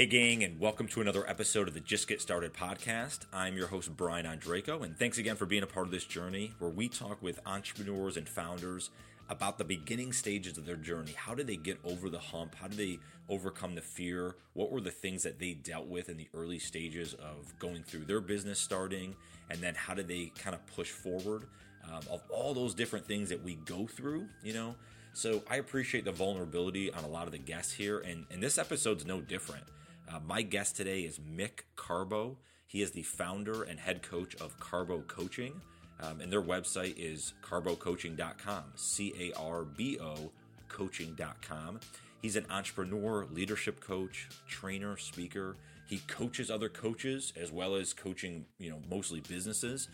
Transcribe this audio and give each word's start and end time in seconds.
Hey, 0.00 0.06
gang, 0.06 0.42
and 0.44 0.58
welcome 0.58 0.88
to 0.88 1.02
another 1.02 1.28
episode 1.28 1.68
of 1.68 1.74
the 1.74 1.80
Just 1.80 2.08
Get 2.08 2.22
Started 2.22 2.54
podcast. 2.54 3.26
I'm 3.34 3.58
your 3.58 3.66
host, 3.66 3.94
Brian 3.98 4.24
Ondrako, 4.24 4.82
and 4.82 4.98
thanks 4.98 5.18
again 5.18 5.36
for 5.36 5.44
being 5.44 5.62
a 5.62 5.66
part 5.66 5.84
of 5.84 5.92
this 5.92 6.06
journey 6.06 6.54
where 6.58 6.70
we 6.70 6.88
talk 6.88 7.22
with 7.22 7.38
entrepreneurs 7.44 8.16
and 8.16 8.26
founders 8.26 8.88
about 9.28 9.58
the 9.58 9.64
beginning 9.64 10.14
stages 10.14 10.56
of 10.56 10.64
their 10.64 10.76
journey. 10.76 11.12
How 11.12 11.34
did 11.34 11.46
they 11.46 11.56
get 11.56 11.78
over 11.84 12.08
the 12.08 12.18
hump? 12.18 12.54
How 12.54 12.66
did 12.66 12.78
they 12.78 12.98
overcome 13.28 13.74
the 13.74 13.82
fear? 13.82 14.36
What 14.54 14.72
were 14.72 14.80
the 14.80 14.90
things 14.90 15.22
that 15.24 15.38
they 15.38 15.52
dealt 15.52 15.86
with 15.86 16.08
in 16.08 16.16
the 16.16 16.30
early 16.32 16.60
stages 16.60 17.12
of 17.12 17.52
going 17.58 17.82
through 17.82 18.06
their 18.06 18.22
business 18.22 18.58
starting? 18.58 19.14
And 19.50 19.60
then 19.60 19.74
how 19.74 19.92
did 19.92 20.08
they 20.08 20.32
kind 20.38 20.56
of 20.56 20.66
push 20.74 20.88
forward? 20.88 21.44
Um, 21.84 22.00
of 22.10 22.22
all 22.30 22.54
those 22.54 22.72
different 22.72 23.06
things 23.06 23.28
that 23.28 23.44
we 23.44 23.56
go 23.56 23.86
through, 23.86 24.28
you 24.42 24.54
know. 24.54 24.76
So 25.12 25.42
I 25.50 25.56
appreciate 25.56 26.06
the 26.06 26.12
vulnerability 26.12 26.90
on 26.90 27.04
a 27.04 27.08
lot 27.08 27.26
of 27.26 27.32
the 27.32 27.38
guests 27.38 27.74
here, 27.74 27.98
and, 27.98 28.24
and 28.30 28.42
this 28.42 28.56
episode's 28.56 29.04
no 29.04 29.20
different. 29.20 29.64
Uh, 30.10 30.18
my 30.26 30.42
guest 30.42 30.76
today 30.76 31.02
is 31.02 31.18
Mick 31.18 31.62
Carbo. 31.76 32.36
He 32.66 32.82
is 32.82 32.90
the 32.90 33.02
founder 33.02 33.62
and 33.62 33.78
head 33.78 34.02
coach 34.02 34.34
of 34.36 34.58
Carbo 34.58 35.02
Coaching. 35.02 35.60
Um, 36.00 36.20
and 36.20 36.32
their 36.32 36.42
website 36.42 36.94
is 36.96 37.34
carbocoaching.com, 37.42 38.64
C 38.74 39.12
A 39.20 39.38
R 39.38 39.64
B 39.64 39.98
O 40.00 40.32
coaching.com. 40.68 41.80
He's 42.22 42.36
an 42.36 42.46
entrepreneur, 42.50 43.26
leadership 43.30 43.80
coach, 43.80 44.28
trainer, 44.48 44.96
speaker. 44.96 45.56
He 45.86 45.98
coaches 46.06 46.50
other 46.50 46.68
coaches 46.68 47.32
as 47.40 47.52
well 47.52 47.74
as 47.74 47.92
coaching, 47.92 48.46
you 48.58 48.70
know, 48.70 48.80
mostly 48.90 49.20
businesses. 49.20 49.88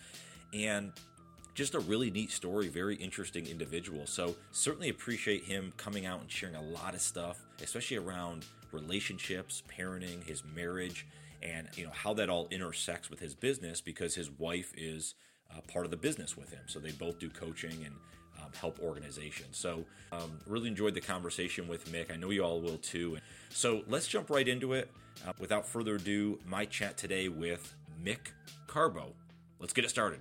And 0.54 0.92
just 1.54 1.74
a 1.74 1.80
really 1.80 2.10
neat 2.10 2.30
story, 2.30 2.68
very 2.68 2.96
interesting 2.96 3.46
individual. 3.46 4.06
So, 4.06 4.36
certainly 4.52 4.90
appreciate 4.90 5.44
him 5.44 5.72
coming 5.76 6.06
out 6.06 6.20
and 6.20 6.30
sharing 6.30 6.54
a 6.54 6.62
lot 6.62 6.94
of 6.94 7.00
stuff, 7.00 7.40
especially 7.62 7.96
around 7.96 8.44
relationships, 8.72 9.62
parenting, 9.68 10.24
his 10.24 10.42
marriage, 10.44 11.06
and 11.42 11.68
you 11.76 11.84
know 11.84 11.92
how 11.92 12.14
that 12.14 12.28
all 12.28 12.48
intersects 12.50 13.10
with 13.10 13.20
his 13.20 13.34
business 13.34 13.80
because 13.80 14.14
his 14.14 14.30
wife 14.30 14.72
is 14.76 15.14
uh, 15.50 15.60
part 15.72 15.84
of 15.84 15.90
the 15.90 15.96
business 15.96 16.36
with 16.36 16.50
him. 16.50 16.62
So 16.66 16.78
they 16.78 16.92
both 16.92 17.18
do 17.18 17.28
coaching 17.28 17.84
and 17.84 17.94
um, 18.42 18.50
help 18.58 18.78
organizations. 18.80 19.56
So 19.56 19.84
um, 20.12 20.38
really 20.46 20.68
enjoyed 20.68 20.94
the 20.94 21.00
conversation 21.00 21.68
with 21.68 21.90
Mick. 21.92 22.12
I 22.12 22.16
know 22.16 22.30
you 22.30 22.42
all 22.44 22.60
will 22.60 22.78
too. 22.78 23.18
So 23.50 23.82
let's 23.88 24.06
jump 24.06 24.30
right 24.30 24.46
into 24.46 24.72
it. 24.72 24.90
Uh, 25.26 25.32
without 25.38 25.66
further 25.66 25.96
ado, 25.96 26.38
my 26.46 26.66
chat 26.66 26.96
today 26.96 27.28
with 27.28 27.74
Mick 28.04 28.32
Carbo. 28.66 29.14
Let's 29.58 29.72
get 29.72 29.84
it 29.84 29.88
started. 29.88 30.20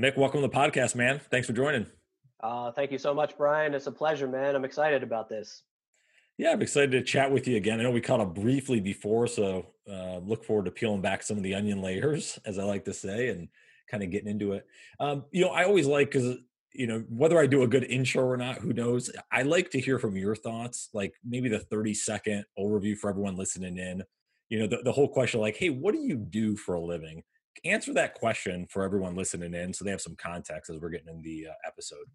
Mick, 0.00 0.16
welcome 0.16 0.40
to 0.40 0.46
the 0.46 0.54
podcast, 0.54 0.94
man. 0.94 1.20
Thanks 1.30 1.46
for 1.46 1.52
joining. 1.52 1.86
Uh, 2.42 2.72
thank 2.72 2.90
you 2.90 2.98
so 2.98 3.14
much, 3.14 3.36
Brian. 3.36 3.74
It's 3.74 3.86
a 3.86 3.92
pleasure, 3.92 4.26
man. 4.26 4.56
I'm 4.56 4.64
excited 4.64 5.02
about 5.02 5.28
this. 5.28 5.62
Yeah, 6.38 6.50
I'm 6.52 6.62
excited 6.62 6.90
to 6.92 7.02
chat 7.02 7.30
with 7.30 7.46
you 7.46 7.56
again. 7.56 7.78
I 7.78 7.84
know 7.84 7.90
we 7.90 8.00
caught 8.00 8.20
up 8.20 8.34
briefly 8.34 8.80
before, 8.80 9.26
so 9.26 9.66
uh, 9.90 10.18
look 10.18 10.44
forward 10.44 10.64
to 10.64 10.70
peeling 10.70 11.02
back 11.02 11.22
some 11.22 11.36
of 11.36 11.42
the 11.42 11.54
onion 11.54 11.80
layers, 11.82 12.38
as 12.44 12.58
I 12.58 12.64
like 12.64 12.84
to 12.86 12.94
say, 12.94 13.28
and 13.28 13.48
kind 13.90 14.02
of 14.02 14.10
getting 14.10 14.30
into 14.30 14.52
it. 14.52 14.66
Um, 14.98 15.24
you 15.30 15.42
know, 15.42 15.50
I 15.50 15.64
always 15.64 15.86
like 15.86 16.10
because 16.10 16.38
you 16.72 16.86
know 16.86 17.04
whether 17.10 17.38
I 17.38 17.46
do 17.46 17.62
a 17.62 17.68
good 17.68 17.84
intro 17.84 18.24
or 18.24 18.36
not, 18.36 18.58
who 18.58 18.72
knows. 18.72 19.10
I 19.30 19.42
like 19.42 19.70
to 19.70 19.80
hear 19.80 19.98
from 19.98 20.16
your 20.16 20.34
thoughts, 20.34 20.88
like 20.94 21.14
maybe 21.24 21.48
the 21.48 21.60
30 21.60 21.94
second 21.94 22.44
overview 22.58 22.96
for 22.96 23.10
everyone 23.10 23.36
listening 23.36 23.76
in. 23.76 24.02
You 24.48 24.60
know, 24.60 24.66
the, 24.66 24.82
the 24.82 24.92
whole 24.92 25.08
question, 25.08 25.40
like, 25.40 25.56
hey, 25.56 25.70
what 25.70 25.94
do 25.94 26.00
you 26.00 26.16
do 26.16 26.56
for 26.56 26.74
a 26.74 26.80
living? 26.80 27.22
Answer 27.64 27.92
that 27.94 28.14
question 28.14 28.66
for 28.68 28.82
everyone 28.82 29.14
listening 29.14 29.54
in, 29.54 29.72
so 29.72 29.84
they 29.84 29.90
have 29.90 30.00
some 30.00 30.16
context 30.16 30.70
as 30.70 30.80
we're 30.80 30.90
getting 30.90 31.08
in 31.08 31.22
the 31.22 31.48
uh, 31.48 31.54
episode. 31.66 32.06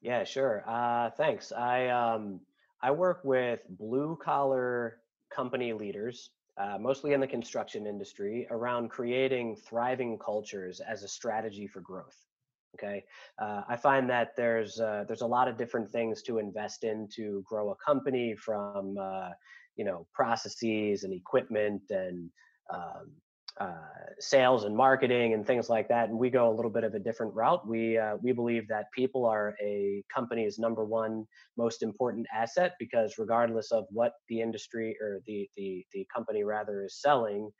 Yeah, 0.00 0.24
sure. 0.24 0.64
Uh, 0.66 1.10
thanks. 1.10 1.52
I 1.52 1.88
um, 1.88 2.40
I 2.82 2.90
work 2.90 3.20
with 3.24 3.60
blue 3.68 4.18
collar 4.22 4.98
company 5.34 5.72
leaders, 5.72 6.30
uh, 6.58 6.78
mostly 6.78 7.12
in 7.12 7.20
the 7.20 7.26
construction 7.26 7.86
industry, 7.86 8.46
around 8.50 8.88
creating 8.90 9.56
thriving 9.56 10.18
cultures 10.18 10.80
as 10.80 11.02
a 11.02 11.08
strategy 11.08 11.66
for 11.66 11.80
growth. 11.80 12.16
Okay, 12.76 13.04
uh, 13.40 13.62
I 13.68 13.76
find 13.76 14.08
that 14.10 14.36
there's 14.36 14.80
uh, 14.80 15.04
there's 15.06 15.22
a 15.22 15.26
lot 15.26 15.48
of 15.48 15.58
different 15.58 15.90
things 15.90 16.22
to 16.22 16.38
invest 16.38 16.84
in 16.84 17.08
to 17.16 17.42
grow 17.46 17.70
a 17.70 17.76
company, 17.76 18.34
from 18.34 18.96
uh, 18.98 19.30
you 19.76 19.84
know 19.84 20.06
processes 20.14 21.04
and 21.04 21.12
equipment 21.12 21.82
and 21.90 22.30
um, 22.72 23.10
uh, 23.58 23.72
sales 24.18 24.64
and 24.64 24.76
marketing 24.76 25.34
and 25.34 25.46
things 25.46 25.68
like 25.68 25.88
that. 25.88 26.08
And 26.08 26.18
we 26.18 26.30
go 26.30 26.50
a 26.50 26.54
little 26.54 26.70
bit 26.70 26.84
of 26.84 26.94
a 26.94 26.98
different 26.98 27.34
route. 27.34 27.66
We 27.66 27.98
uh, 27.98 28.16
we 28.22 28.32
believe 28.32 28.68
that 28.68 28.86
people 28.94 29.26
are 29.26 29.54
a 29.62 30.02
company's 30.14 30.58
number 30.58 30.84
one 30.84 31.26
most 31.56 31.82
important 31.82 32.26
asset 32.34 32.74
because 32.78 33.14
regardless 33.18 33.72
of 33.72 33.84
what 33.90 34.12
the 34.28 34.40
industry 34.40 34.96
or 35.00 35.20
the 35.26 35.48
the 35.56 35.84
the 35.92 36.06
company 36.14 36.44
rather 36.44 36.84
is 36.84 37.00
selling, 37.00 37.50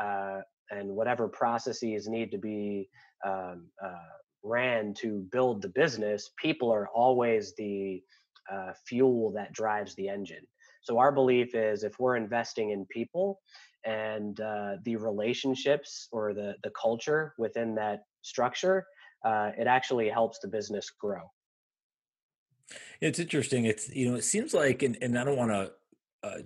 uh, 0.00 0.40
and 0.70 0.88
whatever 0.88 1.28
processes 1.28 2.08
need 2.08 2.30
to 2.30 2.38
be 2.38 2.88
um, 3.26 3.66
uh, 3.84 4.14
ran 4.42 4.94
to 4.94 5.26
build 5.32 5.62
the 5.62 5.68
business, 5.68 6.30
people 6.40 6.72
are 6.72 6.88
always 6.94 7.54
the 7.56 8.02
uh, 8.50 8.72
fuel 8.86 9.32
that 9.32 9.52
drives 9.52 9.94
the 9.96 10.08
engine. 10.08 10.46
So 10.82 10.98
our 10.98 11.12
belief 11.12 11.54
is 11.54 11.84
if 11.84 11.98
we're 11.98 12.16
investing 12.16 12.70
in 12.70 12.86
people 12.86 13.40
and 13.84 14.40
uh, 14.40 14.76
the 14.84 14.96
relationships 14.96 16.08
or 16.12 16.34
the 16.34 16.54
the 16.62 16.70
culture 16.70 17.34
within 17.38 17.74
that 17.76 18.02
structure, 18.22 18.86
uh, 19.24 19.50
it 19.58 19.66
actually 19.66 20.08
helps 20.08 20.38
the 20.40 20.48
business 20.48 20.90
grow. 20.90 21.22
It's 23.00 23.18
interesting. 23.18 23.64
It's 23.64 23.94
you 23.94 24.10
know 24.10 24.16
it 24.16 24.24
seems 24.24 24.54
like, 24.54 24.82
and, 24.82 24.96
and 25.00 25.18
I 25.18 25.24
don't 25.24 25.36
want 25.36 25.50
to 25.50 25.72
uh, 26.22 26.38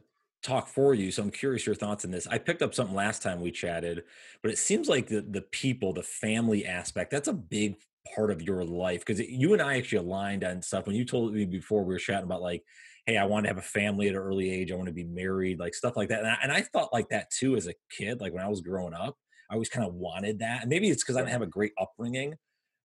talk 0.43 0.69
for 0.69 0.95
you, 0.95 1.11
so 1.11 1.22
I'm 1.22 1.31
curious 1.31 1.67
your 1.67 1.75
thoughts 1.75 2.05
on 2.05 2.11
this. 2.11 2.27
I 2.27 2.39
picked 2.39 2.62
up 2.62 2.75
something 2.75 2.95
last 2.95 3.22
time 3.22 3.41
we 3.41 3.51
chatted, 3.51 4.05
but 4.43 4.51
it 4.51 4.59
seems 4.59 4.89
like 4.89 5.09
the 5.09 5.21
the 5.21 5.43
people, 5.43 5.93
the 5.93 6.03
family 6.03 6.66
aspect, 6.66 7.11
that's 7.11 7.28
a 7.28 7.33
big 7.33 7.77
part 8.15 8.31
of 8.31 8.43
your 8.43 8.65
life 8.65 9.05
because 9.05 9.21
you 9.21 9.53
and 9.55 9.62
I 9.62 9.78
actually 9.78 9.99
aligned 9.99 10.45
on 10.45 10.61
stuff 10.62 10.87
when 10.87 10.97
you 10.97 11.05
told 11.05 11.33
me 11.33 11.47
before 11.47 11.83
we 11.84 11.95
were 11.95 11.99
chatting 11.99 12.25
about 12.25 12.43
like 12.43 12.62
hey, 13.06 13.19
I 13.19 13.26
want 13.26 13.44
to 13.44 13.48
have 13.48 13.59
a 13.59 13.62
family 13.62 14.09
at 14.09 14.15
an 14.15 14.20
early 14.20 14.50
age. 14.50 14.72
I 14.72 14.76
want 14.76 14.88
to 14.88 14.94
be 14.94 15.04
married, 15.04 15.59
like 15.59 15.75
stuff 15.75 15.97
like 15.97 16.09
that. 16.09 16.20
And 16.20 16.28
I, 16.28 16.38
and 16.42 16.53
I 16.53 16.62
thought 16.62 16.92
like 16.92 17.09
that 17.10 17.31
too 17.31 17.56
as 17.56 17.66
a 17.66 17.75
kid, 17.91 18.20
like 18.20 18.32
when 18.32 18.42
I 18.42 18.48
was 18.48 18.60
growing 18.60 18.94
up, 18.94 19.16
I 19.50 19.54
always 19.54 19.69
kind 19.69 19.87
of 19.87 19.94
wanted 19.94 20.38
that. 20.38 20.62
And 20.62 20.70
maybe 20.70 20.88
it's 20.88 21.03
because 21.03 21.16
I 21.16 21.20
didn't 21.20 21.32
have 21.32 21.42
a 21.42 21.47
great 21.47 21.72
upbringing. 21.78 22.34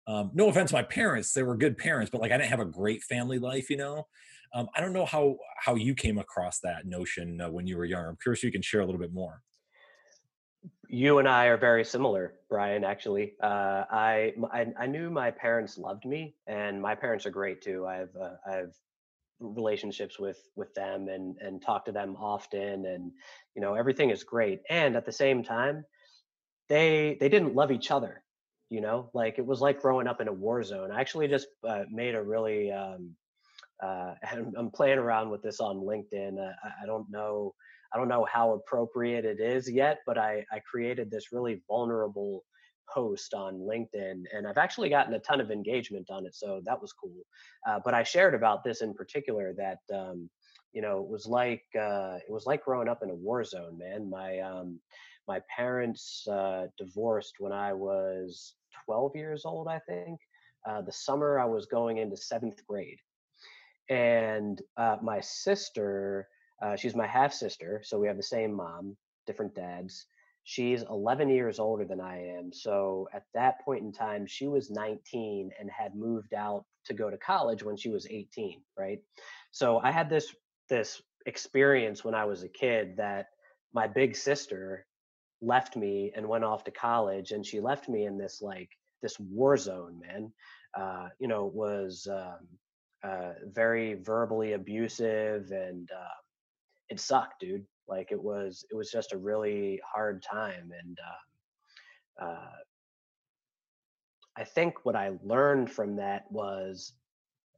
Um, 0.07 0.31
no 0.33 0.49
offense 0.49 0.71
to 0.71 0.75
my 0.75 0.83
parents, 0.83 1.33
they 1.33 1.43
were 1.43 1.57
good 1.57 1.77
parents, 1.77 2.09
but 2.09 2.21
like 2.21 2.31
I 2.31 2.37
didn't 2.37 2.49
have 2.49 2.61
a 2.61 2.65
great 2.65 3.03
family 3.03 3.39
life, 3.39 3.69
you 3.69 3.77
know. 3.77 4.07
Um, 4.55 4.69
I 4.75 4.79
don't 4.79 4.93
know 4.93 5.05
how 5.05 5.35
how 5.59 5.75
you 5.75 5.93
came 5.93 6.17
across 6.17 6.59
that 6.61 6.85
notion 6.85 7.41
uh, 7.41 7.49
when 7.49 7.67
you 7.67 7.77
were 7.77 7.85
younger. 7.85 8.09
I'm 8.09 8.17
curious 8.21 8.39
if 8.39 8.45
you 8.45 8.51
can 8.51 8.61
share 8.61 8.79
a 8.79 8.85
little 8.85 9.01
bit 9.01 9.13
more. 9.13 9.41
You 10.87 11.19
and 11.19 11.27
I 11.27 11.47
are 11.47 11.57
very 11.57 11.83
similar, 11.83 12.35
Brian. 12.49 12.85
Actually, 12.85 13.33
uh, 13.43 13.83
I, 13.91 14.33
I, 14.53 14.67
I 14.79 14.87
knew 14.87 15.09
my 15.09 15.31
parents 15.31 15.77
loved 15.77 16.05
me, 16.05 16.35
and 16.47 16.81
my 16.81 16.95
parents 16.95 17.25
are 17.25 17.29
great 17.29 17.61
too. 17.61 17.85
I've 17.85 18.15
uh, 18.15 18.35
I've 18.49 18.73
relationships 19.39 20.19
with 20.19 20.39
with 20.55 20.73
them 20.73 21.07
and 21.09 21.37
and 21.39 21.61
talk 21.61 21.85
to 21.85 21.91
them 21.91 22.15
often 22.19 22.85
and 22.85 23.11
you 23.55 23.61
know 23.61 23.75
everything 23.75 24.09
is 24.09 24.23
great. 24.23 24.61
And 24.69 24.95
at 24.95 25.05
the 25.05 25.11
same 25.11 25.43
time 25.43 25.85
they 26.69 27.17
they 27.19 27.29
didn't 27.29 27.55
love 27.55 27.71
each 27.71 27.91
other 27.91 28.23
you 28.69 28.81
know? 28.81 29.09
Like 29.13 29.37
it 29.37 29.45
was 29.45 29.61
like 29.61 29.81
growing 29.81 30.07
up 30.07 30.21
in 30.21 30.27
a 30.27 30.33
war 30.33 30.63
zone. 30.63 30.91
I 30.91 30.99
actually 30.99 31.27
just 31.27 31.47
uh, 31.67 31.83
made 31.89 32.15
a 32.15 32.21
really 32.21 32.71
um 32.71 33.15
uh 33.83 34.13
i'm 34.57 34.71
playing 34.71 34.97
around 34.97 35.29
with 35.29 35.41
this 35.41 35.59
on 35.59 35.77
linkedin. 35.77 36.37
Uh, 36.39 36.53
I 36.81 36.85
don't 36.85 37.09
know 37.09 37.53
i 37.93 37.97
don't 37.97 38.07
know 38.07 38.25
how 38.31 38.53
appropriate 38.53 39.23
it 39.23 39.39
is 39.39 39.69
yet 39.69 39.99
but 40.05 40.17
i 40.17 40.43
i 40.51 40.59
created 40.59 41.11
this 41.11 41.31
really 41.31 41.61
vulnerable 41.67 42.43
post 42.93 43.33
on 43.33 43.55
LinkedIn, 43.55 44.23
and 44.33 44.47
I've 44.47 44.57
actually 44.57 44.89
gotten 44.89 45.13
a 45.13 45.19
ton 45.19 45.41
of 45.41 45.51
engagement 45.51 46.09
on 46.09 46.25
it, 46.25 46.35
so 46.35 46.61
that 46.65 46.81
was 46.81 46.93
cool. 46.93 47.25
Uh, 47.67 47.79
but 47.83 47.93
I 47.93 48.03
shared 48.03 48.33
about 48.33 48.63
this 48.63 48.81
in 48.81 48.93
particular 48.93 49.53
that 49.53 49.79
um, 49.93 50.29
you 50.73 50.81
know 50.81 51.01
it 51.01 51.09
was 51.09 51.25
like 51.25 51.63
uh, 51.79 52.17
it 52.27 52.31
was 52.31 52.45
like 52.45 52.63
growing 52.63 52.87
up 52.87 53.03
in 53.03 53.09
a 53.09 53.15
war 53.15 53.43
zone, 53.43 53.77
man. 53.77 54.09
My 54.09 54.39
um, 54.39 54.79
my 55.27 55.41
parents 55.55 56.27
uh, 56.27 56.67
divorced 56.77 57.35
when 57.39 57.51
I 57.51 57.73
was 57.73 58.53
12 58.85 59.15
years 59.15 59.43
old, 59.45 59.67
I 59.67 59.79
think. 59.79 60.19
Uh, 60.67 60.81
the 60.81 60.91
summer 60.91 61.39
I 61.39 61.45
was 61.45 61.65
going 61.65 61.97
into 61.97 62.17
seventh 62.17 62.65
grade, 62.67 62.99
and 63.89 64.61
uh, 64.75 64.97
my 65.01 65.21
sister, 65.21 66.27
uh, 66.61 66.75
she's 66.75 66.95
my 66.95 67.07
half 67.07 67.33
sister, 67.33 67.81
so 67.85 67.99
we 67.99 68.07
have 68.07 68.17
the 68.17 68.23
same 68.23 68.53
mom, 68.53 68.97
different 69.25 69.55
dads 69.55 70.07
She's 70.49 70.81
11 70.83 71.27
years 71.27 71.59
older 71.59 71.83
than 71.83 71.99
I 71.99 72.37
am. 72.37 72.53
So 72.53 73.09
at 73.13 73.23
that 73.33 73.59
point 73.65 73.83
in 73.83 73.91
time, 73.91 74.25
she 74.25 74.47
was 74.47 74.71
19 74.71 75.51
and 75.59 75.69
had 75.69 75.93
moved 75.93 76.33
out 76.33 76.63
to 76.85 76.93
go 76.93 77.09
to 77.09 77.17
college 77.17 77.63
when 77.63 77.75
she 77.75 77.89
was 77.89 78.07
18, 78.09 78.61
right? 78.79 78.99
So 79.51 79.81
I 79.83 79.91
had 79.91 80.09
this 80.09 80.33
this 80.69 81.01
experience 81.25 82.05
when 82.05 82.15
I 82.15 82.23
was 82.23 82.43
a 82.43 82.47
kid 82.47 82.95
that 82.95 83.25
my 83.73 83.87
big 83.87 84.15
sister 84.15 84.85
left 85.41 85.75
me 85.75 86.13
and 86.15 86.25
went 86.25 86.45
off 86.45 86.63
to 86.63 86.71
college 86.71 87.31
and 87.33 87.45
she 87.45 87.59
left 87.59 87.89
me 87.89 88.05
in 88.05 88.17
this 88.17 88.41
like 88.41 88.69
this 89.01 89.19
war 89.19 89.57
zone, 89.57 89.99
man. 89.99 90.31
Uh, 90.73 91.09
you 91.19 91.27
know, 91.27 91.51
was 91.53 92.07
um, 92.09 92.47
uh, 93.03 93.33
very 93.47 93.95
verbally 93.95 94.53
abusive 94.53 95.51
and 95.51 95.89
uh, 95.91 96.17
it 96.87 97.01
sucked, 97.01 97.41
dude. 97.41 97.65
Like 97.87 98.11
it 98.11 98.21
was 98.21 98.65
it 98.71 98.75
was 98.75 98.91
just 98.91 99.13
a 99.13 99.17
really 99.17 99.79
hard 99.85 100.23
time, 100.23 100.71
and 100.83 100.97
uh, 102.21 102.25
uh, 102.25 102.57
I 104.35 104.43
think 104.43 104.85
what 104.85 104.95
I 104.95 105.11
learned 105.23 105.71
from 105.71 105.95
that 105.97 106.31
was 106.31 106.93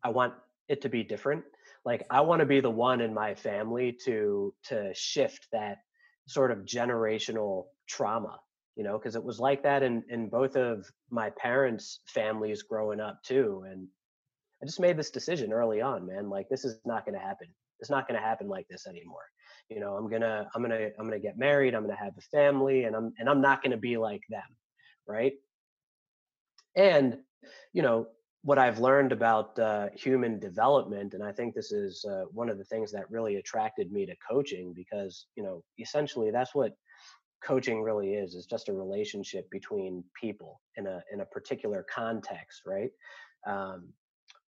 I 0.03 0.09
want 0.09 0.33
it 0.67 0.81
to 0.81 0.89
be 0.89 1.03
different. 1.03 1.43
Like 1.85 2.05
I 2.09 2.21
want 2.21 2.41
to 2.41 2.45
be 2.45 2.59
the 2.59 2.69
one 2.69 3.01
in 3.01 3.13
my 3.13 3.35
family 3.35 3.97
to 4.05 4.53
to 4.65 4.93
shift 4.93 5.47
that 5.51 5.79
sort 6.27 6.51
of 6.51 6.59
generational 6.59 7.65
trauma 7.87 8.39
you 8.79 8.85
know 8.85 8.97
because 8.97 9.15
it 9.15 9.23
was 9.23 9.39
like 9.39 9.61
that 9.63 9.83
in 9.83 10.01
in 10.09 10.29
both 10.29 10.55
of 10.55 10.89
my 11.11 11.29
parents 11.31 11.99
families 12.07 12.63
growing 12.63 13.01
up 13.01 13.21
too 13.23 13.63
and 13.69 13.85
i 14.63 14.65
just 14.65 14.79
made 14.79 14.95
this 14.95 15.11
decision 15.11 15.51
early 15.51 15.81
on 15.81 16.05
man 16.05 16.29
like 16.29 16.47
this 16.49 16.63
is 16.63 16.79
not 16.85 17.05
going 17.05 17.13
to 17.13 17.19
happen 17.19 17.47
it's 17.81 17.89
not 17.89 18.07
going 18.07 18.19
to 18.19 18.25
happen 18.25 18.47
like 18.47 18.65
this 18.69 18.87
anymore 18.87 19.25
you 19.69 19.79
know 19.79 19.95
i'm 19.95 20.09
gonna 20.09 20.47
i'm 20.55 20.61
gonna 20.61 20.89
i'm 20.97 21.05
gonna 21.05 21.19
get 21.19 21.37
married 21.37 21.75
i'm 21.75 21.83
gonna 21.83 21.95
have 21.95 22.17
a 22.17 22.21
family 22.21 22.85
and 22.85 22.95
i'm 22.95 23.13
and 23.19 23.29
i'm 23.29 23.41
not 23.41 23.61
gonna 23.63 23.77
be 23.77 23.97
like 23.97 24.23
them 24.29 24.43
right? 25.09 25.33
And 26.75 27.17
you 27.73 27.81
know 27.81 28.07
what 28.43 28.57
I've 28.57 28.79
learned 28.79 29.11
about 29.11 29.59
uh, 29.59 29.89
human 29.93 30.39
development, 30.39 31.13
and 31.13 31.21
I 31.21 31.33
think 31.33 31.53
this 31.53 31.73
is 31.73 32.05
uh, 32.05 32.23
one 32.31 32.49
of 32.49 32.57
the 32.57 32.63
things 32.63 32.89
that 32.93 33.11
really 33.11 33.35
attracted 33.35 33.91
me 33.91 34.05
to 34.05 34.15
coaching 34.29 34.71
because, 34.73 35.25
you 35.35 35.43
know, 35.43 35.61
essentially 35.77 36.31
that's 36.31 36.55
what 36.55 36.73
coaching 37.43 37.81
really 37.81 38.13
is 38.13 38.35
is 38.35 38.45
just 38.45 38.69
a 38.69 38.73
relationship 38.73 39.49
between 39.49 40.03
people 40.19 40.61
in 40.77 40.87
a 40.87 41.01
in 41.11 41.21
a 41.21 41.25
particular 41.25 41.85
context 41.93 42.61
right? 42.65 42.91
Um, 43.47 43.93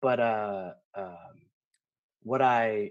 but 0.02 0.20
uh, 0.20 0.72
um, 0.96 1.40
what 2.22 2.42
i 2.42 2.90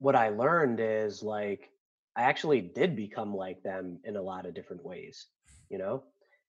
what 0.00 0.16
i 0.16 0.28
learned 0.28 0.80
is 0.80 1.22
like 1.22 1.70
i 2.16 2.22
actually 2.22 2.60
did 2.60 2.96
become 2.96 3.34
like 3.34 3.62
them 3.62 3.98
in 4.04 4.16
a 4.16 4.22
lot 4.22 4.46
of 4.46 4.54
different 4.54 4.84
ways 4.84 5.28
you 5.70 5.78
know 5.78 6.02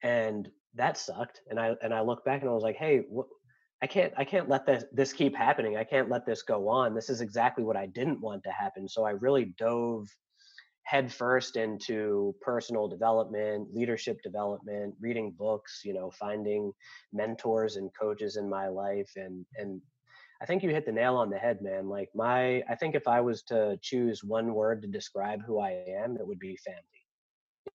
and 0.04 0.50
that 0.74 0.98
sucked 0.98 1.42
and 1.50 1.60
i 1.60 1.76
and 1.84 1.94
i 1.94 2.02
look 2.02 2.26
back 2.26 2.42
and 2.42 2.50
i 2.50 2.54
was 2.54 2.64
like 2.64 2.78
hey 2.78 3.04
what 3.10 3.28
I 3.82 3.88
can't 3.88 4.14
I 4.16 4.24
can't 4.24 4.48
let 4.48 4.66
this 4.66 4.84
this 4.92 5.12
keep 5.12 5.36
happening. 5.36 5.76
I 5.76 5.84
can't 5.84 6.10
let 6.10 6.26
this 6.26 6.44
go 6.44 6.70
on. 6.70 6.94
This 6.94 7.10
is 7.10 7.22
exactly 7.22 7.64
what 7.64 7.76
I 7.76 7.88
didn't 7.88 8.22
want 8.22 8.44
to 8.44 8.52
happen. 8.52 8.88
So 8.88 9.06
I 9.06 9.12
really 9.12 9.56
dove 9.58 10.08
headfirst 10.84 11.56
into 11.56 12.36
personal 12.42 12.88
development, 12.88 13.74
leadership 13.74 14.22
development, 14.24 14.94
reading 15.00 15.34
books, 15.38 15.82
you 15.84 15.94
know, 15.94 16.12
finding 16.12 16.72
mentors 17.12 17.76
and 17.76 17.90
coaches 18.00 18.38
in 18.38 18.50
my 18.50 18.68
life 18.68 19.12
and 19.16 19.46
and 19.58 19.82
I 20.42 20.46
think 20.46 20.64
you 20.64 20.72
hit 20.72 20.88
the 20.88 20.92
nail 20.92 21.18
on 21.18 21.30
the 21.30 21.38
head, 21.38 21.62
man. 21.62 21.88
Like 21.88 22.10
my 22.16 22.64
I 22.68 22.76
think 22.76 22.96
if 22.96 23.08
I 23.08 23.22
was 23.22 23.44
to 23.44 23.78
choose 23.82 24.24
one 24.24 24.54
word 24.56 24.82
to 24.82 24.88
describe 24.88 25.42
who 25.46 25.60
I 25.60 25.84
am, 25.88 26.18
it 26.18 26.26
would 26.26 26.40
be 26.40 26.58
family. 26.58 26.82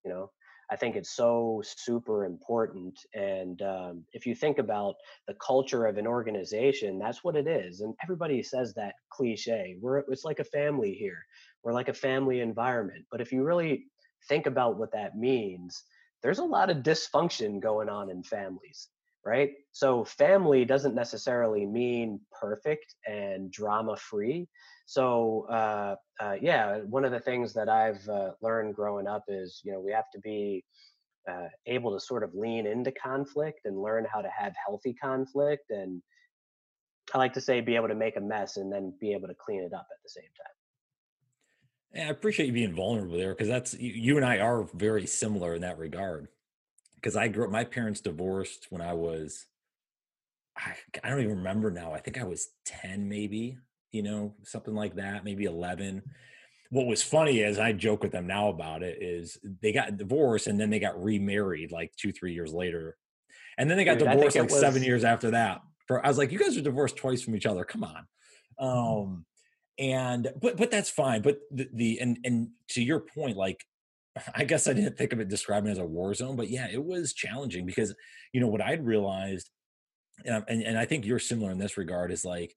You 0.05 0.11
know, 0.11 0.31
I 0.69 0.75
think 0.75 0.97
it's 0.97 1.15
so 1.15 1.63
super 1.65 2.25
important. 2.25 2.99
And 3.15 3.63
um, 3.63 4.05
if 4.13 4.27
you 4.27 4.35
think 4.35 4.59
about 4.59 4.97
the 5.29 5.35
culture 5.35 5.87
of 5.87 5.97
an 5.97 6.09
organization, 6.09 6.99
that's 6.99 7.23
what 7.23 7.37
it 7.37 7.47
is. 7.47 7.83
And 7.83 7.95
everybody 8.03 8.43
says 8.43 8.75
that 8.75 8.95
cliche. 9.11 9.77
We're 9.81 9.99
it's 9.99 10.25
like 10.25 10.41
a 10.41 10.45
family 10.45 10.93
here. 10.93 11.25
We're 11.63 11.73
like 11.73 11.89
a 11.89 11.95
family 11.95 12.41
environment. 12.41 13.05
But 13.13 13.21
if 13.21 13.31
you 13.31 13.45
really 13.45 13.85
think 14.29 14.47
about 14.47 14.77
what 14.77 14.93
that 14.93 15.17
means, 15.17 15.85
there's 16.21 16.41
a 16.41 16.45
lot 16.45 16.71
of 16.71 16.79
dysfunction 16.79 17.61
going 17.61 17.89
on 17.89 18.11
in 18.11 18.25
families 18.25 18.89
right? 19.27 19.51
So 19.73 20.05
family 20.05 20.65
doesn't 20.65 20.95
necessarily 20.95 21.67
mean 21.67 22.21
perfect 22.41 22.95
and 23.07 23.51
drama 23.51 23.97
free. 23.97 24.49
So 24.87 25.47
uh, 25.51 25.97
uh, 26.21 26.37
yeah, 26.41 26.79
one 26.79 27.05
of 27.05 27.11
the 27.11 27.21
things 27.21 27.53
that 27.55 27.69
I've 27.69 28.09
uh, 28.09 28.31
learned 28.41 28.77
growing 28.77 29.09
up 29.09 29.25
is 29.29 29.61
you 29.65 29.73
know 29.73 29.81
we 29.81 29.93
have 29.93 30.11
to 30.15 30.21
be 30.21 30.65
uh, 31.29 31.49
able 31.67 31.93
to 31.93 32.01
sort 32.01 32.23
of 32.23 32.35
lean 32.35 32.67
into 32.67 32.93
conflict 32.93 33.61
and 33.65 33.83
learn 33.83 34.07
how 34.11 34.23
to 34.23 34.29
have 34.29 34.55
healthy 34.65 34.95
conflict 34.95 35.71
and 35.71 36.01
I 37.15 37.19
like 37.19 37.35
to 37.35 37.41
say 37.41 37.61
be 37.61 37.77
able 37.77 37.89
to 37.89 37.95
make 37.95 38.17
a 38.17 38.21
mess 38.21 38.57
and 38.57 38.73
then 38.73 38.93
be 39.01 39.13
able 39.13 39.29
to 39.29 39.35
clean 39.35 39.63
it 39.63 39.73
up 39.73 39.87
at 39.91 40.03
the 40.03 40.09
same 40.09 40.25
time. 40.25 42.07
I 42.09 42.11
appreciate 42.11 42.47
you 42.47 42.53
being 42.53 42.75
vulnerable 42.75 43.17
there 43.17 43.33
because 43.33 43.49
that's 43.49 43.75
you 43.75 44.17
and 44.17 44.27
I 44.27 44.39
are 44.39 44.65
very 44.75 45.07
similar 45.07 45.55
in 45.55 45.63
that 45.63 45.79
regard 45.79 46.29
because 46.97 47.17
I 47.17 47.29
grew 47.29 47.45
up, 47.45 47.51
my 47.51 47.65
parents 47.65 48.01
divorced 48.01 48.67
when 48.71 48.83
I 48.83 48.95
was, 48.95 49.47
I, 50.57 50.75
I 51.05 51.11
don't 51.11 51.21
even 51.21 51.39
remember 51.39 51.71
now. 51.71 51.93
I 51.93 52.01
think 52.01 52.19
I 52.19 52.25
was 52.25 52.49
10, 52.67 53.09
maybe, 53.09 53.59
you 53.93 54.03
know, 54.03 54.35
something 54.43 54.75
like 54.75 54.97
that, 54.97 55.25
maybe 55.25 55.45
11. 55.45 56.03
What 56.71 56.87
was 56.87 57.03
funny 57.03 57.41
is 57.41 57.59
I 57.59 57.73
joke 57.73 58.03
with 58.03 58.13
them 58.13 58.27
now 58.27 58.49
about 58.49 58.83
it 58.83 58.99
is 59.01 59.39
they 59.63 59.73
got 59.73 59.97
divorced 59.97 60.49
and 60.49 60.61
then 60.61 60.71
they 60.71 60.81
got 60.81 61.03
remarried 61.03 61.71
like 61.71 61.93
two, 61.97 62.13
three 62.13 62.35
years 62.35 62.53
later. 62.53 62.97
And 63.59 63.71
then 63.71 63.77
they 63.77 63.85
got 63.85 63.99
Dude, 63.99 64.09
divorced 64.09 64.37
like 64.37 64.51
was... 64.51 64.61
seven 64.61 64.83
years 64.83 65.05
after 65.05 65.31
that. 65.31 65.61
For, 65.87 66.05
I 66.05 66.09
was 66.09 66.19
like, 66.19 66.33
you 66.33 66.39
guys 66.39 66.57
are 66.57 66.63
divorced 66.63 66.97
twice 66.97 67.23
from 67.23 67.37
each 67.37 67.47
other. 67.47 67.65
Come 67.65 67.85
on. 67.85 68.07
Um, 68.59 69.25
and 69.79 70.29
but 70.41 70.57
but 70.57 70.71
that's 70.71 70.91
fine. 70.91 71.23
But 71.23 71.39
the, 71.51 71.69
the 71.73 72.01
and 72.01 72.19
and 72.25 72.49
to 72.71 72.83
your 72.83 73.01
point, 73.01 73.37
like 73.37 73.65
I 74.35 74.45
guess 74.45 74.67
I 74.67 74.73
didn't 74.73 74.97
think 74.97 75.13
of 75.13 75.21
it 75.21 75.29
describing 75.29 75.71
as 75.71 75.79
a 75.79 75.85
war 75.85 76.15
zone, 76.15 76.37
but 76.37 76.49
yeah, 76.49 76.69
it 76.71 76.83
was 76.83 77.13
challenging 77.13 77.67
because 77.67 77.95
you 78.33 78.41
know 78.41 78.49
what 78.49 78.61
I'd 78.63 78.85
realized, 78.85 79.51
and, 80.25 80.45
and, 80.49 80.63
and 80.63 80.79
I 80.79 80.87
think 80.87 81.05
you're 81.05 81.19
similar 81.19 81.51
in 81.51 81.59
this 81.59 81.77
regard 81.77 82.11
is 82.13 82.25
like 82.25 82.55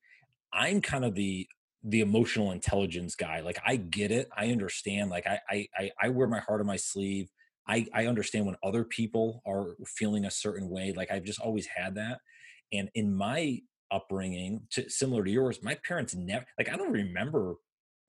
I'm 0.53 0.81
kind 0.81 1.05
of 1.05 1.15
the 1.15 1.47
the 1.83 2.01
emotional 2.01 2.51
intelligence 2.51 3.15
guy. 3.15 3.39
Like 3.41 3.59
I 3.65 3.77
get 3.77 4.11
it, 4.11 4.29
I 4.35 4.51
understand. 4.51 5.09
Like 5.09 5.27
I 5.27 5.67
I 5.79 5.91
I 6.01 6.09
wear 6.09 6.27
my 6.27 6.39
heart 6.39 6.61
on 6.61 6.67
my 6.67 6.77
sleeve. 6.77 7.29
I 7.67 7.85
I 7.93 8.07
understand 8.07 8.45
when 8.45 8.55
other 8.63 8.83
people 8.83 9.41
are 9.45 9.75
feeling 9.85 10.25
a 10.25 10.31
certain 10.31 10.69
way. 10.69 10.93
Like 10.95 11.11
I've 11.11 11.23
just 11.23 11.41
always 11.41 11.67
had 11.67 11.95
that, 11.95 12.19
and 12.71 12.89
in 12.95 13.13
my 13.13 13.59
upbringing, 13.91 14.61
to, 14.71 14.87
similar 14.89 15.23
to 15.23 15.31
yours, 15.31 15.63
my 15.63 15.77
parents 15.87 16.15
never 16.15 16.45
like 16.57 16.69
I 16.69 16.77
don't 16.77 16.91
remember. 16.91 17.55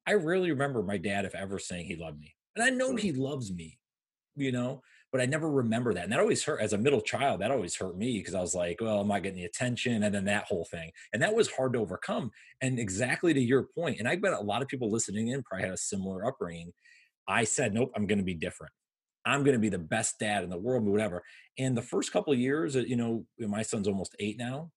I 0.06 0.14
rarely 0.14 0.50
remember 0.50 0.82
my 0.82 0.96
dad 0.96 1.24
if 1.24 1.34
ever 1.34 1.58
saying 1.58 1.86
he 1.86 1.94
loved 1.94 2.18
me 2.18 2.34
and 2.56 2.64
I 2.64 2.70
know 2.70 2.96
he 2.96 3.12
loves 3.12 3.52
me, 3.52 3.78
you 4.36 4.52
know, 4.52 4.82
but 5.12 5.20
I 5.20 5.26
never 5.26 5.50
remember 5.50 5.92
that. 5.94 6.04
And 6.04 6.12
that 6.12 6.20
always 6.20 6.44
hurt 6.44 6.60
as 6.60 6.72
a 6.72 6.78
middle 6.78 7.00
child. 7.00 7.40
That 7.40 7.50
always 7.50 7.76
hurt 7.76 7.96
me 7.96 8.18
because 8.18 8.34
I 8.34 8.40
was 8.40 8.54
like, 8.54 8.80
well, 8.80 9.00
I'm 9.00 9.08
not 9.08 9.22
getting 9.22 9.38
the 9.38 9.44
attention? 9.44 10.02
And 10.02 10.14
then 10.14 10.24
that 10.26 10.44
whole 10.44 10.64
thing. 10.64 10.90
And 11.12 11.22
that 11.22 11.34
was 11.34 11.50
hard 11.50 11.72
to 11.72 11.80
overcome. 11.80 12.30
And 12.60 12.78
exactly 12.78 13.34
to 13.34 13.40
your 13.40 13.64
point, 13.74 13.98
and 13.98 14.08
I 14.08 14.16
bet 14.16 14.32
a 14.32 14.40
lot 14.40 14.62
of 14.62 14.68
people 14.68 14.90
listening 14.90 15.28
in 15.28 15.42
probably 15.42 15.64
had 15.64 15.74
a 15.74 15.78
similar 15.78 16.26
upbringing. 16.26 16.72
I 17.26 17.44
said, 17.44 17.74
nope, 17.74 17.92
I'm 17.96 18.06
going 18.06 18.18
to 18.18 18.24
be 18.24 18.34
different. 18.34 18.72
I'm 19.24 19.42
going 19.42 19.54
to 19.54 19.60
be 19.60 19.68
the 19.68 19.78
best 19.78 20.18
dad 20.18 20.44
in 20.44 20.50
the 20.50 20.58
world, 20.58 20.84
whatever. 20.84 21.22
And 21.58 21.76
the 21.76 21.82
first 21.82 22.12
couple 22.12 22.32
of 22.32 22.38
years, 22.38 22.76
uh, 22.76 22.80
you 22.80 22.96
know, 22.96 23.26
my 23.38 23.62
son's 23.62 23.88
almost 23.88 24.16
eight 24.18 24.38
now. 24.38 24.70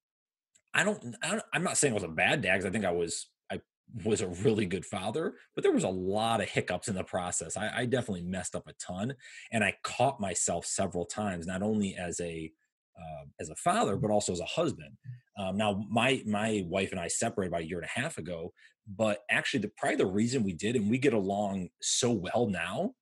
I 0.74 0.84
don't, 0.84 1.15
I 1.24 1.39
am 1.53 1.63
not 1.63 1.77
saying 1.77 1.94
I 1.94 1.96
was 1.96 2.03
a 2.03 2.08
bad 2.08 2.42
dad 2.42 2.53
because 2.53 2.65
I 2.65 2.72
think 2.72 2.86
I 2.86 2.92
was 2.92 3.27
was 4.03 4.21
a 4.21 4.27
really 4.27 4.65
good 4.65 4.85
father, 4.85 5.35
but 5.53 5.63
there 5.63 5.71
was 5.71 5.83
a 5.83 5.89
lot 5.89 6.41
of 6.41 6.50
hiccups 6.50 6.88
in 6.88 6.95
the 6.95 7.03
process. 7.03 7.55
I, 7.55 7.71
I, 7.79 7.85
definitely 7.85 8.23
messed 8.23 8.55
up 8.55 8.67
a 8.67 8.73
ton, 8.73 9.13
and 9.51 9.63
I 9.63 9.75
caught 9.83 10.19
myself 10.19 10.65
several 10.65 11.05
times, 11.05 11.45
not 11.45 11.62
only 11.62 11.95
as 11.95 12.19
a 12.19 12.51
uh, 12.97 13.25
as 13.39 13.50
a 13.50 13.55
father, 13.55 13.95
but 13.95 14.12
also 14.12 14.31
as 14.31 14.39
a 14.39 14.45
husband. 14.45 14.97
Um, 15.38 15.57
now, 15.57 15.85
my 15.89 16.23
my 16.25 16.63
wife 16.67 16.91
and 16.91 17.00
I 17.00 17.07
separated 17.07 17.50
about 17.50 17.62
a 17.62 17.67
year 17.67 17.79
and 17.79 17.89
a 17.95 18.00
half 18.00 18.17
ago, 18.17 18.53
but 18.88 19.19
actually, 19.29 19.62
the 19.62 19.71
probably 19.77 19.97
the 19.97 20.05
reason 20.05 20.43
we 20.43 20.53
did, 20.53 20.75
and 20.75 20.89
we 20.89 20.97
get 20.97 21.13
along 21.13 21.69
so 21.81 22.12
well 22.12 22.47
now, 22.47 22.93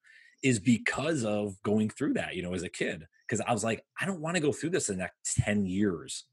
is 0.44 0.60
because 0.60 1.24
of 1.24 1.62
going 1.64 1.90
through 1.90 2.14
that. 2.14 2.36
You 2.36 2.44
know, 2.44 2.54
as 2.54 2.64
a 2.64 2.70
kid, 2.70 3.06
because 3.28 3.42
I 3.42 3.54
was 3.54 3.64
like, 3.64 3.86
I 4.00 4.06
don't 4.06 4.22
want 4.22 4.36
to 4.36 4.42
go 4.42 4.52
through 4.52 4.72
this 4.72 4.90
in 4.90 4.98
the 4.98 5.04
next 5.04 5.36
ten 5.38 5.66
years 5.66 6.26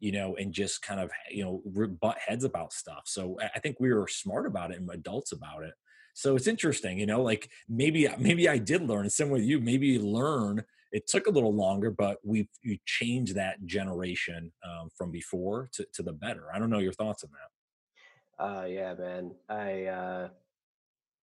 you 0.00 0.12
know, 0.12 0.36
and 0.36 0.52
just 0.52 0.82
kind 0.82 1.00
of, 1.00 1.10
you 1.30 1.44
know, 1.44 1.88
butt 2.00 2.18
heads 2.18 2.44
about 2.44 2.72
stuff. 2.72 3.02
So 3.06 3.36
I 3.54 3.58
think 3.58 3.76
we 3.80 3.92
were 3.92 4.08
smart 4.08 4.46
about 4.46 4.70
it 4.70 4.78
and 4.78 4.90
adults 4.90 5.32
about 5.32 5.64
it. 5.64 5.74
So 6.14 6.34
it's 6.34 6.48
interesting, 6.48 6.98
you 6.98 7.06
know, 7.06 7.22
like 7.22 7.48
maybe 7.68 8.08
maybe 8.18 8.48
I 8.48 8.58
did 8.58 8.82
learn. 8.82 9.02
and 9.02 9.12
Same 9.12 9.30
with 9.30 9.42
you. 9.42 9.60
Maybe 9.60 9.98
learn. 9.98 10.64
It 10.90 11.06
took 11.06 11.26
a 11.26 11.30
little 11.30 11.54
longer, 11.54 11.90
but 11.90 12.18
we've 12.24 12.48
you 12.62 12.78
changed 12.86 13.34
that 13.36 13.64
generation 13.66 14.50
um, 14.64 14.88
from 14.96 15.10
before 15.10 15.68
to, 15.74 15.86
to 15.94 16.02
the 16.02 16.12
better. 16.12 16.46
I 16.52 16.58
don't 16.58 16.70
know 16.70 16.78
your 16.78 16.92
thoughts 16.92 17.24
on 17.24 17.30
that. 17.30 18.44
Uh, 18.44 18.64
yeah, 18.66 18.94
man. 18.94 19.32
I 19.48 19.84
uh, 19.84 20.28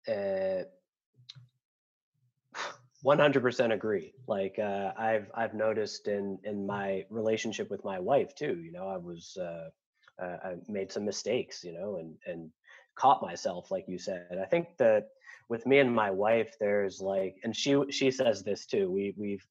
uh 0.09 0.63
100% 3.05 3.73
agree. 3.73 4.13
Like 4.27 4.57
uh, 4.59 4.91
i've 4.97 5.29
i've 5.35 5.53
noticed 5.53 6.07
in 6.07 6.39
in 6.43 6.65
my 6.65 7.05
relationship 7.09 7.69
with 7.69 7.83
my 7.85 7.99
wife 7.99 8.33
too 8.35 8.57
you 8.63 8.71
know 8.71 8.87
i 8.87 8.97
was 8.97 9.37
uh, 9.39 9.69
uh, 10.21 10.37
i 10.43 10.55
made 10.67 10.91
some 10.91 11.05
mistakes 11.05 11.63
you 11.63 11.73
know 11.73 11.97
and 11.97 12.15
and 12.25 12.49
caught 12.95 13.21
myself 13.21 13.71
like 13.71 13.85
you 13.87 13.97
said. 13.97 14.39
I 14.41 14.45
think 14.45 14.77
that 14.77 15.09
with 15.49 15.65
me 15.65 15.79
and 15.79 15.93
my 15.93 16.09
wife 16.09 16.55
there's 16.59 17.01
like 17.01 17.35
and 17.43 17.55
she 17.55 17.79
she 17.91 18.09
says 18.09 18.43
this 18.43 18.65
too 18.65 18.89
we 18.89 19.13
we've 19.17 19.45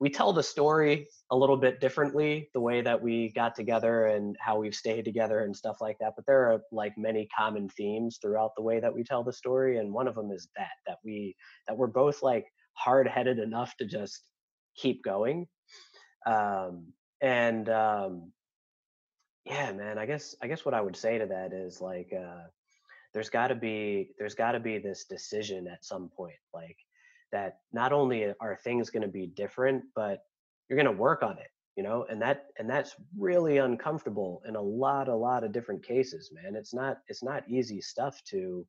we 0.00 0.10
tell 0.10 0.32
the 0.32 0.42
story 0.42 1.06
a 1.30 1.36
little 1.36 1.56
bit 1.56 1.80
differently 1.80 2.50
the 2.52 2.60
way 2.60 2.82
that 2.82 3.00
we 3.00 3.32
got 3.34 3.54
together 3.54 4.06
and 4.06 4.36
how 4.40 4.58
we've 4.58 4.74
stayed 4.74 5.04
together 5.04 5.44
and 5.44 5.56
stuff 5.56 5.76
like 5.80 5.96
that 6.00 6.12
but 6.16 6.26
there 6.26 6.52
are 6.52 6.60
like 6.72 6.92
many 6.98 7.28
common 7.36 7.68
themes 7.70 8.18
throughout 8.20 8.50
the 8.56 8.62
way 8.62 8.80
that 8.80 8.94
we 8.94 9.02
tell 9.02 9.22
the 9.22 9.32
story 9.32 9.78
and 9.78 9.92
one 9.92 10.08
of 10.08 10.14
them 10.14 10.30
is 10.30 10.48
that 10.56 10.76
that 10.86 10.98
we 11.04 11.34
that 11.68 11.76
we're 11.76 11.86
both 11.86 12.22
like 12.22 12.46
hard-headed 12.74 13.38
enough 13.38 13.76
to 13.78 13.86
just 13.86 14.22
keep 14.76 15.02
going. 15.02 15.46
Um 16.26 16.92
and 17.20 17.68
um 17.70 18.32
yeah 19.46 19.72
man 19.72 19.98
i 19.98 20.06
guess 20.06 20.34
i 20.42 20.46
guess 20.46 20.64
what 20.64 20.74
i 20.74 20.80
would 20.80 20.96
say 20.96 21.18
to 21.18 21.26
that 21.26 21.52
is 21.52 21.80
like 21.80 22.12
uh 22.12 22.42
there's 23.12 23.30
got 23.30 23.48
to 23.48 23.54
be 23.54 24.10
there's 24.18 24.34
got 24.34 24.52
to 24.52 24.60
be 24.60 24.78
this 24.78 25.04
decision 25.04 25.66
at 25.68 25.84
some 25.84 26.10
point 26.14 26.36
like 26.52 26.76
that 27.32 27.58
not 27.72 27.92
only 27.92 28.32
are 28.40 28.58
things 28.62 28.90
going 28.90 29.02
to 29.02 29.08
be 29.08 29.26
different 29.26 29.82
but 29.94 30.20
you're 30.68 30.76
going 30.76 30.92
to 30.92 31.00
work 31.00 31.22
on 31.22 31.38
it 31.38 31.48
you 31.76 31.82
know 31.82 32.04
and 32.10 32.20
that 32.20 32.46
and 32.58 32.68
that's 32.68 32.94
really 33.18 33.58
uncomfortable 33.58 34.42
in 34.46 34.56
a 34.56 34.60
lot 34.60 35.08
a 35.08 35.14
lot 35.14 35.44
of 35.44 35.52
different 35.52 35.84
cases 35.84 36.30
man. 36.32 36.54
It's 36.54 36.74
not 36.74 36.98
it's 37.08 37.22
not 37.22 37.48
easy 37.48 37.80
stuff 37.80 38.22
to 38.30 38.66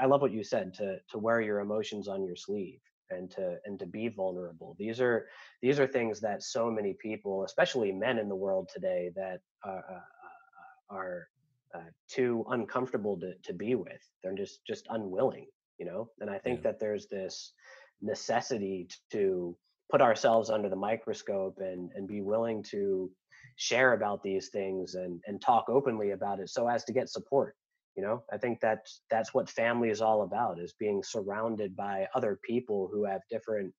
i 0.00 0.06
love 0.06 0.20
what 0.20 0.32
you 0.32 0.44
said 0.44 0.74
to 0.74 0.98
to 1.10 1.18
wear 1.18 1.40
your 1.40 1.60
emotions 1.60 2.08
on 2.08 2.24
your 2.24 2.36
sleeve 2.36 2.80
and 3.10 3.30
to 3.30 3.56
and 3.64 3.78
to 3.78 3.86
be 3.86 4.08
vulnerable 4.08 4.76
these 4.78 5.00
are 5.00 5.26
these 5.62 5.80
are 5.80 5.86
things 5.86 6.20
that 6.20 6.42
so 6.42 6.70
many 6.70 6.94
people 6.94 7.44
especially 7.44 7.92
men 7.92 8.18
in 8.18 8.28
the 8.28 8.34
world 8.34 8.68
today 8.72 9.10
that 9.14 9.40
uh, 9.66 9.70
uh, 9.70 9.94
uh 9.94 10.94
are 10.94 11.28
uh, 11.74 11.80
too 12.08 12.46
uncomfortable 12.48 13.18
to, 13.20 13.34
to 13.42 13.52
be 13.52 13.74
with. 13.74 14.00
They're 14.22 14.34
just 14.34 14.64
just 14.66 14.86
unwilling, 14.88 15.46
you 15.78 15.84
know. 15.84 16.08
And 16.20 16.30
I 16.30 16.38
think 16.38 16.58
yeah. 16.58 16.70
that 16.70 16.80
there's 16.80 17.06
this 17.08 17.52
necessity 18.00 18.88
to 19.10 19.56
put 19.90 20.00
ourselves 20.00 20.48
under 20.50 20.68
the 20.68 20.76
microscope 20.76 21.58
and 21.58 21.90
and 21.94 22.08
be 22.08 22.22
willing 22.22 22.62
to 22.70 23.10
share 23.56 23.92
about 23.92 24.22
these 24.22 24.48
things 24.48 24.94
and 24.94 25.20
and 25.26 25.42
talk 25.42 25.68
openly 25.68 26.12
about 26.12 26.40
it 26.40 26.48
so 26.48 26.68
as 26.68 26.84
to 26.84 26.92
get 26.92 27.10
support 27.10 27.54
you 27.98 28.04
know 28.04 28.22
i 28.32 28.38
think 28.38 28.60
that's 28.60 29.02
that's 29.10 29.34
what 29.34 29.50
family 29.50 29.90
is 29.90 30.00
all 30.00 30.22
about 30.22 30.60
is 30.60 30.72
being 30.78 31.02
surrounded 31.02 31.74
by 31.76 32.06
other 32.14 32.38
people 32.44 32.88
who 32.92 33.04
have 33.04 33.20
different 33.28 33.74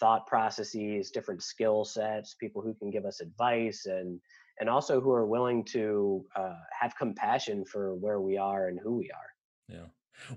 thought 0.00 0.26
processes 0.26 1.10
different 1.10 1.42
skill 1.42 1.84
sets 1.84 2.34
people 2.34 2.62
who 2.62 2.72
can 2.72 2.90
give 2.90 3.04
us 3.04 3.20
advice 3.20 3.84
and 3.84 4.18
and 4.60 4.68
also 4.68 5.00
who 5.00 5.12
are 5.12 5.26
willing 5.26 5.64
to 5.64 6.24
uh, 6.36 6.54
have 6.78 6.96
compassion 6.96 7.64
for 7.64 7.94
where 7.94 8.20
we 8.20 8.36
are 8.36 8.68
and 8.68 8.78
who 8.78 8.96
we 8.96 9.10
are. 9.10 9.30
Yeah. 9.68 9.86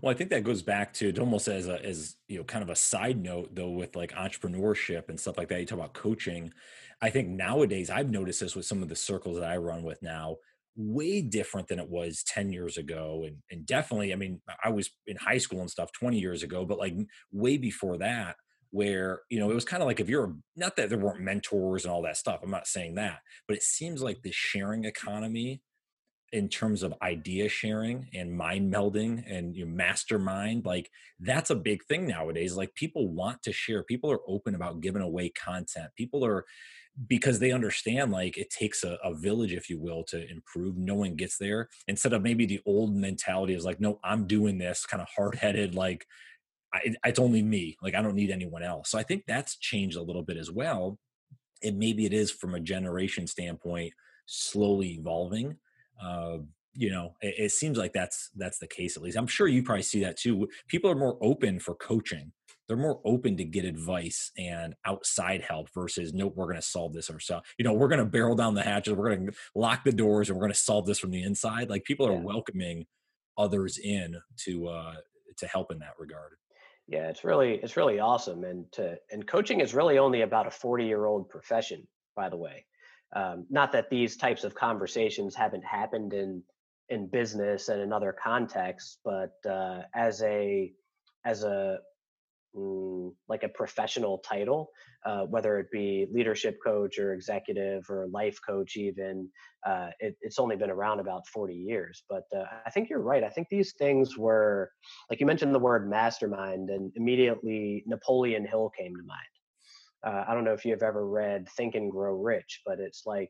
Well, 0.02 0.12
I 0.12 0.18
think 0.18 0.30
that 0.32 0.44
goes 0.44 0.62
back 0.62 0.94
to 0.94 1.14
almost 1.20 1.48
as 1.48 1.68
a, 1.68 1.84
as 1.86 2.16
you 2.28 2.38
know, 2.38 2.44
kind 2.44 2.64
of 2.64 2.70
a 2.70 2.76
side 2.76 3.22
note 3.22 3.54
though, 3.54 3.70
with 3.70 3.96
like 3.96 4.14
entrepreneurship 4.14 5.10
and 5.10 5.20
stuff 5.20 5.38
like 5.38 5.50
that. 5.50 5.60
You 5.60 5.66
talk 5.66 5.80
about 5.80 5.94
coaching. 5.94 6.54
I 7.02 7.10
think 7.10 7.28
nowadays 7.28 7.90
I've 7.90 8.10
noticed 8.10 8.40
this 8.40 8.56
with 8.56 8.66
some 8.66 8.82
of 8.82 8.90
the 8.90 8.96
circles 8.96 9.38
that 9.38 9.50
I 9.50 9.58
run 9.58 9.84
with 9.84 10.02
now, 10.02 10.38
way 10.76 11.22
different 11.22 11.68
than 11.68 11.80
it 11.80 11.90
was 11.90 12.24
10 12.28 12.52
years 12.52 12.78
ago. 12.78 13.24
And, 13.26 13.38
and 13.50 13.66
definitely, 13.66 14.14
I 14.14 14.16
mean, 14.16 14.42
I 14.64 14.70
was 14.70 14.90
in 15.08 15.18
high 15.18 15.38
school 15.38 15.62
and 15.62 15.70
stuff 15.70 15.92
20 15.94 16.20
years 16.20 16.44
ago, 16.44 16.66
but 16.66 16.78
like 16.78 16.96
way 17.32 17.58
before 17.58 17.98
that, 17.98 18.36
where 18.76 19.22
you 19.30 19.40
know 19.40 19.50
it 19.50 19.56
was 19.56 19.64
kind 19.64 19.82
of 19.82 19.88
like 19.88 20.02
if 20.02 20.10
you're 20.10 20.36
not 20.58 20.76
that 20.76 20.90
there 20.90 20.98
weren't 20.98 21.22
mentors 21.22 21.86
and 21.86 21.94
all 21.94 22.02
that 22.02 22.18
stuff 22.18 22.42
i'm 22.44 22.52
not 22.52 22.68
saying 22.68 22.96
that 22.96 23.20
but 23.48 23.56
it 23.56 23.64
seems 23.64 24.02
like 24.02 24.22
the 24.22 24.34
sharing 24.34 24.84
economy 24.84 25.62
in 26.34 26.50
terms 26.50 26.84
of 26.84 26.94
idea 27.02 27.48
sharing 27.48 28.10
and 28.14 28.36
mind 28.36 28.74
melding 28.74 29.24
and 29.32 29.56
you 29.56 29.66
mastermind 29.66 30.66
like 30.66 30.90
that's 31.22 31.50
a 31.50 31.56
big 31.56 31.86
thing 31.86 32.06
nowadays 32.06 32.58
like 32.58 32.76
people 32.76 33.08
want 33.08 33.42
to 33.42 33.54
share 33.54 33.82
people 33.82 34.12
are 34.12 34.20
open 34.28 34.54
about 34.54 34.82
giving 34.82 35.02
away 35.02 35.30
content 35.30 35.90
people 35.96 36.26
are 36.26 36.44
because 37.08 37.40
they 37.40 37.52
understand 37.52 38.12
like 38.12 38.38
it 38.38 38.50
takes 38.50 38.84
a, 38.84 38.98
a, 39.04 39.14
village 39.14 39.52
if 39.52 39.70
you 39.70 39.78
will 39.78 40.02
to 40.02 40.30
improve 40.32 40.78
no 40.78 40.96
one 40.96 41.14
gets 41.14 41.38
there 41.38 41.68
instead 41.90 42.14
of 42.14 42.22
maybe 42.22 42.46
the 42.46 42.62
old 42.66 42.96
mentality 42.96 43.54
is 43.54 43.66
like 43.66 43.82
no 43.82 44.00
i'm 44.02 44.26
doing 44.26 44.58
this 44.58 44.86
kind 44.86 45.02
of 45.02 45.08
hard-headed 45.14 45.76
like 45.76 46.06
I, 46.76 46.96
it's 47.06 47.20
only 47.20 47.42
me. 47.42 47.78
Like 47.82 47.96
I 47.96 48.02
don't 48.02 48.16
need 48.16 48.32
anyone 48.32 48.64
else. 48.64 48.90
So 48.90 49.00
I 49.00 49.04
think 49.04 49.24
that's 49.28 49.58
changed 49.58 49.98
a 49.98 50.02
little 50.02 50.24
bit 50.24 50.38
as 50.38 50.52
well. 50.52 51.00
And 51.64 51.80
maybe 51.80 52.06
it 52.06 52.14
is 52.14 52.32
from 52.32 52.54
a 52.54 52.60
generation 52.60 53.28
standpoint, 53.28 53.94
slowly 54.26 54.94
evolving. 55.00 55.56
Uh, 56.02 56.40
you 56.74 56.92
know, 56.92 57.16
it, 57.22 57.36
it 57.38 57.52
seems 57.52 57.78
like 57.78 57.94
that's 57.94 58.30
that's 58.36 58.60
the 58.60 58.68
case 58.68 58.98
at 58.98 59.04
least. 59.04 59.18
I'm 59.18 59.28
sure 59.28 59.48
you 59.48 59.64
probably 59.64 59.84
see 59.84 60.02
that 60.04 60.18
too. 60.18 60.50
People 60.68 60.92
are 60.92 60.96
more 60.96 61.18
open 61.22 61.60
for 61.60 61.76
coaching. 61.76 62.34
They're 62.68 62.78
more 62.78 63.00
open 63.06 63.38
to 63.38 63.44
get 63.44 63.66
advice 63.66 64.32
and 64.38 64.76
outside 64.86 65.42
help 65.42 65.70
versus 65.74 66.14
nope, 66.14 66.34
we're 66.36 66.46
going 66.46 66.56
to 66.56 66.62
solve 66.62 66.94
this 66.94 67.12
ourselves. 67.12 67.48
You 67.58 67.66
know, 67.66 67.74
we're 67.74 67.88
going 67.88 68.00
to 68.00 68.06
barrel 68.06 68.36
down 68.36 68.56
the 68.56 68.64
hatches, 68.64 68.94
we're 68.94 69.16
going 69.16 69.28
to 69.28 69.34
lock 69.54 69.84
the 69.84 69.92
doors, 69.92 70.30
and 70.30 70.38
we're 70.38 70.44
going 70.44 70.54
to 70.54 70.60
solve 70.60 70.86
this 70.86 71.00
from 71.00 71.12
the 71.12 71.24
inside. 71.24 71.70
Like 71.70 71.84
people 71.84 72.08
are 72.08 72.14
yeah. 72.14 72.24
welcoming 72.24 72.86
others 73.38 73.78
in 73.78 74.16
to 74.38 74.68
uh, 74.68 74.96
to 75.38 75.48
help 75.48 75.72
in 75.72 75.80
that 75.80 75.94
regard. 76.00 76.32
Yeah, 76.88 77.10
it's 77.10 77.24
really 77.24 77.56
it's 77.56 77.78
really 77.78 78.00
awesome, 78.00 78.44
and 78.44 78.72
to 78.74 78.98
and 79.12 79.26
coaching 79.28 79.62
is 79.62 79.74
really 79.74 79.98
only 79.98 80.22
about 80.22 80.48
a 80.48 80.52
forty 80.52 80.86
year 80.86 81.06
old 81.06 81.30
profession, 81.30 81.88
by 82.16 82.30
the 82.30 82.38
way. 82.38 82.66
Um, 83.16 83.46
not 83.50 83.72
that 83.72 83.90
these 83.90 84.18
types 84.18 84.44
of 84.44 84.56
conversations 84.56 85.36
haven't 85.36 85.64
happened 85.64 86.14
in 86.14 86.44
in 86.90 87.08
business 87.08 87.70
and 87.70 87.82
in 87.82 87.92
other 87.92 88.14
contexts, 88.14 89.00
but 89.04 89.34
uh, 89.50 89.82
as 89.96 90.22
a 90.22 90.72
as 91.26 91.44
a 91.44 91.80
like 93.28 93.44
a 93.44 93.50
professional 93.50 94.20
title, 94.20 94.70
uh, 95.06 95.24
whether 95.24 95.60
it 95.60 95.68
be 95.72 96.08
leadership 96.12 96.58
coach 96.66 96.98
or 96.98 97.14
executive 97.14 97.90
or 97.90 98.08
life 98.12 98.38
coach, 98.48 98.78
even. 98.78 99.30
Uh, 99.66 99.90
it, 100.00 100.16
it's 100.22 100.40
only 100.40 100.56
been 100.56 100.70
around 100.70 101.00
about 101.00 101.28
40 101.28 101.54
years. 101.54 102.04
But 102.10 102.24
uh, 102.36 102.44
I 102.66 102.70
think 102.70 102.90
you're 102.90 103.02
right. 103.02 103.24
I 103.24 103.30
think 103.30 103.48
these 103.50 103.74
things 103.74 104.18
were, 104.18 104.70
like 105.10 105.20
you 105.20 105.26
mentioned 105.26 105.54
the 105.54 105.60
word 105.60 105.90
mastermind, 105.90 106.70
and 106.70 106.92
immediately 106.96 107.84
Napoleon 107.88 108.46
Hill 108.46 108.72
came 108.78 108.96
to 108.96 109.04
mind. 109.04 109.20
Uh, 110.06 110.24
I 110.28 110.34
don't 110.36 110.44
know 110.44 110.54
if 110.54 110.66
you've 110.66 110.84
ever 110.84 111.08
read 111.08 111.48
Think 111.58 111.74
and 111.76 111.90
Grow 111.92 112.14
Rich, 112.14 112.62
but 112.66 112.80
it's 112.80 113.04
like, 113.06 113.30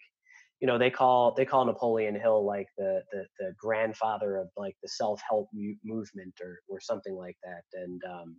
you 0.59 0.67
know, 0.67 0.77
they 0.77 0.89
call 0.89 1.33
they 1.35 1.45
call 1.45 1.65
Napoleon 1.65 2.19
Hill 2.19 2.45
like 2.45 2.67
the 2.77 3.01
the, 3.11 3.25
the 3.39 3.53
grandfather 3.57 4.37
of 4.37 4.47
like 4.57 4.75
the 4.81 4.89
self 4.89 5.21
help 5.27 5.49
movement 5.83 6.33
or 6.41 6.59
or 6.67 6.79
something 6.79 7.15
like 7.15 7.37
that. 7.43 7.63
And 7.73 8.01
um, 8.09 8.35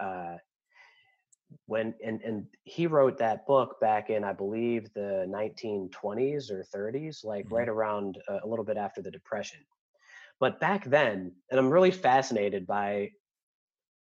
uh, 0.00 0.36
when 1.66 1.94
and 2.04 2.20
and 2.22 2.46
he 2.64 2.86
wrote 2.86 3.18
that 3.18 3.46
book 3.46 3.80
back 3.80 4.10
in 4.10 4.24
I 4.24 4.32
believe 4.32 4.92
the 4.94 5.26
1920s 5.28 6.50
or 6.50 6.64
30s, 6.74 7.24
like 7.24 7.46
mm-hmm. 7.46 7.54
right 7.54 7.68
around 7.68 8.18
uh, 8.28 8.40
a 8.42 8.48
little 8.48 8.64
bit 8.64 8.76
after 8.76 9.02
the 9.02 9.10
Depression. 9.10 9.60
But 10.38 10.60
back 10.60 10.84
then, 10.84 11.32
and 11.50 11.58
I'm 11.58 11.70
really 11.70 11.90
fascinated 11.90 12.66
by 12.66 13.12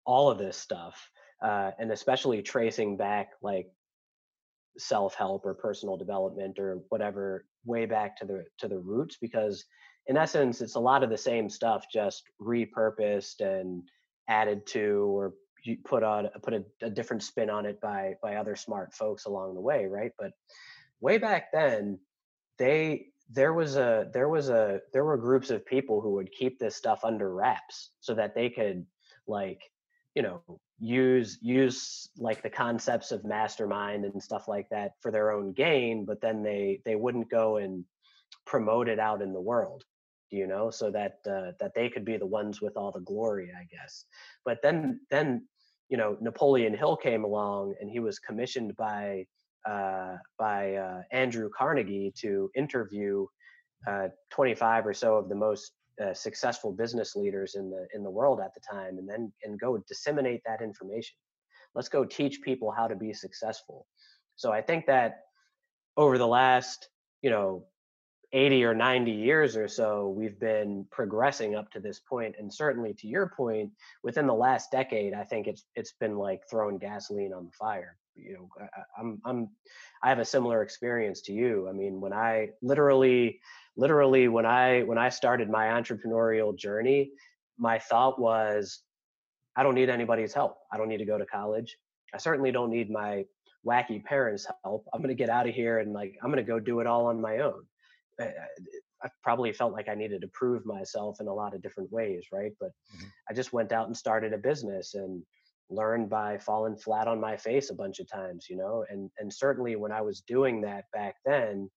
all 0.05 0.31
of 0.31 0.39
this 0.39 0.57
stuff, 0.57 1.11
uh, 1.43 1.71
and 1.79 1.91
especially 1.93 2.43
tracing 2.43 2.97
back 2.97 3.31
like 3.43 3.69
self-help 4.79 5.45
or 5.45 5.55
personal 5.55 5.97
development 5.97 6.59
or 6.59 6.81
whatever 6.89 7.47
way 7.65 7.87
back 7.87 8.17
to 8.17 8.25
the 8.25 8.45
to 8.59 8.69
the 8.69 8.79
roots 8.79 9.19
because 9.21 9.65
in 10.07 10.17
essence 10.17 10.61
it's 10.61 10.77
a 10.77 10.81
lot 10.81 11.03
of 11.03 11.11
the 11.11 11.19
same 11.19 11.51
stuff 11.51 11.85
just 11.93 12.23
repurposed 12.41 13.41
and 13.41 13.83
added 14.29 14.65
to 14.67 15.17
or 15.17 15.35
put 15.85 16.03
on 16.03 16.29
put 16.43 16.55
a, 16.55 16.65
a 16.83 16.91
different 16.91 17.23
spin 17.23 17.51
on 17.51 17.67
it 17.67 17.81
by 17.81 18.15
by 18.23 18.37
other 18.37 18.57
smart 18.57 18.95
folks 18.95 19.27
along 19.27 19.55
the 19.55 19.61
way 19.61 19.87
right? 19.87 20.13
But 20.19 20.33
way 21.01 21.19
back 21.19 21.53
then 21.53 21.99
they 22.59 23.07
there 23.33 23.53
was 23.53 23.77
a 23.77 24.09
there 24.13 24.29
was 24.29 24.49
a 24.49 24.81
there 24.93 25.05
were 25.05 25.17
groups 25.17 25.51
of 25.51 25.65
people 25.65 26.01
who 26.01 26.15
would 26.15 26.33
keep 26.33 26.59
this 26.59 26.77
stuff 26.77 27.01
under 27.05 27.33
wraps 27.33 27.91
so 28.01 28.15
that 28.15 28.35
they 28.35 28.51
could 28.51 28.85
like 29.27 29.63
you 30.15 30.23
know 30.23 30.43
use 30.81 31.39
use 31.41 32.09
like 32.17 32.43
the 32.43 32.51
concepts 32.51 33.13
of 33.13 33.25
mastermind 33.25 34.05
and 34.05 34.23
stuff 34.23 34.49
like 34.49 34.69
that 34.71 34.93
for 35.01 35.11
their 35.11 35.31
own 35.31 35.53
gain 35.53 36.05
but 36.05 36.21
then 36.21 36.43
they 36.43 36.81
they 36.85 36.97
wouldn't 36.97 37.31
go 37.31 37.59
and 37.59 37.85
promote 38.47 38.89
it 38.89 38.99
out 38.99 39.23
in 39.23 39.33
the 39.33 39.41
world 39.41 39.85
you 40.31 40.47
know 40.47 40.71
so 40.71 40.91
that 40.91 41.19
uh, 41.29 41.53
that 41.61 41.73
they 41.75 41.89
could 41.89 42.05
be 42.05 42.17
the 42.17 42.27
ones 42.27 42.61
with 42.61 42.77
all 42.77 42.93
the 42.93 43.01
glory 43.01 43.53
i 43.59 43.65
guess. 43.65 44.05
But 44.45 44.59
then 44.63 45.01
then 45.11 45.47
you 45.89 45.97
know 45.97 46.17
napoleon 46.21 46.75
hill 46.75 46.97
came 46.97 47.25
along 47.25 47.75
and 47.81 47.91
he 47.91 48.01
was 48.01 48.19
commissioned 48.19 48.77
by 48.77 49.27
uh, 49.69 50.17
by 50.39 50.75
uh, 50.75 51.03
andrew 51.13 51.51
carnegie 51.57 52.13
to 52.17 52.51
interview 52.55 53.27
uh, 53.87 54.09
25 54.31 54.87
or 54.87 54.95
so 54.95 55.17
of 55.17 55.29
the 55.29 55.35
most 55.35 55.73
uh, 56.03 56.15
successful 56.15 56.73
business 56.73 57.15
leaders 57.17 57.57
in 57.57 57.71
the 57.71 57.87
in 57.95 58.03
the 58.03 58.11
world 58.11 58.41
at 58.41 58.55
the 58.55 58.61
time 58.61 58.99
and 58.99 59.09
then 59.09 59.33
and 59.45 59.61
go 59.61 59.79
disseminate 59.89 60.43
that 60.47 60.63
information. 60.63 61.17
Let's 61.75 61.89
go 61.89 62.05
teach 62.05 62.41
people 62.43 62.71
how 62.71 62.89
to 62.89 62.97
be 62.97 63.13
successful. 63.13 63.87
So 64.37 64.53
i 64.53 64.63
think 64.63 64.87
that 64.87 65.21
over 65.97 66.17
the 66.19 66.27
last 66.27 66.89
you 67.23 67.31
know 67.31 67.65
80 68.33 68.65
or 68.65 68.75
90 68.75 69.11
years 69.11 69.57
or 69.57 69.67
so, 69.69 70.09
we've 70.09 70.39
been 70.39 70.87
progressing 70.91 71.55
up 71.57 71.71
to 71.73 71.81
this 71.81 71.99
point. 71.99 72.37
And 72.39 72.53
certainly 72.53 72.95
to 72.95 73.09
your 73.09 73.33
point, 73.37 73.73
within 74.05 74.27
the 74.27 74.35
last 74.35 74.71
decade, 74.71 75.15
I 75.15 75.25
think 75.25 75.47
it's 75.49 75.65
it's 75.75 75.93
been 75.93 76.17
like 76.17 76.43
throwing 76.49 76.79
gasoline 76.79 77.33
on 77.33 77.47
the 77.47 77.53
fire. 77.53 77.97
you 78.17 78.35
know 78.35 78.49
I, 78.61 78.83
i'm 79.01 79.21
i'm 79.25 79.49
i 80.03 80.09
have 80.09 80.19
a 80.19 80.25
similar 80.25 80.63
experience 80.63 81.21
to 81.23 81.33
you 81.33 81.69
i 81.69 81.73
mean 81.73 82.01
when 82.01 82.13
i 82.13 82.51
literally 82.63 83.41
literally 83.77 84.29
when 84.29 84.47
i 84.47 84.83
when 84.83 84.99
i 84.99 85.09
started 85.09 85.49
my 85.49 85.67
entrepreneurial 85.67 86.57
journey 86.57 87.13
my 87.59 87.79
thought 87.79 88.21
was 88.21 88.81
i 89.57 89.63
don't 89.63 89.75
need 89.75 89.89
anybody's 89.89 90.35
help 90.35 90.59
i 90.73 90.77
don't 90.77 90.89
need 90.89 90.99
to 90.99 91.05
go 91.05 91.19
to 91.19 91.27
college 91.27 91.77
i 92.15 92.19
certainly 92.19 92.53
don't 92.53 92.71
need 92.71 92.91
my 92.91 93.25
wacky 93.67 94.03
parents 94.05 94.47
help 94.65 94.87
i'm 94.93 95.01
going 95.01 95.09
to 95.17 95.23
get 95.25 95.31
out 95.31 95.49
of 95.49 95.55
here 95.55 95.79
and 95.79 95.93
like 95.93 96.17
i'm 96.23 96.31
going 96.31 96.45
to 96.45 96.53
go 96.53 96.59
do 96.59 96.81
it 96.81 96.87
all 96.87 97.07
on 97.07 97.21
my 97.21 97.39
own 97.39 97.63
I 98.23 99.09
probably 99.23 99.53
felt 99.53 99.73
like 99.73 99.89
I 99.89 99.95
needed 99.95 100.21
to 100.21 100.29
prove 100.29 100.67
myself 100.67 101.21
in 101.21 101.29
a 101.29 101.35
lot 101.35 101.55
of 101.55 101.63
different 101.63 101.91
ways, 101.91 102.27
right? 102.33 102.53
But 102.61 102.71
mm-hmm. 102.95 103.07
I 103.31 103.35
just 103.35 103.53
went 103.53 103.73
out 103.73 103.87
and 103.87 103.97
started 103.97 104.33
a 104.33 104.39
business 104.39 104.95
and 104.95 105.23
learned 105.71 106.11
by 106.11 106.37
falling 106.39 106.77
flat 106.77 107.09
on 107.09 107.21
my 107.21 107.37
face 107.37 107.71
a 107.71 107.75
bunch 107.75 108.01
of 108.01 108.11
times, 108.11 108.47
you 108.51 108.57
know. 108.57 108.85
And 108.91 109.11
and 109.19 109.33
certainly 109.33 109.77
when 109.77 109.93
I 109.93 110.03
was 110.03 110.21
doing 110.21 110.61
that 110.63 110.85
back 110.93 111.17
then, 111.25 111.71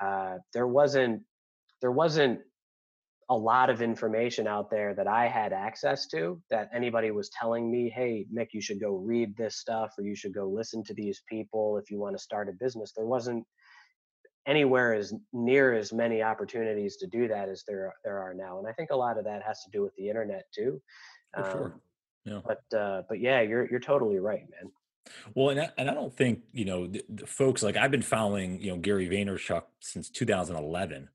uh, 0.00 0.38
there 0.54 0.68
wasn't 0.68 1.22
there 1.80 1.92
wasn't 1.92 2.40
a 3.30 3.36
lot 3.36 3.68
of 3.68 3.82
information 3.82 4.46
out 4.46 4.70
there 4.70 4.94
that 4.94 5.06
I 5.06 5.28
had 5.28 5.52
access 5.52 6.06
to 6.08 6.40
that 6.50 6.70
anybody 6.74 7.10
was 7.10 7.28
telling 7.28 7.70
me, 7.70 7.90
hey, 7.90 8.26
Mick, 8.34 8.48
you 8.52 8.62
should 8.62 8.80
go 8.80 8.96
read 8.96 9.36
this 9.36 9.56
stuff 9.56 9.92
or 9.98 10.04
you 10.04 10.16
should 10.16 10.32
go 10.32 10.48
listen 10.48 10.82
to 10.84 10.94
these 10.94 11.22
people 11.28 11.76
if 11.76 11.90
you 11.90 11.98
want 11.98 12.16
to 12.16 12.22
start 12.22 12.48
a 12.48 12.52
business. 12.52 12.92
There 12.96 13.04
wasn't 13.04 13.44
anywhere 14.48 14.94
as 14.94 15.14
near 15.32 15.74
as 15.74 15.92
many 15.92 16.22
opportunities 16.22 16.96
to 16.96 17.06
do 17.06 17.28
that 17.28 17.48
as 17.48 17.62
there 17.68 17.94
there 18.02 18.18
are 18.18 18.34
now 18.34 18.58
and 18.58 18.66
i 18.66 18.72
think 18.72 18.90
a 18.90 18.96
lot 18.96 19.18
of 19.18 19.24
that 19.24 19.42
has 19.42 19.62
to 19.62 19.70
do 19.70 19.82
with 19.82 19.94
the 19.96 20.08
internet 20.08 20.44
too 20.52 20.80
For 21.34 21.44
um, 21.44 21.52
sure 21.52 21.80
yeah. 22.24 22.40
but 22.44 22.76
uh 22.76 23.02
but 23.08 23.20
yeah 23.20 23.42
you're 23.42 23.68
you're 23.70 23.78
totally 23.78 24.18
right 24.18 24.44
man 24.50 24.72
well 25.34 25.50
and 25.50 25.60
I, 25.60 25.70
and 25.78 25.88
I 25.88 25.94
don't 25.94 26.14
think 26.14 26.40
you 26.52 26.64
know 26.64 26.86
the, 26.86 27.04
the 27.08 27.26
folks 27.26 27.62
like 27.62 27.76
i've 27.76 27.90
been 27.90 28.02
following 28.02 28.60
you 28.60 28.70
know 28.70 28.78
gary 28.78 29.08
vaynerchuk 29.08 29.64
since 29.80 30.10
2011 30.10 31.08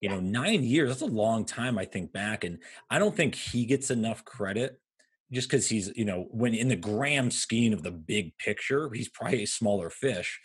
you 0.00 0.08
yeah. 0.08 0.14
know 0.14 0.20
nine 0.20 0.64
years 0.64 0.88
that's 0.88 1.02
a 1.02 1.06
long 1.06 1.44
time 1.44 1.78
i 1.78 1.84
think 1.84 2.12
back 2.12 2.44
and 2.44 2.58
i 2.90 2.98
don't 2.98 3.14
think 3.14 3.34
he 3.34 3.66
gets 3.66 3.90
enough 3.90 4.24
credit 4.24 4.80
just 5.30 5.48
because 5.48 5.68
he's 5.68 5.92
you 5.94 6.04
know 6.04 6.26
when 6.30 6.54
in 6.54 6.68
the 6.68 6.76
grand 6.76 7.32
scheme 7.32 7.72
of 7.72 7.82
the 7.82 7.90
big 7.90 8.36
picture 8.38 8.90
he's 8.92 9.08
probably 9.08 9.42
a 9.42 9.46
smaller 9.46 9.90
fish 9.90 10.40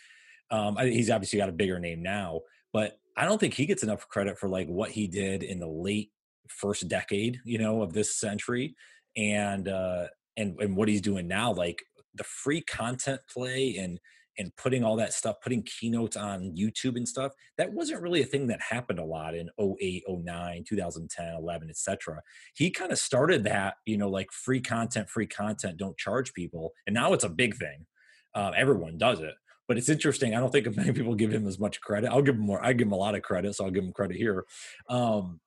um, 0.50 0.76
I, 0.78 0.86
he's 0.86 1.10
obviously 1.10 1.38
got 1.38 1.48
a 1.48 1.52
bigger 1.52 1.78
name 1.78 2.02
now, 2.02 2.40
but 2.72 2.98
I 3.16 3.24
don't 3.24 3.38
think 3.38 3.54
he 3.54 3.66
gets 3.66 3.82
enough 3.82 4.08
credit 4.08 4.38
for 4.38 4.48
like 4.48 4.68
what 4.68 4.90
he 4.90 5.06
did 5.06 5.42
in 5.42 5.58
the 5.60 5.68
late 5.68 6.10
first 6.48 6.88
decade, 6.88 7.40
you 7.44 7.58
know, 7.58 7.82
of 7.82 7.92
this 7.92 8.16
century, 8.16 8.74
and 9.16 9.68
uh, 9.68 10.06
and 10.36 10.58
and 10.60 10.76
what 10.76 10.88
he's 10.88 11.00
doing 11.00 11.28
now. 11.28 11.52
Like 11.52 11.82
the 12.14 12.24
free 12.24 12.60
content 12.60 13.20
play 13.32 13.76
and 13.76 14.00
and 14.36 14.54
putting 14.56 14.82
all 14.82 14.96
that 14.96 15.12
stuff, 15.12 15.36
putting 15.40 15.62
keynotes 15.62 16.16
on 16.16 16.54
YouTube 16.56 16.96
and 16.96 17.08
stuff, 17.08 17.32
that 17.56 17.72
wasn't 17.72 18.02
really 18.02 18.20
a 18.20 18.26
thing 18.26 18.48
that 18.48 18.60
happened 18.60 18.98
a 18.98 19.04
lot 19.04 19.32
in 19.34 19.48
08, 19.60 20.02
09, 20.08 20.64
2010, 20.66 21.34
11, 21.36 21.70
etc. 21.70 22.20
He 22.54 22.70
kind 22.70 22.90
of 22.90 22.98
started 22.98 23.44
that, 23.44 23.74
you 23.86 23.96
know, 23.96 24.08
like 24.08 24.32
free 24.32 24.60
content, 24.60 25.08
free 25.08 25.28
content, 25.28 25.76
don't 25.76 25.96
charge 25.96 26.32
people. 26.34 26.72
And 26.86 26.94
now 26.94 27.12
it's 27.12 27.22
a 27.22 27.28
big 27.28 27.56
thing. 27.56 27.86
Uh, 28.34 28.50
everyone 28.56 28.98
does 28.98 29.20
it 29.20 29.34
but 29.66 29.78
it's 29.78 29.88
interesting. 29.88 30.34
I 30.34 30.40
don't 30.40 30.50
think 30.50 30.74
many 30.76 30.92
people 30.92 31.14
give 31.14 31.32
him 31.32 31.46
as 31.46 31.58
much 31.58 31.80
credit. 31.80 32.10
I'll 32.10 32.22
give 32.22 32.36
him 32.36 32.42
more. 32.42 32.64
I 32.64 32.72
give 32.72 32.88
him 32.88 32.92
a 32.92 32.96
lot 32.96 33.14
of 33.14 33.22
credit, 33.22 33.54
so 33.54 33.64
I'll 33.64 33.70
give 33.70 33.84
him 33.84 33.92
credit 33.92 34.16
here. 34.16 34.44
Um, 34.88 35.40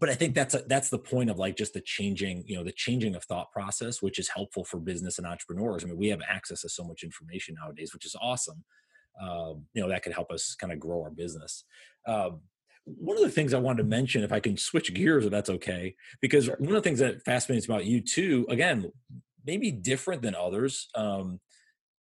but 0.00 0.08
I 0.08 0.14
think 0.14 0.34
that's 0.34 0.54
a, 0.54 0.62
that's 0.66 0.88
the 0.88 0.98
point 0.98 1.30
of 1.30 1.38
like 1.38 1.56
just 1.56 1.74
the 1.74 1.80
changing, 1.80 2.44
you 2.46 2.56
know, 2.56 2.64
the 2.64 2.72
changing 2.72 3.14
of 3.14 3.24
thought 3.24 3.52
process, 3.52 4.00
which 4.00 4.18
is 4.18 4.28
helpful 4.28 4.64
for 4.64 4.78
business 4.78 5.18
and 5.18 5.26
entrepreneurs. 5.26 5.84
I 5.84 5.88
mean, 5.88 5.98
we 5.98 6.08
have 6.08 6.22
access 6.28 6.62
to 6.62 6.68
so 6.68 6.84
much 6.84 7.02
information 7.02 7.56
nowadays, 7.60 7.92
which 7.92 8.06
is 8.06 8.16
awesome. 8.20 8.64
Um, 9.20 9.66
you 9.74 9.82
know, 9.82 9.88
that 9.88 10.02
could 10.02 10.14
help 10.14 10.30
us 10.30 10.54
kind 10.54 10.72
of 10.72 10.80
grow 10.80 11.02
our 11.02 11.10
business. 11.10 11.64
Um, 12.06 12.40
one 12.84 13.16
of 13.16 13.22
the 13.22 13.30
things 13.30 13.54
I 13.54 13.58
wanted 13.58 13.82
to 13.82 13.88
mention, 13.88 14.24
if 14.24 14.32
I 14.32 14.40
can 14.40 14.56
switch 14.56 14.92
gears, 14.94 15.24
if 15.24 15.30
that's 15.30 15.50
okay, 15.50 15.94
because 16.20 16.48
one 16.48 16.68
of 16.68 16.74
the 16.74 16.80
things 16.80 16.98
that 16.98 17.22
fascinates 17.22 17.66
about 17.66 17.84
you 17.84 18.00
too, 18.00 18.46
again, 18.48 18.90
maybe 19.46 19.70
different 19.70 20.22
than 20.22 20.34
others. 20.34 20.88
Um, 20.94 21.38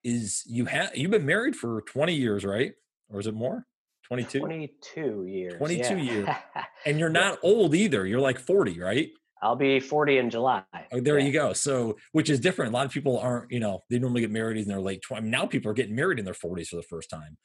is 0.05 0.43
you 0.47 0.67
have 0.67 0.97
you've 0.97 1.11
been 1.11 1.27
married 1.27 1.57
for 1.57 1.83
20 1.83 2.15
years, 2.15 2.45
right? 2.45 2.73
Or 3.09 3.21
is 3.21 3.27
it 3.27 3.35
more? 3.35 3.67
22? 4.05 4.41
22 4.41 5.25
years. 5.27 5.55
22 5.55 5.83
yeah. 5.83 5.97
years. 5.97 6.29
And 6.87 6.99
you're 6.99 7.09
not 7.09 7.39
old 7.43 7.75
either. 7.75 8.07
You're 8.07 8.21
like 8.21 8.39
40, 8.39 8.79
right? 8.79 9.09
I'll 9.41 9.57
be 9.57 9.81
40 9.81 10.19
in 10.19 10.29
July. 10.31 10.63
Oh, 10.93 11.01
there 11.01 11.19
yeah. 11.19 11.25
you 11.25 11.33
go. 11.33 11.55
So, 11.55 11.97
which 12.13 12.29
is 12.29 12.41
different. 12.41 12.73
A 12.73 12.77
lot 12.77 12.85
of 12.85 12.93
people 12.93 13.19
aren't, 13.19 13.51
you 13.51 13.59
know, 13.59 13.83
they 13.89 13.99
normally 13.99 14.21
get 14.21 14.31
married 14.31 14.59
in 14.59 14.69
their 14.69 14.81
late 14.81 15.03
20s. 15.09 15.23
Now 15.23 15.47
people 15.47 15.71
are 15.71 15.75
getting 15.75 15.95
married 15.95 16.19
in 16.19 16.27
their 16.27 16.35
40s 16.35 16.69
for 16.69 16.77
the 16.77 16.83
first 16.83 17.09
time. 17.09 17.39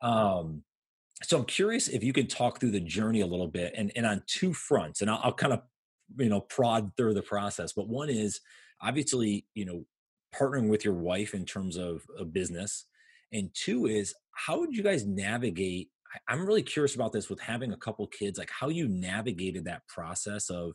Um, 0.00 0.62
so 1.22 1.38
I'm 1.38 1.44
curious 1.44 1.88
if 1.88 2.02
you 2.02 2.14
can 2.14 2.26
talk 2.26 2.60
through 2.60 2.70
the 2.70 2.80
journey 2.80 3.20
a 3.20 3.26
little 3.26 3.48
bit 3.48 3.74
and, 3.76 3.92
and 3.96 4.06
on 4.06 4.22
two 4.26 4.54
fronts, 4.54 5.02
and 5.02 5.10
I'll, 5.10 5.20
I'll 5.24 5.32
kind 5.34 5.52
of, 5.52 5.60
you 6.18 6.28
know, 6.28 6.40
prod 6.40 6.92
through 6.96 7.14
the 7.14 7.22
process. 7.22 7.72
But 7.74 7.88
one 7.88 8.08
is 8.08 8.40
obviously, 8.80 9.46
you 9.54 9.64
know, 9.64 9.84
partnering 10.38 10.68
with 10.68 10.84
your 10.84 10.94
wife 10.94 11.34
in 11.34 11.44
terms 11.44 11.76
of 11.76 12.02
a 12.18 12.24
business 12.24 12.86
and 13.32 13.50
two 13.54 13.86
is 13.86 14.14
how 14.32 14.58
would 14.58 14.74
you 14.74 14.82
guys 14.82 15.06
navigate 15.06 15.88
i'm 16.28 16.46
really 16.46 16.62
curious 16.62 16.94
about 16.94 17.12
this 17.12 17.28
with 17.28 17.40
having 17.40 17.72
a 17.72 17.76
couple 17.76 18.06
kids 18.06 18.38
like 18.38 18.50
how 18.50 18.68
you 18.68 18.88
navigated 18.88 19.64
that 19.64 19.86
process 19.88 20.50
of 20.50 20.72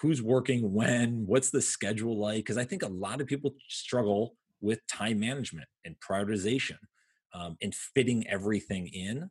who's 0.00 0.22
working 0.22 0.72
when 0.72 1.24
what's 1.26 1.50
the 1.50 1.62
schedule 1.62 2.18
like? 2.18 2.38
Because 2.38 2.58
i 2.58 2.64
think 2.64 2.82
a 2.82 2.88
lot 2.88 3.20
of 3.20 3.26
people 3.26 3.54
struggle 3.68 4.36
with 4.60 4.86
time 4.86 5.20
management 5.20 5.68
and 5.84 5.96
prioritization 6.00 6.78
um, 7.34 7.56
and 7.60 7.74
fitting 7.74 8.26
everything 8.28 8.88
in. 8.88 9.30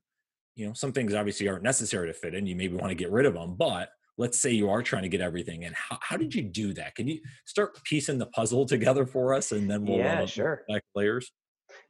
You 0.55 0.67
know 0.67 0.73
some 0.73 0.91
things 0.91 1.13
obviously 1.13 1.47
aren't 1.47 1.63
necessary 1.63 2.07
to 2.07 2.13
fit 2.13 2.33
in 2.33 2.45
you 2.47 2.55
maybe 2.55 2.75
want 2.75 2.89
to 2.89 2.95
get 2.95 3.11
rid 3.11 3.25
of 3.25 3.33
them 3.33 3.55
but 3.57 3.89
let's 4.17 4.39
say 4.41 4.51
you 4.51 4.69
are 4.69 4.81
trying 4.81 5.03
to 5.03 5.09
get 5.09 5.21
everything 5.21 5.65
and 5.65 5.75
how, 5.75 5.97
how 6.01 6.17
did 6.17 6.33
you 6.33 6.41
do 6.41 6.73
that? 6.73 6.95
Can 6.95 7.07
you 7.07 7.19
start 7.45 7.81
piecing 7.83 8.17
the 8.17 8.27
puzzle 8.27 8.65
together 8.65 9.05
for 9.05 9.33
us 9.33 9.51
and 9.51 9.69
then 9.69 9.85
we'll 9.85 9.97
yeah 9.97 10.25
sure. 10.25 10.63
back 10.67 10.83
layers? 10.95 11.31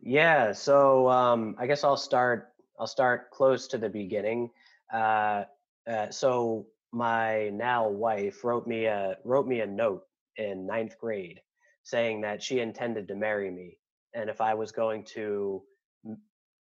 Yeah 0.01 0.51
so 0.51 1.09
um, 1.09 1.55
i 1.59 1.67
guess 1.67 1.83
i'll 1.83 1.97
start 1.97 2.49
i'll 2.79 2.87
start 2.87 3.31
close 3.31 3.67
to 3.67 3.77
the 3.77 3.89
beginning. 3.89 4.49
Uh, 4.93 5.43
uh, 5.87 6.09
so 6.09 6.65
my 6.95 7.49
now 7.49 7.87
wife 7.87 8.43
wrote 8.43 8.65
me 8.65 8.85
a 8.85 9.17
wrote 9.25 9.47
me 9.47 9.59
a 9.59 9.67
note 9.67 10.03
in 10.37 10.65
ninth 10.65 10.97
grade 10.97 11.41
saying 11.83 12.21
that 12.21 12.41
she 12.41 12.61
intended 12.61 13.07
to 13.07 13.15
marry 13.15 13.51
me 13.51 13.77
and 14.13 14.29
if 14.29 14.39
i 14.39 14.53
was 14.53 14.71
going 14.71 15.03
to 15.03 15.61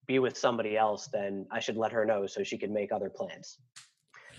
be 0.06 0.18
with 0.18 0.36
somebody 0.36 0.76
else 0.76 1.08
then 1.12 1.46
i 1.50 1.60
should 1.60 1.76
let 1.76 1.92
her 1.92 2.06
know 2.06 2.26
so 2.26 2.42
she 2.42 2.56
could 2.56 2.70
make 2.70 2.92
other 2.92 3.10
plans 3.10 3.58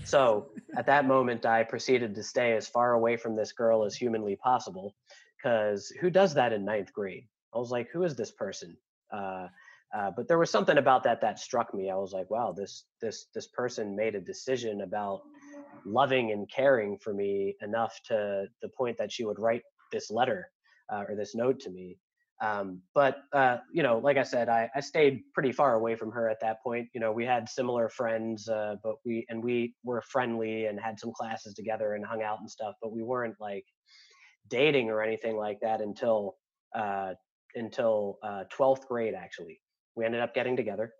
so 0.04 0.50
at 0.78 0.86
that 0.88 1.08
moment, 1.08 1.46
I 1.46 1.64
proceeded 1.64 2.16
to 2.16 2.24
stay 2.24 2.56
as 2.56 2.68
far 2.68 2.94
away 2.94 3.18
from 3.18 3.36
this 3.36 3.52
girl 3.52 3.84
as 3.84 3.96
humanly 3.96 4.36
possible. 4.36 4.96
Because 5.38 5.90
who 6.00 6.10
does 6.10 6.34
that 6.36 6.54
in 6.54 6.64
ninth 6.66 6.94
grade? 6.94 7.28
I 7.54 7.58
was 7.58 7.72
like, 7.72 7.90
who 7.92 8.04
is 8.04 8.16
this 8.16 8.32
person? 8.32 8.78
Uh, 9.12 9.48
uh, 9.96 10.12
but 10.16 10.28
there 10.28 10.40
was 10.40 10.50
something 10.50 10.78
about 10.78 11.04
that 11.04 11.22
that 11.22 11.38
struck 11.38 11.74
me. 11.74 11.92
I 11.92 11.96
was 11.96 12.14
like, 12.14 12.30
wow, 12.32 12.52
this 12.56 12.86
this 13.00 13.28
this 13.36 13.48
person 13.48 13.96
made 13.96 14.16
a 14.16 14.22
decision 14.22 14.82
about 14.82 15.22
loving 15.86 16.32
and 16.32 16.50
caring 16.50 16.98
for 16.98 17.14
me 17.14 17.56
enough 17.62 18.00
to 18.06 18.46
the 18.62 18.70
point 18.70 18.98
that 18.98 19.12
she 19.12 19.24
would 19.24 19.38
write 19.38 19.62
this 19.92 20.10
letter 20.10 20.50
uh, 20.92 21.04
or 21.08 21.16
this 21.16 21.36
note 21.36 21.60
to 21.62 21.70
me. 21.70 21.98
Um, 22.44 22.82
but 22.94 23.24
uh, 23.32 23.58
you 23.72 23.84
know, 23.84 24.00
like 24.00 24.18
I 24.18 24.24
said, 24.24 24.50
I, 24.50 24.70
I 24.76 24.82
stayed 24.82 25.22
pretty 25.34 25.54
far 25.54 25.76
away 25.76 25.96
from 25.96 26.12
her 26.12 26.30
at 26.30 26.42
that 26.42 26.62
point. 26.62 26.90
You 26.94 27.00
know, 27.00 27.14
we 27.14 27.26
had 27.26 27.48
similar 27.48 27.88
friends, 27.88 28.50
uh, 28.50 28.76
but 28.84 28.96
we 29.06 29.26
and 29.30 29.42
we 29.42 29.76
were 29.86 30.02
friendly 30.02 30.66
and 30.66 30.78
had 30.78 31.00
some 31.00 31.14
classes 31.14 31.54
together 31.54 31.94
and 31.94 32.06
hung 32.06 32.22
out 32.22 32.42
and 32.42 32.52
stuff. 32.52 32.76
But 32.82 32.92
we 32.92 33.02
weren't 33.02 33.36
like 33.40 33.64
dating 34.50 34.90
or 34.90 35.02
anything 35.02 35.38
like 35.38 35.62
that 35.62 35.80
until 35.80 36.36
uh, 36.76 37.14
until 37.56 38.18
uh, 38.22 38.44
twelfth 38.50 38.90
grade. 38.90 39.14
Actually, 39.14 39.62
we 39.96 40.04
ended 40.04 40.20
up 40.20 40.36
getting 40.36 40.58
together, 40.58 40.92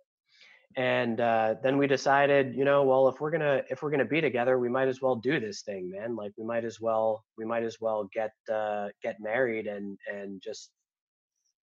and 0.78 1.20
uh, 1.20 1.56
then 1.62 1.76
we 1.76 1.86
decided, 1.86 2.54
you 2.54 2.64
know, 2.64 2.84
well, 2.84 3.06
if 3.08 3.20
we're 3.20 3.30
gonna 3.30 3.62
if 3.68 3.82
we're 3.82 3.90
gonna 3.90 4.06
be 4.06 4.22
together, 4.22 4.58
we 4.58 4.70
might 4.70 4.88
as 4.88 5.02
well 5.02 5.16
do 5.16 5.38
this 5.40 5.60
thing, 5.60 5.90
man. 5.90 6.16
Like 6.16 6.32
we 6.38 6.46
might 6.46 6.64
as 6.64 6.80
well 6.80 7.22
we 7.36 7.44
might 7.44 7.64
as 7.64 7.76
well 7.82 8.08
get 8.14 8.32
uh, 8.50 8.88
get 9.02 9.16
married 9.20 9.66
and 9.66 9.98
and 10.10 10.40
just 10.42 10.70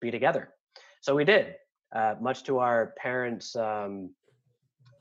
be 0.01 0.11
together. 0.11 0.51
So 1.01 1.15
we 1.15 1.25
did, 1.25 1.55
uh, 1.95 2.15
much 2.21 2.45
to 2.45 2.59
our 2.59 2.95
parents' 2.99 3.57
um, 3.57 4.11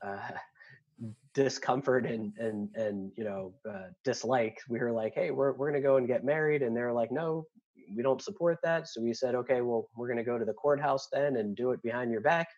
uh, 0.02 0.18
discomfort 1.34 2.06
and 2.06 2.32
and 2.38 2.68
and 2.74 3.12
you 3.16 3.24
know 3.24 3.54
uh, 3.68 3.88
dislike. 4.04 4.58
We 4.68 4.78
were 4.78 4.92
like, 4.92 5.14
hey, 5.14 5.30
we're 5.30 5.52
we're 5.52 5.70
gonna 5.70 5.82
go 5.82 5.96
and 5.96 6.06
get 6.06 6.24
married, 6.24 6.62
and 6.62 6.76
they're 6.76 6.92
like, 6.92 7.12
no, 7.12 7.46
we 7.94 8.02
don't 8.02 8.22
support 8.22 8.58
that. 8.62 8.88
So 8.88 9.00
we 9.00 9.12
said, 9.14 9.34
okay, 9.34 9.60
well, 9.60 9.88
we're 9.96 10.08
gonna 10.08 10.24
go 10.24 10.38
to 10.38 10.44
the 10.44 10.52
courthouse 10.52 11.08
then 11.12 11.36
and 11.36 11.56
do 11.56 11.70
it 11.70 11.82
behind 11.82 12.10
your 12.10 12.20
back, 12.20 12.48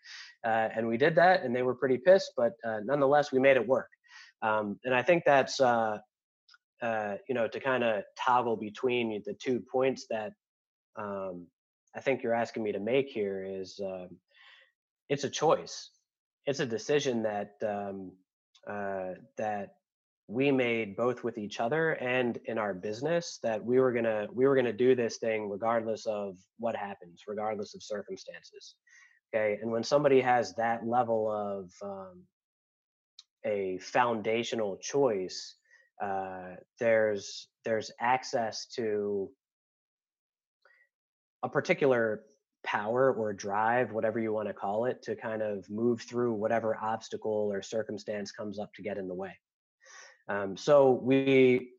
uh, 0.44 0.68
and 0.74 0.86
we 0.86 0.96
did 0.96 1.14
that, 1.16 1.42
and 1.42 1.54
they 1.54 1.62
were 1.62 1.74
pretty 1.74 1.98
pissed, 1.98 2.32
but 2.36 2.52
uh, 2.64 2.80
nonetheless, 2.84 3.32
we 3.32 3.38
made 3.38 3.56
it 3.56 3.66
work. 3.66 3.88
Um, 4.40 4.78
and 4.84 4.94
I 4.94 5.02
think 5.02 5.24
that's 5.24 5.60
uh, 5.60 5.98
you 6.82 7.34
know 7.34 7.48
to 7.48 7.60
kind 7.60 7.84
of 7.84 8.02
toggle 8.18 8.56
between 8.56 9.22
the 9.24 9.34
two 9.34 9.62
points 9.70 10.06
that 10.10 10.32
um, 10.96 11.46
I 11.94 12.00
think 12.00 12.22
you're 12.22 12.34
asking 12.34 12.62
me 12.62 12.72
to 12.72 12.80
make 12.80 13.08
here 13.08 13.44
is 13.46 13.80
um, 13.84 14.16
it's 15.08 15.24
a 15.24 15.30
choice. 15.30 15.90
It's 16.46 16.60
a 16.60 16.66
decision 16.66 17.22
that 17.22 17.54
um, 17.66 18.12
uh, 18.68 19.14
that 19.36 19.74
we 20.28 20.50
made 20.50 20.96
both 20.96 21.22
with 21.24 21.36
each 21.36 21.60
other 21.60 21.92
and 21.92 22.38
in 22.46 22.56
our 22.56 22.72
business 22.72 23.38
that 23.42 23.62
we 23.62 23.78
were 23.78 23.92
gonna 23.92 24.26
we 24.32 24.46
were 24.46 24.56
gonna 24.56 24.72
do 24.72 24.94
this 24.94 25.18
thing 25.18 25.48
regardless 25.50 26.06
of 26.06 26.36
what 26.58 26.76
happens, 26.76 27.22
regardless 27.26 27.74
of 27.74 27.82
circumstances. 27.82 28.74
Okay, 29.34 29.58
and 29.60 29.70
when 29.70 29.82
somebody 29.82 30.20
has 30.20 30.54
that 30.54 30.86
level 30.86 31.30
of 31.30 31.70
um, 31.82 32.22
a 33.44 33.78
foundational 33.78 34.76
choice, 34.78 35.56
uh, 36.02 36.54
there's 36.80 37.48
there's 37.64 37.90
access 38.00 38.66
to 38.76 39.30
a 41.42 41.48
particular 41.48 42.22
power 42.64 43.12
or 43.12 43.32
drive, 43.32 43.92
whatever 43.92 44.20
you 44.20 44.32
want 44.32 44.48
to 44.48 44.54
call 44.54 44.84
it, 44.84 45.02
to 45.02 45.16
kind 45.16 45.42
of 45.42 45.68
move 45.68 46.02
through 46.02 46.34
whatever 46.34 46.76
obstacle 46.80 47.50
or 47.52 47.62
circumstance 47.62 48.30
comes 48.30 48.58
up 48.58 48.72
to 48.74 48.82
get 48.82 48.98
in 48.98 49.08
the 49.08 49.14
way. 49.14 49.36
Um, 50.28 50.56
so 50.56 50.92
we 50.92 51.72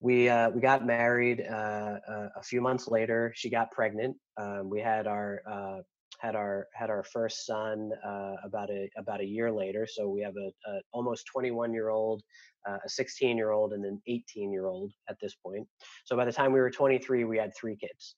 we 0.00 0.28
uh, 0.28 0.50
we 0.50 0.60
got 0.60 0.84
married 0.84 1.44
uh, 1.48 1.98
uh, 2.08 2.28
a 2.36 2.42
few 2.42 2.60
months 2.60 2.88
later. 2.88 3.32
She 3.36 3.48
got 3.48 3.70
pregnant. 3.70 4.16
Um, 4.36 4.68
we 4.68 4.80
had 4.80 5.06
our 5.06 5.42
uh, 5.48 5.82
had 6.18 6.34
our 6.34 6.66
had 6.74 6.90
our 6.90 7.04
first 7.04 7.46
son 7.46 7.90
uh, 8.04 8.34
about 8.44 8.70
a 8.70 8.90
about 8.96 9.20
a 9.20 9.24
year 9.24 9.52
later. 9.52 9.86
So 9.86 10.08
we 10.08 10.22
have 10.22 10.34
a, 10.36 10.50
a 10.70 10.80
almost 10.92 11.26
21 11.26 11.72
year 11.72 11.88
old, 11.88 12.22
uh, 12.68 12.78
a 12.84 12.88
16 12.88 13.36
year 13.36 13.52
old, 13.52 13.72
and 13.72 13.84
an 13.84 14.00
18 14.06 14.52
year 14.52 14.66
old 14.66 14.92
at 15.08 15.16
this 15.20 15.34
point. 15.34 15.66
So 16.04 16.16
by 16.16 16.24
the 16.24 16.32
time 16.32 16.52
we 16.52 16.60
were 16.60 16.70
23, 16.70 17.24
we 17.24 17.38
had 17.38 17.52
three 17.56 17.76
kids, 17.76 18.16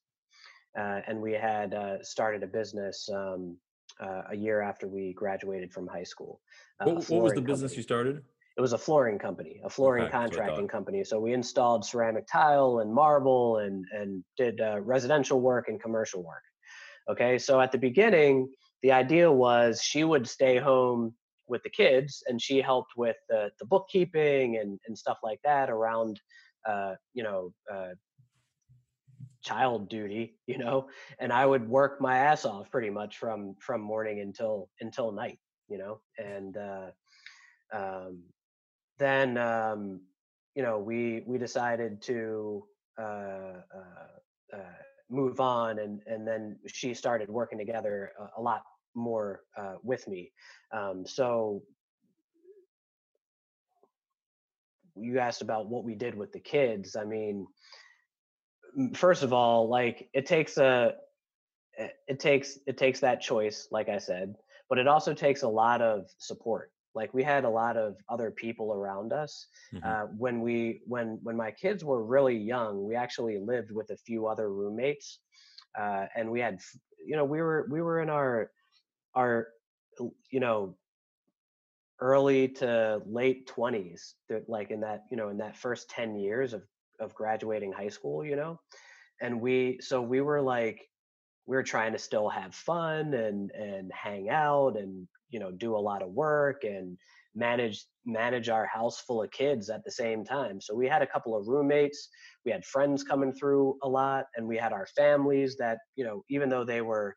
uh, 0.77 1.01
and 1.07 1.19
we 1.21 1.33
had 1.33 1.73
uh, 1.73 2.01
started 2.03 2.43
a 2.43 2.47
business 2.47 3.09
um, 3.13 3.57
uh, 3.99 4.23
a 4.31 4.35
year 4.35 4.61
after 4.61 4.87
we 4.87 5.13
graduated 5.13 5.73
from 5.73 5.87
high 5.87 6.03
school. 6.03 6.39
Uh, 6.79 6.91
what, 6.91 7.09
what 7.09 7.23
was 7.23 7.33
the 7.33 7.41
business 7.41 7.71
company. 7.71 7.77
you 7.77 7.83
started? 7.83 8.23
It 8.57 8.61
was 8.61 8.73
a 8.73 8.77
flooring 8.77 9.19
company, 9.19 9.61
a 9.63 9.69
flooring 9.69 10.05
Okay, 10.05 10.11
contracting 10.11 10.67
company. 10.67 11.03
So 11.03 11.19
we 11.19 11.33
installed 11.33 11.85
ceramic 11.85 12.25
tile 12.31 12.79
and 12.79 12.91
marble, 12.91 13.57
and 13.57 13.85
and 13.91 14.23
did 14.35 14.59
residential 14.79 15.39
work 15.39 15.67
and 15.67 15.79
commercial 15.79 16.23
work. 16.23 16.41
Okay, 17.09 17.37
so 17.37 17.61
at 17.61 17.71
the 17.71 17.77
beginning, 17.77 18.49
the 18.81 18.91
idea 18.91 19.31
was 19.31 19.81
she 19.81 20.03
would 20.03 20.27
stay 20.27 20.57
home 20.57 21.13
with 21.47 21.63
the 21.63 21.69
kids 21.69 22.23
and 22.27 22.41
she 22.41 22.61
helped 22.61 22.91
with 22.95 23.15
the, 23.29 23.49
the 23.59 23.65
bookkeeping 23.65 24.57
and, 24.57 24.79
and 24.87 24.97
stuff 24.97 25.17
like 25.23 25.39
that 25.43 25.69
around, 25.69 26.19
uh, 26.67 26.95
you 27.13 27.23
know, 27.23 27.53
uh, 27.73 27.89
child 29.41 29.89
duty, 29.89 30.35
you 30.47 30.57
know, 30.57 30.87
and 31.19 31.31
I 31.31 31.45
would 31.45 31.67
work 31.67 32.01
my 32.01 32.17
ass 32.17 32.45
off 32.45 32.71
pretty 32.71 32.89
much 32.89 33.17
from, 33.17 33.55
from 33.59 33.81
morning 33.81 34.19
until, 34.19 34.69
until 34.81 35.11
night, 35.11 35.39
you 35.67 35.77
know, 35.77 36.01
and, 36.17 36.57
uh, 36.57 36.89
um, 37.73 38.23
then, 38.97 39.37
um, 39.37 40.01
you 40.55 40.63
know, 40.63 40.79
we, 40.79 41.23
we 41.27 41.37
decided 41.37 42.01
to, 42.03 42.65
uh, 42.99 43.61
uh, 43.75 44.55
uh, 44.55 44.73
move 45.09 45.39
on 45.39 45.79
and 45.79 46.01
and 46.05 46.27
then 46.27 46.57
she 46.67 46.93
started 46.93 47.29
working 47.29 47.57
together 47.57 48.11
a, 48.19 48.39
a 48.39 48.41
lot 48.41 48.63
more 48.93 49.41
uh, 49.55 49.75
with 49.83 50.05
me. 50.07 50.31
Um, 50.73 51.05
so 51.05 51.63
you 54.99 55.19
asked 55.19 55.41
about 55.41 55.69
what 55.69 55.83
we 55.83 55.95
did 55.95 56.15
with 56.15 56.31
the 56.31 56.39
kids 56.39 56.95
i 56.95 57.03
mean 57.03 57.45
first 58.93 59.23
of 59.23 59.33
all 59.33 59.67
like 59.67 60.09
it 60.13 60.25
takes 60.25 60.57
a 60.57 60.93
it 62.07 62.19
takes 62.19 62.59
it 62.67 62.77
takes 62.77 62.99
that 62.99 63.21
choice 63.21 63.67
like 63.71 63.89
i 63.89 63.97
said 63.97 64.35
but 64.69 64.77
it 64.77 64.87
also 64.87 65.13
takes 65.13 65.43
a 65.43 65.47
lot 65.47 65.81
of 65.81 66.05
support 66.17 66.71
like 66.93 67.13
we 67.13 67.23
had 67.23 67.43
a 67.43 67.49
lot 67.49 67.77
of 67.77 67.95
other 68.09 68.31
people 68.31 68.73
around 68.73 69.13
us 69.13 69.47
mm-hmm. 69.73 69.87
uh, 69.87 70.07
when 70.17 70.41
we 70.41 70.81
when 70.85 71.19
when 71.23 71.35
my 71.35 71.51
kids 71.51 71.83
were 71.83 72.03
really 72.03 72.35
young 72.35 72.83
we 72.83 72.95
actually 72.95 73.37
lived 73.39 73.71
with 73.71 73.89
a 73.91 73.97
few 73.97 74.27
other 74.27 74.51
roommates 74.51 75.19
uh, 75.79 76.05
and 76.15 76.29
we 76.29 76.39
had 76.39 76.59
you 77.05 77.15
know 77.15 77.25
we 77.25 77.41
were 77.41 77.67
we 77.69 77.81
were 77.81 78.01
in 78.01 78.09
our 78.09 78.51
our 79.15 79.47
you 80.29 80.39
know 80.39 80.75
early 81.99 82.47
to 82.47 83.01
late 83.07 83.47
20s 83.47 84.13
like 84.47 84.69
in 84.69 84.81
that 84.81 85.05
you 85.09 85.17
know 85.17 85.29
in 85.29 85.37
that 85.37 85.57
first 85.57 85.89
10 85.89 86.15
years 86.15 86.53
of 86.53 86.61
of 86.99 87.13
graduating 87.13 87.71
high 87.71 87.89
school 87.89 88.25
you 88.25 88.35
know? 88.35 88.59
And 89.21 89.41
we 89.41 89.79
so 89.81 90.01
we 90.01 90.21
were 90.21 90.41
like 90.41 90.81
we 91.47 91.55
were 91.55 91.63
trying 91.63 91.93
to 91.93 91.99
still 91.99 92.29
have 92.29 92.53
fun 92.53 93.13
and 93.13 93.51
and 93.51 93.91
hang 93.93 94.29
out 94.29 94.77
and 94.77 95.07
you 95.29 95.39
know 95.39 95.51
do 95.51 95.75
a 95.75 95.85
lot 95.89 96.01
of 96.03 96.09
work 96.11 96.63
and 96.63 96.97
manage 97.35 97.85
manage 98.05 98.49
our 98.49 98.65
house 98.65 98.99
full 99.01 99.21
of 99.21 99.31
kids 99.31 99.69
at 99.69 99.83
the 99.83 99.91
same 99.91 100.23
time. 100.23 100.59
So 100.61 100.75
we 100.75 100.87
had 100.87 101.01
a 101.01 101.07
couple 101.07 101.35
of 101.35 101.47
roommates 101.47 102.09
we 102.45 102.51
had 102.51 102.63
friends 102.65 103.03
coming 103.03 103.33
through 103.33 103.77
a 103.83 103.89
lot 103.89 104.25
and 104.35 104.47
we 104.47 104.55
had 104.55 104.71
our 104.71 104.87
families 104.95 105.57
that 105.57 105.79
you 105.95 106.05
know 106.05 106.23
even 106.29 106.49
though 106.49 106.63
they 106.63 106.81
were 106.81 107.15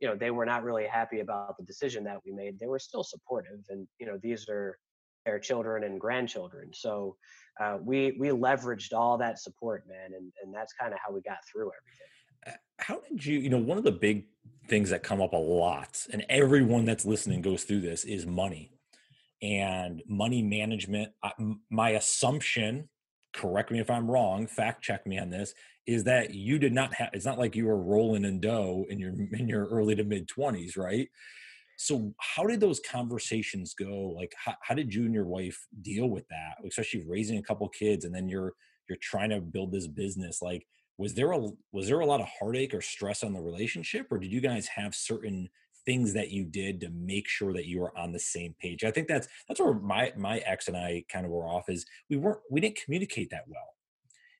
you 0.00 0.06
know 0.06 0.14
they 0.14 0.30
were 0.30 0.46
not 0.46 0.62
really 0.62 0.86
happy 0.86 1.20
about 1.20 1.56
the 1.58 1.64
decision 1.64 2.04
that 2.04 2.18
we 2.24 2.32
made 2.32 2.58
they 2.58 2.68
were 2.68 2.78
still 2.78 3.04
supportive. 3.04 3.60
And 3.70 3.88
you 3.98 4.06
know 4.06 4.18
these 4.22 4.48
are 4.48 4.78
their 5.28 5.38
children 5.38 5.84
and 5.84 6.00
grandchildren. 6.00 6.70
So 6.72 7.16
uh, 7.60 7.76
we 7.82 8.16
we 8.18 8.28
leveraged 8.28 8.94
all 8.94 9.18
that 9.18 9.38
support 9.38 9.84
man 9.86 10.14
and 10.16 10.32
and 10.42 10.54
that's 10.54 10.72
kind 10.72 10.92
of 10.94 10.98
how 11.04 11.12
we 11.12 11.20
got 11.20 11.38
through 11.50 11.70
everything. 11.78 12.58
How 12.78 13.00
did 13.08 13.24
you 13.24 13.38
you 13.38 13.50
know 13.50 13.58
one 13.58 13.76
of 13.76 13.84
the 13.84 13.92
big 13.92 14.24
things 14.68 14.90
that 14.90 15.02
come 15.02 15.20
up 15.20 15.34
a 15.34 15.36
lot 15.36 16.06
and 16.12 16.24
everyone 16.28 16.84
that's 16.84 17.04
listening 17.04 17.42
goes 17.42 17.64
through 17.64 17.80
this 17.80 18.04
is 18.04 18.26
money. 18.26 18.72
And 19.42 20.02
money 20.08 20.42
management 20.42 21.12
my 21.70 21.90
assumption 21.90 22.88
correct 23.34 23.70
me 23.70 23.78
if 23.78 23.90
i'm 23.90 24.10
wrong 24.10 24.46
fact 24.46 24.82
check 24.82 25.06
me 25.06 25.18
on 25.18 25.28
this 25.28 25.52
is 25.86 26.02
that 26.04 26.34
you 26.34 26.58
did 26.58 26.72
not 26.72 26.92
have 26.94 27.10
it's 27.12 27.26
not 27.26 27.38
like 27.38 27.54
you 27.54 27.66
were 27.66 27.76
rolling 27.76 28.24
in 28.24 28.40
dough 28.40 28.86
in 28.88 28.98
your 28.98 29.10
in 29.10 29.46
your 29.46 29.66
early 29.66 29.94
to 29.94 30.02
mid 30.02 30.26
20s 30.26 30.78
right 30.78 31.08
so 31.80 32.12
how 32.18 32.44
did 32.44 32.58
those 32.58 32.80
conversations 32.80 33.72
go? 33.72 34.12
Like 34.14 34.34
how, 34.36 34.54
how 34.62 34.74
did 34.74 34.92
you 34.92 35.04
and 35.04 35.14
your 35.14 35.26
wife 35.26 35.64
deal 35.80 36.08
with 36.10 36.26
that 36.28 36.56
especially 36.66 37.04
raising 37.06 37.38
a 37.38 37.42
couple 37.42 37.68
kids 37.68 38.04
and 38.04 38.12
then 38.12 38.28
you're 38.28 38.54
you're 38.88 38.98
trying 39.00 39.30
to 39.30 39.40
build 39.40 39.70
this 39.70 39.86
business? 39.86 40.42
Like 40.42 40.66
was 40.98 41.14
there 41.14 41.30
a 41.30 41.48
was 41.70 41.86
there 41.86 42.00
a 42.00 42.06
lot 42.06 42.20
of 42.20 42.26
heartache 42.26 42.74
or 42.74 42.80
stress 42.80 43.22
on 43.22 43.32
the 43.32 43.40
relationship 43.40 44.08
or 44.10 44.18
did 44.18 44.32
you 44.32 44.40
guys 44.40 44.66
have 44.66 44.92
certain 44.92 45.48
things 45.86 46.12
that 46.14 46.30
you 46.32 46.44
did 46.44 46.80
to 46.80 46.90
make 46.90 47.28
sure 47.28 47.52
that 47.52 47.66
you 47.66 47.78
were 47.78 47.96
on 47.96 48.10
the 48.10 48.18
same 48.18 48.56
page? 48.60 48.82
I 48.82 48.90
think 48.90 49.06
that's 49.06 49.28
that's 49.46 49.60
where 49.60 49.74
my 49.74 50.12
my 50.16 50.38
ex 50.38 50.66
and 50.66 50.76
i 50.76 51.04
kind 51.08 51.24
of 51.24 51.30
were 51.30 51.46
off 51.46 51.68
is 51.68 51.86
we 52.10 52.16
weren't 52.16 52.40
we 52.50 52.60
didn't 52.60 52.82
communicate 52.84 53.30
that 53.30 53.44
well 53.46 53.74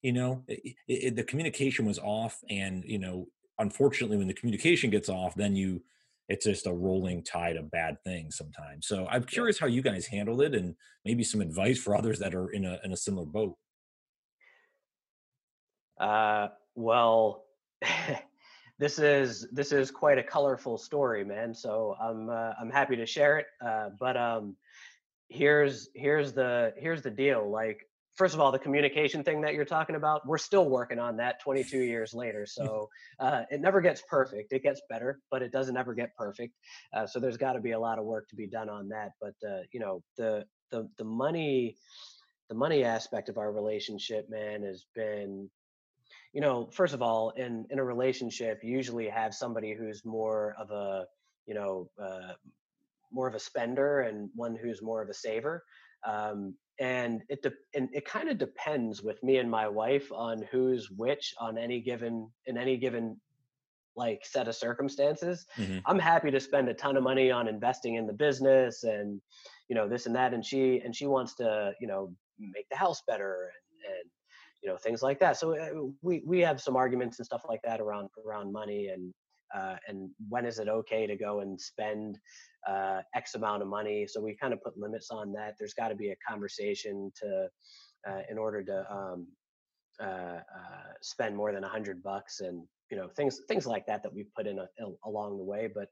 you 0.02 0.12
know? 0.12 0.44
It, 0.46 0.76
it, 0.86 1.16
the 1.16 1.24
communication 1.24 1.84
was 1.84 1.98
off 1.98 2.40
and 2.50 2.84
you 2.84 2.98
know 2.98 3.28
unfortunately 3.58 4.16
when 4.16 4.28
the 4.28 4.34
communication 4.34 4.90
gets 4.90 5.08
off 5.08 5.34
then 5.34 5.56
you 5.56 5.82
it's 6.28 6.44
just 6.44 6.66
a 6.66 6.72
rolling 6.72 7.22
tide 7.22 7.56
of 7.56 7.70
bad 7.70 7.96
things 8.04 8.36
sometimes 8.36 8.86
so 8.86 9.06
i'm 9.10 9.24
curious 9.24 9.58
how 9.58 9.66
you 9.66 9.82
guys 9.82 10.06
handled 10.06 10.42
it 10.42 10.54
and 10.54 10.74
maybe 11.04 11.24
some 11.24 11.40
advice 11.40 11.78
for 11.78 11.96
others 11.96 12.18
that 12.18 12.34
are 12.34 12.48
in 12.50 12.64
a 12.64 12.78
in 12.84 12.92
a 12.92 12.96
similar 12.96 13.26
boat 13.26 13.56
uh, 15.98 16.48
well, 16.74 17.44
this 18.78 18.98
is 18.98 19.48
this 19.52 19.72
is 19.72 19.90
quite 19.90 20.18
a 20.18 20.22
colorful 20.22 20.78
story, 20.78 21.24
man. 21.24 21.54
So 21.54 21.96
I'm 22.00 22.30
uh, 22.30 22.52
I'm 22.60 22.70
happy 22.70 22.96
to 22.96 23.06
share 23.06 23.38
it. 23.38 23.46
Uh, 23.64 23.90
but 23.98 24.16
um, 24.16 24.56
here's 25.28 25.88
here's 25.94 26.32
the 26.32 26.72
here's 26.76 27.02
the 27.02 27.10
deal. 27.10 27.50
Like, 27.50 27.87
first 28.18 28.34
of 28.34 28.40
all, 28.40 28.50
the 28.50 28.58
communication 28.58 29.22
thing 29.22 29.40
that 29.42 29.54
you're 29.54 29.64
talking 29.64 29.94
about, 29.94 30.26
we're 30.26 30.38
still 30.38 30.68
working 30.68 30.98
on 30.98 31.16
that 31.16 31.40
22 31.40 31.78
years 31.78 32.12
later. 32.12 32.44
So 32.44 32.90
uh, 33.20 33.42
it 33.48 33.60
never 33.60 33.80
gets 33.80 34.02
perfect. 34.10 34.52
It 34.52 34.64
gets 34.64 34.82
better, 34.90 35.20
but 35.30 35.40
it 35.40 35.52
doesn't 35.52 35.76
ever 35.76 35.94
get 35.94 36.14
perfect. 36.16 36.52
Uh, 36.92 37.06
so 37.06 37.20
there's 37.20 37.36
got 37.36 37.52
to 37.52 37.60
be 37.60 37.70
a 37.70 37.78
lot 37.78 37.98
of 37.98 38.04
work 38.04 38.28
to 38.28 38.36
be 38.36 38.48
done 38.48 38.68
on 38.68 38.88
that. 38.88 39.12
But 39.20 39.34
uh, 39.48 39.60
you 39.72 39.80
know, 39.80 40.02
the 40.16 40.44
the 40.70 40.88
the 40.98 41.04
money 41.04 41.76
the 42.48 42.54
money 42.54 42.82
aspect 42.82 43.28
of 43.28 43.38
our 43.38 43.52
relationship, 43.52 44.28
man, 44.28 44.62
has 44.64 44.84
been 44.94 45.48
you 46.32 46.40
know, 46.40 46.68
first 46.72 46.94
of 46.94 47.00
all, 47.00 47.30
in 47.30 47.66
in 47.70 47.78
a 47.78 47.84
relationship, 47.84 48.60
you 48.62 48.72
usually 48.72 49.08
have 49.08 49.32
somebody 49.32 49.74
who's 49.74 50.04
more 50.04 50.54
of 50.58 50.70
a, 50.70 51.06
you 51.46 51.54
know, 51.54 51.88
uh, 52.02 52.32
more 53.10 53.28
of 53.28 53.34
a 53.34 53.38
spender 53.38 54.00
and 54.00 54.28
one 54.34 54.54
who's 54.54 54.82
more 54.82 55.00
of 55.00 55.08
a 55.08 55.14
saver. 55.14 55.64
Um, 56.06 56.54
and 56.80 57.22
it 57.28 57.42
de- 57.42 57.52
and 57.74 57.88
it 57.92 58.04
kind 58.04 58.28
of 58.28 58.38
depends 58.38 59.02
with 59.02 59.22
me 59.22 59.38
and 59.38 59.50
my 59.50 59.68
wife 59.68 60.10
on 60.12 60.44
who's 60.50 60.90
which 60.90 61.34
on 61.38 61.58
any 61.58 61.80
given 61.80 62.30
in 62.46 62.56
any 62.56 62.76
given 62.76 63.20
like 63.96 64.24
set 64.24 64.46
of 64.46 64.54
circumstances. 64.54 65.44
Mm-hmm. 65.56 65.78
I'm 65.86 65.98
happy 65.98 66.30
to 66.30 66.38
spend 66.38 66.68
a 66.68 66.74
ton 66.74 66.96
of 66.96 67.02
money 67.02 67.30
on 67.30 67.48
investing 67.48 67.96
in 67.96 68.06
the 68.06 68.12
business 68.12 68.84
and 68.84 69.20
you 69.68 69.74
know 69.74 69.88
this 69.88 70.06
and 70.06 70.14
that 70.14 70.32
and 70.34 70.44
she 70.44 70.80
and 70.84 70.94
she 70.94 71.06
wants 71.06 71.34
to, 71.36 71.72
you 71.80 71.88
know, 71.88 72.12
make 72.38 72.68
the 72.70 72.76
house 72.76 73.02
better 73.06 73.50
and, 73.84 73.94
and 73.94 74.10
you 74.62 74.68
know 74.68 74.76
things 74.76 75.02
like 75.02 75.20
that 75.20 75.36
so 75.36 75.56
uh, 75.56 75.88
we 76.02 76.22
we 76.26 76.40
have 76.40 76.60
some 76.60 76.76
arguments 76.76 77.18
and 77.18 77.26
stuff 77.26 77.42
like 77.48 77.60
that 77.62 77.80
around 77.80 78.08
around 78.26 78.52
money 78.52 78.88
and 78.88 79.12
uh, 79.54 79.76
and 79.86 80.10
when 80.28 80.44
is 80.44 80.58
it 80.58 80.68
okay 80.68 81.06
to 81.06 81.16
go 81.16 81.40
and 81.40 81.60
spend 81.60 82.18
uh, 82.66 83.00
X 83.14 83.34
amount 83.34 83.62
of 83.62 83.68
money. 83.68 84.06
So 84.06 84.20
we 84.20 84.34
kind 84.34 84.52
of 84.52 84.62
put 84.62 84.76
limits 84.78 85.10
on 85.10 85.32
that. 85.32 85.54
There's 85.58 85.74
got 85.74 85.88
to 85.88 85.94
be 85.94 86.10
a 86.10 86.16
conversation 86.28 87.10
to 87.20 87.48
uh, 88.08 88.20
in 88.30 88.38
order 88.38 88.62
to 88.62 88.92
um, 88.92 89.26
uh, 90.00 90.04
uh, 90.04 90.92
spend 91.02 91.36
more 91.36 91.52
than 91.52 91.64
a 91.64 91.68
hundred 91.68 92.02
bucks 92.02 92.40
and 92.40 92.62
you 92.90 92.96
know 92.96 93.08
things 93.16 93.40
things 93.48 93.66
like 93.66 93.86
that 93.86 94.02
that 94.02 94.14
we've 94.14 94.32
put 94.34 94.46
in 94.46 94.58
a, 94.58 94.62
a, 94.62 95.08
along 95.08 95.38
the 95.38 95.44
way. 95.44 95.68
But 95.72 95.88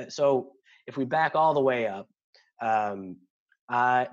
uh, 0.00 0.08
so 0.08 0.52
if 0.86 0.96
we 0.96 1.04
back 1.04 1.34
all 1.34 1.54
the 1.54 1.60
way 1.60 1.86
up. 1.86 2.08
Um, 2.60 3.16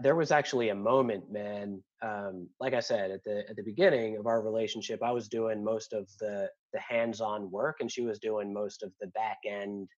there 0.02 0.16
was 0.16 0.32
actually 0.32 0.70
a 0.70 0.76
moment, 0.76 1.32
man. 1.32 1.84
Um, 2.02 2.48
like 2.60 2.74
I 2.74 2.80
said 2.80 3.12
at 3.12 3.24
the 3.24 3.44
at 3.50 3.56
the 3.56 3.64
beginning 3.64 4.18
of 4.18 4.26
our 4.26 4.42
relationship, 4.42 5.02
I 5.04 5.12
was 5.12 5.28
doing 5.28 5.64
most 5.64 5.94
of 5.94 6.08
the 6.20 6.50
the 6.74 6.80
hands-on 6.80 7.52
work, 7.52 7.78
and 7.80 7.92
she 7.92 8.02
was 8.02 8.20
doing 8.20 8.54
most 8.54 8.84
of 8.84 8.92
the 9.02 9.08
back 9.08 9.40
end 9.46 9.90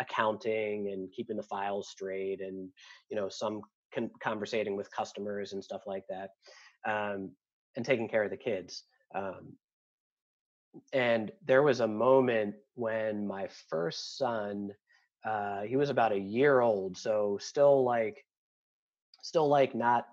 accounting 0.00 0.90
and 0.92 1.12
keeping 1.12 1.36
the 1.36 1.42
files 1.44 1.88
straight, 1.88 2.40
and 2.40 2.70
you 3.08 3.16
know 3.16 3.28
some 3.28 3.60
con- 3.94 4.10
conversating 4.20 4.76
with 4.76 4.90
customers 4.90 5.52
and 5.52 5.62
stuff 5.62 5.82
like 5.86 6.04
that, 6.08 6.30
um, 6.86 7.30
and 7.76 7.84
taking 7.84 8.08
care 8.08 8.24
of 8.24 8.30
the 8.30 8.36
kids. 8.36 8.84
Um, 9.14 9.56
and 10.92 11.30
there 11.46 11.62
was 11.62 11.80
a 11.80 11.86
moment 11.86 12.56
when 12.74 13.26
my 13.26 13.48
first 13.68 14.18
son, 14.18 14.70
uh, 15.24 15.62
he 15.62 15.76
was 15.76 15.90
about 15.90 16.12
a 16.12 16.18
year 16.18 16.60
old, 16.60 16.96
so 16.96 17.38
still 17.40 17.84
like 17.84 18.24
still 19.22 19.48
like 19.48 19.74
not 19.74 20.06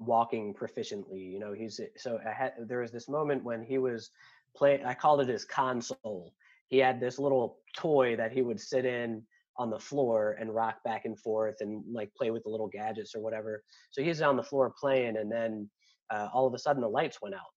walking 0.00 0.54
proficiently. 0.54 1.30
You 1.32 1.38
know, 1.38 1.52
he's 1.52 1.80
so 1.96 2.18
I 2.26 2.32
had 2.32 2.52
there 2.66 2.80
was 2.80 2.90
this 2.90 3.08
moment 3.08 3.44
when 3.44 3.62
he 3.62 3.78
was 3.78 4.10
play. 4.56 4.82
I 4.84 4.94
called 4.94 5.20
it 5.20 5.28
his 5.28 5.44
console. 5.44 6.34
He 6.68 6.78
had 6.78 7.00
this 7.00 7.18
little 7.18 7.58
toy 7.76 8.16
that 8.16 8.32
he 8.32 8.42
would 8.42 8.60
sit 8.60 8.84
in 8.84 9.22
on 9.56 9.70
the 9.70 9.78
floor 9.78 10.36
and 10.40 10.54
rock 10.54 10.76
back 10.84 11.04
and 11.04 11.18
forth 11.18 11.56
and 11.60 11.84
like 11.92 12.12
play 12.14 12.30
with 12.30 12.42
the 12.44 12.48
little 12.48 12.68
gadgets 12.68 13.14
or 13.14 13.20
whatever. 13.20 13.62
So 13.90 14.02
he's 14.02 14.22
on 14.22 14.36
the 14.36 14.42
floor 14.42 14.72
playing, 14.80 15.18
and 15.18 15.30
then 15.30 15.68
uh, 16.10 16.28
all 16.32 16.46
of 16.46 16.54
a 16.54 16.58
sudden 16.58 16.80
the 16.80 16.88
lights 16.88 17.20
went 17.20 17.34
out, 17.34 17.52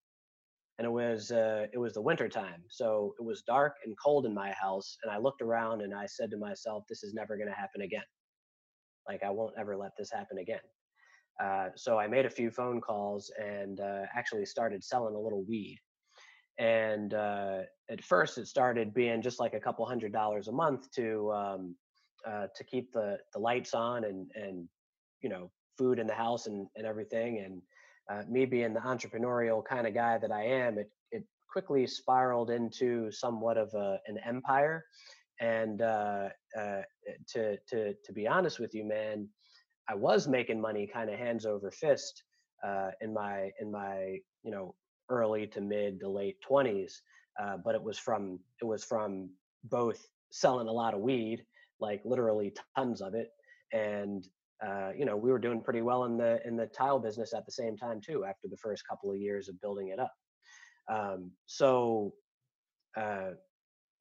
and 0.78 0.86
it 0.86 0.90
was 0.90 1.30
uh, 1.30 1.66
it 1.72 1.78
was 1.78 1.94
the 1.94 2.02
winter 2.02 2.28
time. 2.28 2.62
So 2.68 3.14
it 3.18 3.24
was 3.24 3.42
dark 3.42 3.76
and 3.84 3.96
cold 4.04 4.26
in 4.26 4.34
my 4.34 4.52
house, 4.52 4.98
and 5.02 5.10
I 5.10 5.18
looked 5.18 5.42
around 5.42 5.80
and 5.80 5.94
I 5.94 6.06
said 6.06 6.30
to 6.32 6.36
myself, 6.36 6.84
"This 6.88 7.02
is 7.02 7.14
never 7.14 7.36
going 7.36 7.48
to 7.48 7.54
happen 7.54 7.80
again." 7.82 8.04
Like, 9.08 9.22
I 9.22 9.30
won't 9.30 9.54
ever 9.58 9.76
let 9.76 9.92
this 9.98 10.10
happen 10.10 10.38
again. 10.38 10.60
Uh, 11.42 11.68
so 11.74 11.98
I 11.98 12.06
made 12.06 12.26
a 12.26 12.30
few 12.30 12.50
phone 12.50 12.80
calls 12.80 13.30
and 13.42 13.80
uh, 13.80 14.02
actually 14.14 14.46
started 14.46 14.84
selling 14.84 15.14
a 15.14 15.20
little 15.20 15.44
weed. 15.44 15.78
And 16.58 17.14
uh, 17.14 17.60
at 17.90 18.04
first, 18.04 18.38
it 18.38 18.46
started 18.46 18.94
being 18.94 19.20
just 19.20 19.40
like 19.40 19.54
a 19.54 19.60
couple 19.60 19.84
hundred 19.84 20.12
dollars 20.12 20.46
a 20.46 20.52
month 20.52 20.90
to 20.92 21.32
um, 21.32 21.74
uh, 22.26 22.46
to 22.54 22.64
keep 22.64 22.92
the 22.92 23.18
the 23.32 23.40
lights 23.40 23.74
on 23.74 24.04
and 24.04 24.30
and 24.36 24.68
you 25.20 25.28
know 25.28 25.50
food 25.76 25.98
in 25.98 26.06
the 26.06 26.14
house 26.14 26.46
and 26.46 26.68
and 26.76 26.86
everything. 26.86 27.40
And 27.44 27.62
uh, 28.08 28.22
me 28.30 28.44
being 28.44 28.72
the 28.72 28.80
entrepreneurial 28.80 29.64
kind 29.64 29.86
of 29.86 29.94
guy 29.94 30.18
that 30.18 30.30
I 30.30 30.44
am, 30.44 30.78
it 30.78 30.90
it 31.10 31.24
quickly 31.50 31.88
spiraled 31.88 32.50
into 32.50 33.10
somewhat 33.10 33.58
of 33.58 33.74
a, 33.74 33.98
an 34.06 34.18
empire 34.24 34.84
and 35.40 35.82
uh, 35.82 36.28
to 37.26 37.56
to 37.66 37.94
to 38.04 38.12
be 38.12 38.28
honest 38.28 38.60
with 38.60 38.74
you, 38.74 38.84
man, 38.84 39.28
I 39.88 39.94
was 39.94 40.26
making 40.28 40.60
money 40.60 40.88
kind 40.92 41.10
of 41.10 41.18
hands 41.18 41.46
over 41.46 41.70
fist 41.70 42.22
uh, 42.66 42.90
in 43.00 43.12
my 43.12 43.50
in 43.60 43.70
my 43.70 44.18
you 44.42 44.50
know 44.50 44.74
early 45.10 45.46
to 45.48 45.60
mid 45.60 46.00
to 46.00 46.08
late 46.08 46.40
twenties, 46.40 47.02
uh, 47.42 47.56
but 47.64 47.74
it 47.74 47.82
was 47.82 47.98
from 47.98 48.40
it 48.60 48.64
was 48.64 48.84
from 48.84 49.30
both 49.64 50.06
selling 50.30 50.68
a 50.68 50.72
lot 50.72 50.94
of 50.94 51.00
weed, 51.00 51.44
like 51.80 52.00
literally 52.04 52.54
tons 52.76 53.02
of 53.02 53.14
it, 53.14 53.28
and 53.72 54.26
uh, 54.66 54.90
you 54.96 55.04
know 55.04 55.16
we 55.16 55.30
were 55.30 55.38
doing 55.38 55.60
pretty 55.60 55.82
well 55.82 56.04
in 56.04 56.16
the 56.16 56.40
in 56.46 56.56
the 56.56 56.66
tile 56.66 56.98
business 56.98 57.34
at 57.34 57.44
the 57.46 57.52
same 57.52 57.76
time 57.76 58.00
too. 58.00 58.24
After 58.24 58.48
the 58.48 58.56
first 58.56 58.86
couple 58.88 59.10
of 59.10 59.18
years 59.18 59.48
of 59.48 59.60
building 59.60 59.88
it 59.88 59.98
up, 60.00 60.12
um, 60.90 61.30
so 61.46 62.14
uh, 62.96 63.30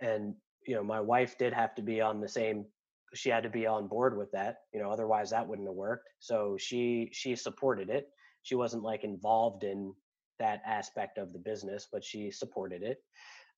and 0.01 0.35
you 0.65 0.75
know, 0.75 0.83
my 0.83 0.99
wife 0.99 1.37
did 1.37 1.53
have 1.53 1.75
to 1.75 1.81
be 1.81 2.01
on 2.01 2.21
the 2.21 2.27
same 2.27 2.65
she 3.13 3.29
had 3.29 3.43
to 3.43 3.49
be 3.49 3.65
on 3.65 3.87
board 3.87 4.17
with 4.17 4.31
that 4.31 4.57
you 4.73 4.79
know 4.81 4.91
otherwise 4.91 5.29
that 5.29 5.47
wouldn't 5.47 5.67
have 5.67 5.75
worked. 5.75 6.09
So 6.19 6.57
she 6.59 7.09
she 7.11 7.35
supported 7.35 7.89
it. 7.89 8.07
She 8.43 8.55
wasn't 8.55 8.83
like 8.83 9.03
involved 9.03 9.63
in 9.63 9.93
that 10.39 10.61
aspect 10.65 11.17
of 11.17 11.31
the 11.31 11.39
business 11.39 11.87
but 11.91 12.03
she 12.03 12.31
supported 12.31 12.83
it. 12.83 12.97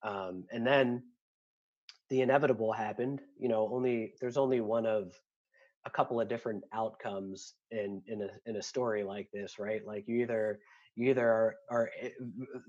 Um, 0.03 0.45
and 0.51 0.65
then 0.65 1.03
the 2.09 2.21
inevitable 2.21 2.71
happened 2.71 3.21
you 3.39 3.49
know 3.49 3.67
only 3.73 4.13
there's 4.21 4.37
only 4.37 4.61
one 4.61 4.85
of 4.85 5.11
a 5.85 5.89
couple 5.89 6.19
of 6.19 6.27
different 6.27 6.63
outcomes 6.73 7.53
in 7.71 8.01
in 8.07 8.21
a 8.21 8.29
in 8.49 8.57
a 8.57 8.61
story 8.61 9.03
like 9.03 9.29
this 9.33 9.57
right? 9.59 9.85
Like 9.85 10.05
you 10.07 10.21
either 10.21 10.59
you 10.95 11.09
either 11.09 11.27
are, 11.27 11.55
are 11.69 11.89
eh, 12.01 12.09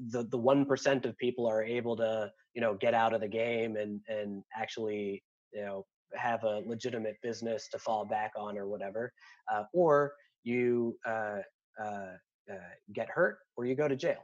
the 0.08 0.24
the 0.24 0.38
one 0.38 0.64
percent 0.64 1.06
of 1.06 1.16
people 1.16 1.46
are 1.46 1.62
able 1.62 1.96
to 1.96 2.30
you 2.54 2.60
know 2.60 2.74
get 2.74 2.94
out 2.94 3.14
of 3.14 3.20
the 3.20 3.28
game 3.28 3.76
and 3.76 4.00
and 4.08 4.42
actually 4.58 5.22
you 5.52 5.62
know 5.62 5.86
have 6.16 6.44
a 6.44 6.62
legitimate 6.66 7.16
business 7.22 7.68
to 7.68 7.78
fall 7.78 8.04
back 8.04 8.32
on 8.36 8.56
or 8.58 8.66
whatever, 8.66 9.12
uh, 9.52 9.64
or 9.72 10.12
you 10.44 10.96
uh, 11.06 11.38
uh, 11.82 12.12
uh 12.50 12.54
get 12.92 13.08
hurt 13.08 13.38
or 13.56 13.66
you 13.66 13.74
go 13.74 13.88
to 13.88 13.96
jail, 13.96 14.22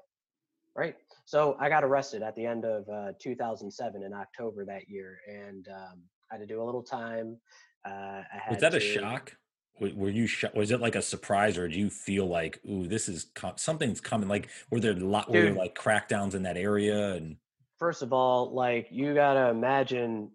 right? 0.74 0.96
So 1.24 1.56
I 1.60 1.68
got 1.68 1.84
arrested 1.84 2.22
at 2.22 2.34
the 2.36 2.46
end 2.46 2.64
of 2.64 2.88
uh, 2.88 3.12
2007 3.20 4.02
in 4.02 4.12
October 4.12 4.64
that 4.66 4.88
year, 4.88 5.18
and 5.28 5.66
um, 5.68 6.02
I 6.30 6.34
had 6.34 6.40
to 6.40 6.46
do 6.46 6.62
a 6.62 6.64
little 6.64 6.82
time. 6.82 7.38
Uh, 7.84 8.22
was 8.50 8.60
that 8.60 8.70
to, 8.70 8.78
a 8.78 8.80
shock? 8.80 9.32
were 9.80 10.10
you 10.10 10.28
was 10.54 10.70
it 10.70 10.80
like 10.80 10.94
a 10.94 11.02
surprise 11.02 11.58
or 11.58 11.68
do 11.68 11.78
you 11.78 11.90
feel 11.90 12.26
like 12.26 12.60
ooh 12.68 12.86
this 12.86 13.08
is 13.08 13.26
something's 13.56 14.00
coming 14.00 14.28
like 14.28 14.48
were 14.70 14.80
there 14.80 14.92
a 14.92 14.96
lot 14.96 15.26
Dude, 15.26 15.34
were 15.34 15.42
there 15.42 15.54
like 15.54 15.74
crackdowns 15.74 16.34
in 16.34 16.42
that 16.42 16.56
area 16.56 17.14
and 17.14 17.36
first 17.78 18.02
of 18.02 18.12
all 18.12 18.52
like 18.52 18.88
you 18.90 19.14
gotta 19.14 19.48
imagine 19.48 20.30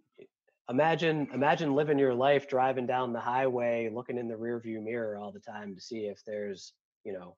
imagine 0.70 1.28
imagine 1.34 1.74
living 1.74 1.98
your 1.98 2.14
life 2.14 2.48
driving 2.48 2.86
down 2.86 3.14
the 3.14 3.20
highway 3.20 3.90
looking 3.92 4.18
in 4.18 4.28
the 4.28 4.36
rearview 4.36 4.84
mirror 4.84 5.18
all 5.18 5.32
the 5.32 5.40
time 5.40 5.74
to 5.76 5.82
see 5.82 6.06
if 6.06 6.24
there's 6.26 6.74
you 7.04 7.14
know 7.14 7.36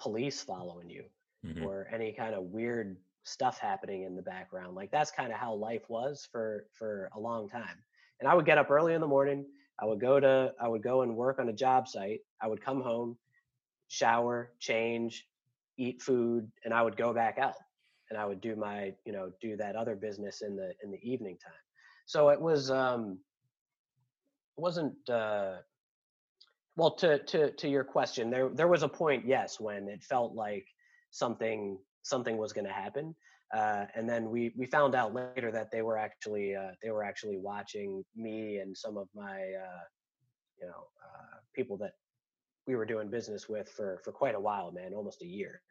police 0.00 0.42
following 0.42 0.88
you 0.88 1.04
mm-hmm. 1.44 1.64
or 1.64 1.88
any 1.92 2.12
kind 2.12 2.34
of 2.34 2.44
weird 2.44 2.96
stuff 3.24 3.58
happening 3.58 4.04
in 4.04 4.14
the 4.14 4.22
background 4.22 4.74
like 4.74 4.90
that's 4.90 5.10
kind 5.10 5.32
of 5.32 5.38
how 5.38 5.52
life 5.52 5.82
was 5.88 6.28
for 6.30 6.66
for 6.72 7.10
a 7.14 7.20
long 7.20 7.48
time 7.48 7.76
and 8.20 8.28
i 8.28 8.34
would 8.34 8.46
get 8.46 8.56
up 8.58 8.70
early 8.70 8.94
in 8.94 9.00
the 9.00 9.06
morning 9.06 9.44
I 9.80 9.86
would 9.86 10.00
go 10.00 10.20
to 10.20 10.52
I 10.60 10.68
would 10.68 10.82
go 10.82 11.02
and 11.02 11.16
work 11.16 11.38
on 11.38 11.48
a 11.48 11.52
job 11.52 11.88
site. 11.88 12.20
I 12.40 12.46
would 12.46 12.62
come 12.62 12.82
home, 12.82 13.16
shower, 13.88 14.52
change, 14.58 15.26
eat 15.78 16.02
food, 16.02 16.50
and 16.64 16.74
I 16.74 16.82
would 16.82 16.96
go 16.96 17.14
back 17.14 17.38
out 17.38 17.54
and 18.10 18.18
I 18.18 18.26
would 18.26 18.40
do 18.40 18.56
my 18.56 18.92
you 19.06 19.12
know 19.12 19.32
do 19.40 19.56
that 19.56 19.76
other 19.76 19.96
business 19.96 20.42
in 20.42 20.54
the 20.54 20.74
in 20.84 20.90
the 20.90 21.00
evening 21.02 21.38
time. 21.42 21.52
So 22.10 22.30
it 22.30 22.40
was 22.40 22.72
um 22.72 23.20
it 24.58 24.60
wasn't 24.60 25.08
uh 25.08 25.58
well 26.74 26.90
to 26.96 27.20
to 27.20 27.52
to 27.52 27.68
your 27.68 27.84
question 27.84 28.30
there 28.30 28.48
there 28.48 28.66
was 28.66 28.82
a 28.82 28.88
point 28.88 29.24
yes 29.24 29.60
when 29.60 29.88
it 29.88 30.02
felt 30.02 30.34
like 30.34 30.66
something 31.12 31.78
something 32.02 32.36
was 32.36 32.52
going 32.52 32.66
to 32.66 32.72
happen 32.72 33.14
uh, 33.54 33.84
and 33.94 34.08
then 34.08 34.28
we 34.28 34.52
we 34.56 34.66
found 34.66 34.96
out 34.96 35.14
later 35.14 35.52
that 35.52 35.70
they 35.70 35.82
were 35.82 35.96
actually 35.96 36.56
uh, 36.56 36.72
they 36.82 36.90
were 36.90 37.04
actually 37.04 37.36
watching 37.36 38.04
me 38.16 38.56
and 38.56 38.76
some 38.76 38.96
of 38.96 39.06
my 39.14 39.38
uh, 39.66 39.84
you 40.60 40.66
know 40.66 40.88
uh, 41.06 41.36
people 41.54 41.76
that 41.76 41.92
we 42.66 42.74
were 42.74 42.86
doing 42.86 43.08
business 43.08 43.48
with 43.48 43.68
for 43.68 44.00
for 44.02 44.10
quite 44.10 44.34
a 44.34 44.40
while, 44.40 44.72
man, 44.72 44.94
almost 44.94 45.22
a 45.22 45.26
year. 45.26 45.62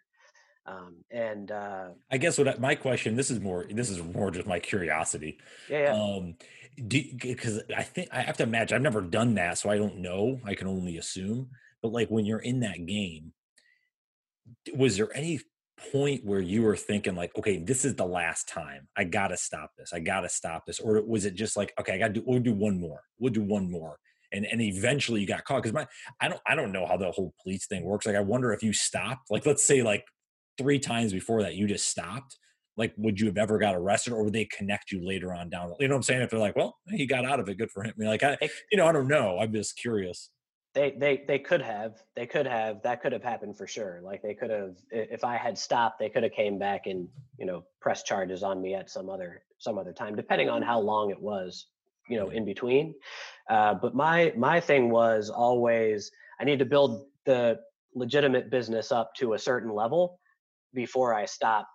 Um, 0.66 0.98
and 1.10 1.52
uh, 1.52 1.90
I 2.12 2.18
guess 2.18 2.38
what 2.38 2.48
I, 2.48 2.56
my 2.60 2.76
question 2.76 3.16
this 3.16 3.32
is 3.32 3.40
more 3.40 3.66
this 3.70 3.90
is 3.90 4.02
more 4.04 4.32
just 4.32 4.48
my 4.48 4.60
curiosity. 4.60 5.38
Yeah. 5.70 5.94
yeah. 5.94 5.94
Um, 5.94 6.36
because 6.88 7.62
I 7.76 7.84
think 7.84 8.10
I 8.12 8.22
have 8.22 8.38
to 8.38 8.44
imagine 8.44 8.76
I've 8.76 8.82
never 8.82 9.02
done 9.02 9.36
that, 9.36 9.58
so 9.58 9.70
I 9.70 9.78
don't 9.78 9.98
know. 9.98 10.40
I 10.46 10.54
can 10.54 10.68
only 10.68 10.98
assume. 10.98 11.50
But 11.82 11.92
like 11.92 12.10
when 12.10 12.26
you're 12.26 12.40
in 12.40 12.62
that 12.62 12.86
game, 12.86 13.34
was 14.74 14.98
there 14.98 15.16
any 15.16 15.42
point 15.92 16.26
where 16.26 16.42
you 16.42 16.62
were 16.62 16.76
thinking 16.76 17.16
like 17.16 17.32
okay 17.38 17.58
this 17.58 17.86
is 17.86 17.96
the 17.96 18.06
last 18.06 18.50
time 18.50 18.88
i 18.98 19.04
gotta 19.04 19.38
stop 19.38 19.72
this 19.78 19.94
i 19.94 20.00
gotta 20.00 20.28
stop 20.28 20.66
this 20.66 20.80
or 20.80 21.02
was 21.02 21.26
it 21.26 21.36
just 21.36 21.56
like 21.56 21.74
okay 21.80 21.94
i 21.94 21.98
gotta 21.98 22.14
do 22.14 22.24
we'll 22.26 22.40
do 22.40 22.54
one 22.54 22.78
more 22.80 23.02
we'll 23.18 23.32
do 23.32 23.42
one 23.42 23.72
more 23.72 23.98
and 24.34 24.46
and 24.46 24.62
eventually 24.62 25.22
you 25.22 25.28
got 25.28 25.46
caught 25.46 25.64
because 25.64 25.74
my 25.74 25.88
i 26.20 26.28
don't 26.28 26.42
i 26.46 26.54
don't 26.54 26.74
know 26.74 26.86
how 26.86 26.98
the 26.98 27.10
whole 27.12 27.34
police 27.42 27.66
thing 27.68 27.84
works 27.84 28.06
like 28.06 28.16
i 28.16 28.22
wonder 28.22 28.52
if 28.52 28.62
you 28.62 28.74
stopped 28.74 29.32
like 29.32 29.46
let's 29.46 29.66
say 29.66 29.82
like 29.82 30.04
three 30.60 30.78
times 30.78 31.12
before 31.14 31.42
that 31.42 31.56
you 31.56 31.66
just 31.66 31.88
stopped 31.88 32.38
like 32.78 32.94
would 32.98 33.20
you 33.20 33.26
have 33.26 33.38
ever 33.38 33.58
got 33.58 33.76
arrested 33.76 34.14
or 34.14 34.24
would 34.24 34.34
they 34.34 34.46
connect 34.46 34.92
you 34.92 35.04
later 35.04 35.34
on 35.34 35.50
down 35.50 35.74
you 35.80 35.88
know 35.88 35.96
what 35.96 36.00
i'm 36.00 36.04
saying? 36.04 36.22
If 36.22 36.30
they're 36.30 36.40
like 36.40 36.56
well 36.56 36.78
he 36.90 37.08
got 37.08 37.26
out 37.26 37.40
of 37.40 37.50
it 37.50 37.58
good 37.58 37.72
for 37.72 37.84
him. 37.84 37.94
I 37.98 38.00
mean, 38.00 38.10
like 38.10 38.24
i 38.24 38.38
you 38.72 38.78
know 38.78 38.86
i 38.86 38.92
don't 38.92 39.08
know 39.08 39.40
i'm 39.40 39.52
just 39.54 39.78
curious. 39.78 40.30
They 40.76 40.96
they 41.00 41.24
they 41.28 41.40
could 41.40 41.64
have 41.64 42.04
they 42.16 42.28
could 42.28 42.46
have 42.46 42.84
that 42.84 43.02
could 43.02 43.12
have 43.12 43.24
happened 43.24 43.58
for 43.58 43.66
sure 43.66 44.02
like 44.04 44.22
they 44.22 44.36
could 44.36 44.52
have 44.52 44.76
if 44.92 45.24
i 45.24 45.36
had 45.36 45.58
stopped 45.58 45.98
they 45.98 46.10
could 46.10 46.22
have 46.22 46.32
came 46.32 46.60
back 46.60 46.86
and 46.86 47.08
you 47.40 47.46
know 47.48 47.64
press 47.82 48.04
charges 48.04 48.44
on 48.44 48.62
me 48.62 48.76
at 48.76 48.90
some 48.90 49.10
other 49.10 49.42
some 49.58 49.80
other 49.80 49.94
time 49.94 50.16
depending 50.16 50.48
on 50.48 50.62
how 50.62 50.80
long 50.80 51.10
it 51.10 51.20
was 51.20 51.68
you 52.08 52.18
know 52.18 52.30
in 52.30 52.46
between 52.46 52.94
uh, 53.50 53.74
but 53.74 53.96
my 53.96 54.32
my 54.38 54.60
thing 54.60 54.92
was 54.92 55.32
always 55.32 56.12
i 56.40 56.44
need 56.44 56.60
to 56.60 56.66
build 56.66 57.08
the 57.26 57.60
legitimate 57.96 58.52
business 58.52 58.92
up 58.92 59.14
to 59.16 59.34
a 59.34 59.40
certain 59.40 59.74
level 59.74 60.20
before 60.74 61.14
i 61.14 61.26
stop 61.26 61.68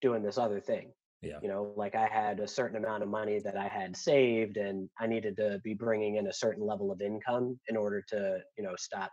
doing 0.00 0.22
this 0.22 0.38
other 0.38 0.60
thing 0.60 0.92
yeah. 1.22 1.38
You 1.40 1.48
know, 1.48 1.72
like 1.76 1.94
I 1.94 2.08
had 2.08 2.40
a 2.40 2.48
certain 2.48 2.76
amount 2.76 3.04
of 3.04 3.08
money 3.08 3.38
that 3.44 3.56
I 3.56 3.68
had 3.68 3.96
saved 3.96 4.56
and 4.56 4.90
I 4.98 5.06
needed 5.06 5.36
to 5.36 5.60
be 5.62 5.72
bringing 5.72 6.16
in 6.16 6.26
a 6.26 6.32
certain 6.32 6.66
level 6.66 6.90
of 6.90 7.00
income 7.00 7.60
in 7.68 7.76
order 7.76 8.02
to, 8.08 8.40
you 8.58 8.64
know, 8.64 8.74
stop 8.76 9.12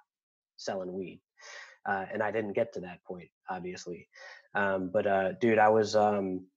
selling 0.57 0.91
weed. 0.91 1.21
Uh, 1.87 2.05
and 2.11 2.23
I 2.23 2.31
didn't 2.31 2.53
get 2.53 2.73
to 2.73 2.79
that 2.81 3.03
point, 3.07 3.29
obviously. 3.47 4.07
Um, 4.55 4.89
but 4.91 5.05
uh, 5.05 5.33
dude, 5.33 5.59
I 5.59 5.69
was 5.69 5.95
um, 5.95 6.47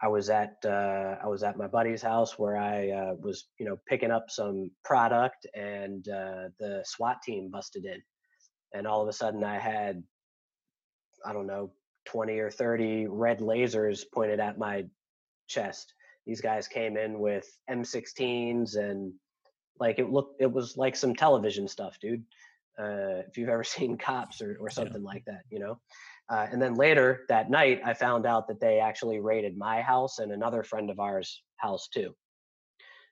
I 0.00 0.06
was 0.06 0.30
at 0.30 0.54
uh, 0.64 1.16
I 1.22 1.26
was 1.26 1.42
at 1.42 1.58
my 1.58 1.66
buddy's 1.66 2.02
house 2.02 2.38
where 2.38 2.56
I 2.56 2.90
uh, 2.90 3.14
was, 3.18 3.48
you 3.58 3.66
know, 3.66 3.78
picking 3.88 4.12
up 4.12 4.26
some 4.28 4.70
product, 4.84 5.46
and 5.54 6.08
uh, 6.08 6.48
the 6.60 6.82
SWAT 6.86 7.22
team 7.22 7.50
busted 7.50 7.84
in, 7.84 8.00
and 8.72 8.86
all 8.86 9.02
of 9.02 9.08
a 9.08 9.12
sudden 9.12 9.42
I 9.42 9.58
had, 9.58 10.02
I 11.26 11.32
don't 11.32 11.46
know, 11.46 11.72
20 12.06 12.38
or 12.38 12.50
30 12.50 13.06
red 13.06 13.40
lasers 13.40 14.02
pointed 14.12 14.40
at 14.40 14.58
my 14.58 14.84
chest. 15.48 15.94
These 16.26 16.40
guys 16.40 16.68
came 16.68 16.96
in 16.96 17.18
with 17.18 17.46
M16s 17.70 18.76
and 18.76 19.12
like 19.80 19.98
it 19.98 20.10
looked, 20.10 20.40
it 20.40 20.50
was 20.50 20.76
like 20.76 20.96
some 20.96 21.14
television 21.14 21.66
stuff, 21.66 21.98
dude. 22.00 22.24
Uh, 22.78 23.22
if 23.28 23.36
you've 23.36 23.48
ever 23.48 23.64
seen 23.76 23.96
cops 23.96 24.40
or, 24.40 24.56
or 24.60 24.70
something 24.70 25.02
yeah. 25.02 25.08
like 25.08 25.24
that, 25.26 25.42
you 25.50 25.58
know? 25.58 25.78
Uh, 26.28 26.46
and 26.50 26.62
then 26.62 26.74
later 26.74 27.24
that 27.28 27.50
night, 27.50 27.80
I 27.84 27.94
found 27.94 28.26
out 28.26 28.48
that 28.48 28.60
they 28.60 28.78
actually 28.78 29.20
raided 29.20 29.56
my 29.56 29.82
house 29.82 30.18
and 30.18 30.32
another 30.32 30.62
friend 30.62 30.88
of 30.90 31.00
ours' 31.00 31.42
house 31.56 31.88
too. 31.88 32.14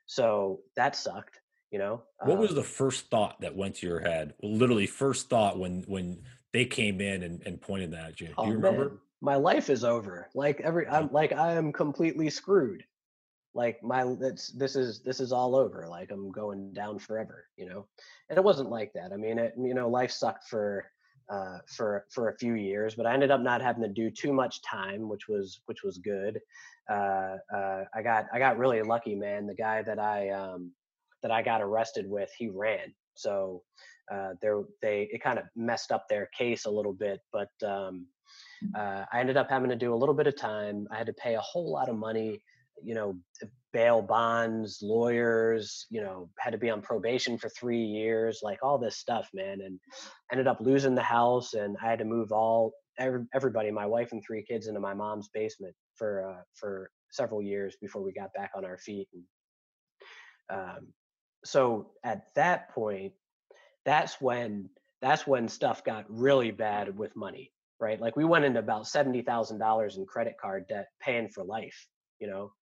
So 0.06 0.60
that 0.76 0.96
sucked, 0.96 1.40
you 1.70 1.78
know. 1.78 2.02
What 2.24 2.34
um, 2.34 2.40
was 2.40 2.54
the 2.54 2.62
first 2.62 3.10
thought 3.10 3.40
that 3.42 3.56
went 3.56 3.76
to 3.76 3.86
your 3.86 4.00
head? 4.00 4.34
Literally, 4.42 4.86
first 4.86 5.28
thought 5.28 5.58
when 5.58 5.84
when 5.86 6.22
they 6.52 6.64
came 6.64 7.00
in 7.00 7.22
and, 7.22 7.42
and 7.46 7.60
pointed 7.60 7.92
that 7.92 8.10
at 8.10 8.20
you. 8.20 8.28
Do 8.28 8.34
oh, 8.38 8.46
you 8.46 8.54
remember? 8.54 8.88
Man. 8.88 8.98
My 9.22 9.36
life 9.36 9.68
is 9.70 9.84
over. 9.84 10.28
Like 10.34 10.60
every 10.60 10.88
I'm 10.88 11.12
like 11.12 11.32
I 11.32 11.52
am 11.52 11.72
completely 11.72 12.30
screwed. 12.30 12.84
Like 13.54 13.82
my 13.82 14.04
it's 14.20 14.48
this 14.52 14.76
is 14.76 15.00
this 15.00 15.20
is 15.20 15.32
all 15.32 15.54
over. 15.54 15.86
Like 15.88 16.10
I'm 16.10 16.30
going 16.30 16.72
down 16.72 16.98
forever, 16.98 17.46
you 17.56 17.66
know. 17.66 17.86
And 18.28 18.38
it 18.38 18.44
wasn't 18.44 18.70
like 18.70 18.92
that. 18.94 19.12
I 19.12 19.16
mean, 19.16 19.38
it 19.38 19.54
you 19.58 19.74
know, 19.74 19.88
life 19.88 20.10
sucked 20.10 20.48
for 20.48 20.86
uh, 21.30 21.58
for 21.66 22.06
for 22.10 22.28
a 22.28 22.36
few 22.38 22.54
years, 22.54 22.94
but 22.94 23.06
I 23.06 23.14
ended 23.14 23.30
up 23.30 23.40
not 23.40 23.62
having 23.62 23.82
to 23.82 23.88
do 23.88 24.10
too 24.10 24.32
much 24.32 24.62
time, 24.62 25.08
which 25.08 25.28
was 25.28 25.60
which 25.66 25.82
was 25.82 25.98
good. 25.98 26.40
Uh, 26.90 27.36
uh, 27.54 27.84
I 27.94 28.02
got 28.02 28.26
I 28.32 28.38
got 28.38 28.58
really 28.58 28.82
lucky, 28.82 29.14
man. 29.14 29.46
The 29.46 29.54
guy 29.54 29.82
that 29.82 29.98
I 29.98 30.30
um, 30.30 30.72
that 31.22 31.30
I 31.30 31.42
got 31.42 31.62
arrested 31.62 32.08
with, 32.08 32.30
he 32.36 32.48
ran. 32.48 32.94
So 33.20 33.62
uh, 34.12 34.30
there 34.42 34.62
they 34.82 35.08
it 35.12 35.22
kind 35.22 35.38
of 35.38 35.44
messed 35.54 35.92
up 35.92 36.06
their 36.08 36.28
case 36.36 36.64
a 36.64 36.70
little 36.70 36.92
bit, 36.92 37.20
but 37.32 37.50
um, 37.64 38.06
uh, 38.76 39.04
I 39.12 39.20
ended 39.20 39.36
up 39.36 39.50
having 39.50 39.70
to 39.70 39.76
do 39.76 39.94
a 39.94 39.96
little 39.96 40.14
bit 40.14 40.26
of 40.26 40.36
time. 40.36 40.86
I 40.90 40.96
had 40.96 41.06
to 41.06 41.12
pay 41.12 41.34
a 41.34 41.40
whole 41.40 41.70
lot 41.70 41.88
of 41.88 41.96
money, 41.96 42.40
you 42.82 42.94
know, 42.94 43.16
bail 43.72 44.02
bonds, 44.02 44.80
lawyers, 44.82 45.86
you 45.90 46.00
know, 46.00 46.28
had 46.38 46.50
to 46.50 46.58
be 46.58 46.70
on 46.70 46.82
probation 46.82 47.38
for 47.38 47.48
three 47.50 47.84
years, 47.84 48.40
like 48.42 48.58
all 48.62 48.78
this 48.78 48.96
stuff, 48.96 49.28
man. 49.32 49.60
And 49.60 49.78
ended 50.32 50.46
up 50.46 50.60
losing 50.60 50.94
the 50.94 51.02
house, 51.02 51.54
and 51.54 51.76
I 51.82 51.90
had 51.90 51.98
to 52.00 52.04
move 52.04 52.32
all 52.32 52.72
everybody, 53.34 53.70
my 53.70 53.86
wife 53.86 54.12
and 54.12 54.22
three 54.22 54.44
kids, 54.44 54.66
into 54.66 54.80
my 54.80 54.94
mom's 54.94 55.28
basement 55.32 55.74
for 55.94 56.28
uh, 56.30 56.42
for 56.54 56.90
several 57.10 57.42
years 57.42 57.76
before 57.80 58.02
we 58.02 58.12
got 58.12 58.32
back 58.34 58.50
on 58.56 58.64
our 58.64 58.78
feet. 58.78 59.08
And, 59.12 59.24
um, 60.50 60.92
so 61.44 61.90
at 62.04 62.34
that 62.34 62.70
point, 62.74 63.12
that's 63.84 64.20
when 64.20 64.70
that's 65.00 65.26
when 65.26 65.48
stuff 65.48 65.82
got 65.84 66.04
really 66.08 66.50
bad 66.50 66.96
with 66.96 67.16
money 67.16 67.52
right? 67.80 67.98
Like 67.98 68.14
we 68.14 68.26
went 68.26 68.44
into 68.44 68.58
about 68.58 68.84
$70000 68.84 69.96
in 69.96 70.04
credit 70.04 70.36
card 70.38 70.68
debt 70.68 70.88
paying 71.00 71.30
for 71.30 71.42
life 71.42 71.88
you 72.20 72.28
know? 72.28 72.52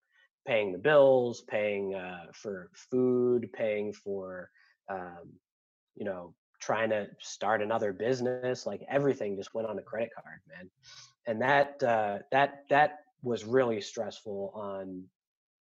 Paying 0.46 0.72
the 0.72 0.78
bills 0.78 1.42
paying 1.46 1.94
uh, 1.94 2.26
for 2.32 2.70
food 2.90 3.52
paying 3.52 3.92
for 3.92 4.48
um, 4.88 5.34
you 5.94 6.06
know 6.06 6.34
trying 6.58 6.88
to 6.88 7.06
start 7.20 7.60
another 7.60 7.92
business 7.92 8.64
like 8.64 8.80
everything 8.88 9.36
just 9.36 9.52
went 9.52 9.68
on 9.68 9.78
a 9.78 9.82
credit 9.82 10.08
card 10.14 10.40
man. 10.48 10.70
And 11.26 11.42
that 11.42 11.82
uh, 11.82 12.20
that 12.32 12.64
that 12.70 13.00
was 13.22 13.44
really 13.44 13.82
stressful 13.82 14.52
on 14.54 15.04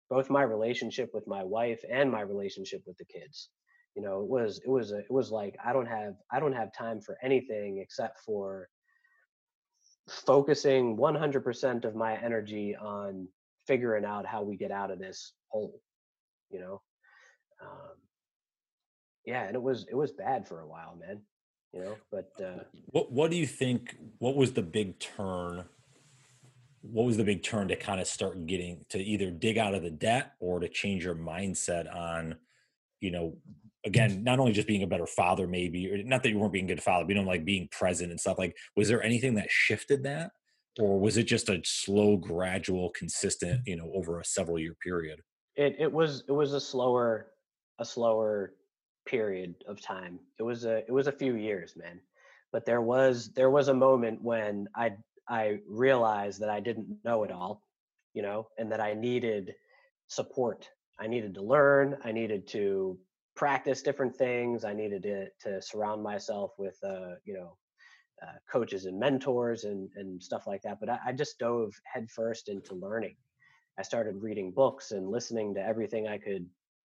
both 0.08 0.30
my 0.30 0.42
relationship 0.42 1.10
with 1.12 1.26
my 1.26 1.42
wife 1.42 1.80
and 1.90 2.10
my 2.10 2.20
relationship 2.20 2.82
with 2.86 2.96
the 2.98 3.04
kids. 3.04 3.50
You 3.94 4.02
know 4.02 4.20
it 4.20 4.28
was 4.28 4.60
it 4.64 4.68
was 4.68 4.92
a, 4.92 4.98
it 4.98 5.10
was 5.10 5.30
like 5.30 5.56
i 5.64 5.72
don't 5.72 5.86
have 5.86 6.16
i 6.30 6.38
don't 6.38 6.52
have 6.52 6.70
time 6.74 7.00
for 7.00 7.16
anything 7.22 7.78
except 7.78 8.20
for 8.20 8.68
focusing 10.08 10.96
100% 10.98 11.84
of 11.84 11.96
my 11.96 12.16
energy 12.18 12.76
on 12.76 13.26
figuring 13.66 14.04
out 14.04 14.26
how 14.26 14.42
we 14.42 14.56
get 14.56 14.70
out 14.70 14.90
of 14.90 14.98
this 14.98 15.32
hole 15.48 15.80
you 16.50 16.60
know? 16.60 16.80
Um, 17.62 17.96
yeah 19.24 19.44
and 19.44 19.56
it 19.56 19.62
was 19.62 19.86
it 19.90 19.94
was 19.94 20.12
bad 20.12 20.46
for 20.46 20.60
a 20.60 20.66
while 20.66 20.96
man 21.00 21.20
you 21.72 21.80
know 21.80 21.96
but 22.12 22.30
uh, 22.44 22.62
what 22.86 23.10
what 23.10 23.30
do 23.30 23.36
you 23.36 23.46
think 23.46 23.96
what 24.18 24.36
was 24.36 24.52
the 24.52 24.62
big 24.62 24.98
turn 24.98 25.64
what 26.90 27.06
was 27.06 27.16
the 27.16 27.24
big 27.24 27.42
turn 27.42 27.68
to 27.68 27.76
kind 27.76 28.00
of 28.00 28.06
start 28.06 28.46
getting 28.46 28.84
to 28.90 28.98
either 28.98 29.30
dig 29.30 29.58
out 29.58 29.74
of 29.74 29.82
the 29.82 29.90
debt 29.90 30.32
or 30.40 30.60
to 30.60 30.68
change 30.68 31.04
your 31.04 31.14
mindset 31.14 31.94
on 31.94 32.36
you 33.00 33.10
know 33.10 33.36
again, 33.86 34.24
not 34.24 34.40
only 34.40 34.52
just 34.52 34.66
being 34.66 34.82
a 34.82 34.86
better 34.86 35.06
father, 35.06 35.46
maybe, 35.46 35.88
or 35.90 36.02
not 36.02 36.22
that 36.22 36.30
you 36.30 36.38
weren't 36.38 36.52
being 36.52 36.64
a 36.66 36.74
good 36.74 36.82
father, 36.82 37.04
but 37.04 37.14
you 37.14 37.22
know, 37.22 37.28
like 37.28 37.44
being 37.44 37.68
present 37.70 38.10
and 38.10 38.20
stuff. 38.20 38.36
Like, 38.36 38.56
was 38.74 38.88
there 38.88 39.02
anything 39.02 39.34
that 39.36 39.50
shifted 39.50 40.02
that, 40.02 40.32
or 40.78 40.98
was 40.98 41.16
it 41.16 41.22
just 41.22 41.48
a 41.48 41.62
slow, 41.64 42.16
gradual, 42.16 42.90
consistent, 42.90 43.62
you 43.64 43.76
know, 43.76 43.90
over 43.94 44.20
a 44.20 44.24
several 44.24 44.58
year 44.58 44.74
period? 44.82 45.20
It 45.54 45.76
it 45.78 45.90
was 45.90 46.24
it 46.28 46.32
was 46.32 46.52
a 46.52 46.60
slower 46.60 47.28
a 47.78 47.84
slower 47.84 48.54
period 49.06 49.54
of 49.68 49.80
time. 49.80 50.18
It 50.38 50.42
was 50.42 50.64
a 50.64 50.78
it 50.78 50.92
was 50.92 51.06
a 51.06 51.12
few 51.12 51.36
years, 51.36 51.74
man. 51.76 52.00
But 52.52 52.66
there 52.66 52.82
was 52.82 53.30
there 53.34 53.50
was 53.50 53.68
a 53.68 53.74
moment 53.74 54.20
when 54.20 54.68
I 54.74 54.92
I 55.28 55.58
realized 55.68 56.40
that 56.40 56.50
I 56.50 56.60
didn't 56.60 56.98
know 57.04 57.24
it 57.24 57.30
all, 57.30 57.62
you 58.14 58.22
know, 58.22 58.48
and 58.58 58.70
that 58.72 58.80
I 58.80 58.94
needed 58.94 59.54
support. 60.08 60.68
I 60.98 61.06
needed 61.06 61.34
to 61.34 61.42
learn. 61.42 61.98
I 62.04 62.12
needed 62.12 62.46
to 62.48 62.98
practice 63.34 63.82
different 63.82 64.16
things. 64.16 64.64
I 64.64 64.72
needed 64.72 65.02
to, 65.02 65.26
to 65.42 65.62
surround 65.62 66.02
myself 66.02 66.52
with, 66.58 66.78
uh, 66.82 67.16
you 67.24 67.34
know, 67.34 67.56
uh, 68.22 68.38
coaches 68.50 68.86
and 68.86 68.98
mentors 68.98 69.64
and, 69.64 69.90
and 69.96 70.22
stuff 70.22 70.46
like 70.46 70.62
that. 70.62 70.80
But 70.80 70.88
I, 70.88 70.98
I 71.06 71.12
just 71.12 71.38
dove 71.38 71.74
headfirst 71.84 72.48
into 72.48 72.74
learning. 72.74 73.16
I 73.78 73.82
started 73.82 74.22
reading 74.22 74.52
books 74.52 74.92
and 74.92 75.10
listening 75.10 75.54
to 75.54 75.62
everything 75.62 76.08
I 76.08 76.16
could 76.18 76.46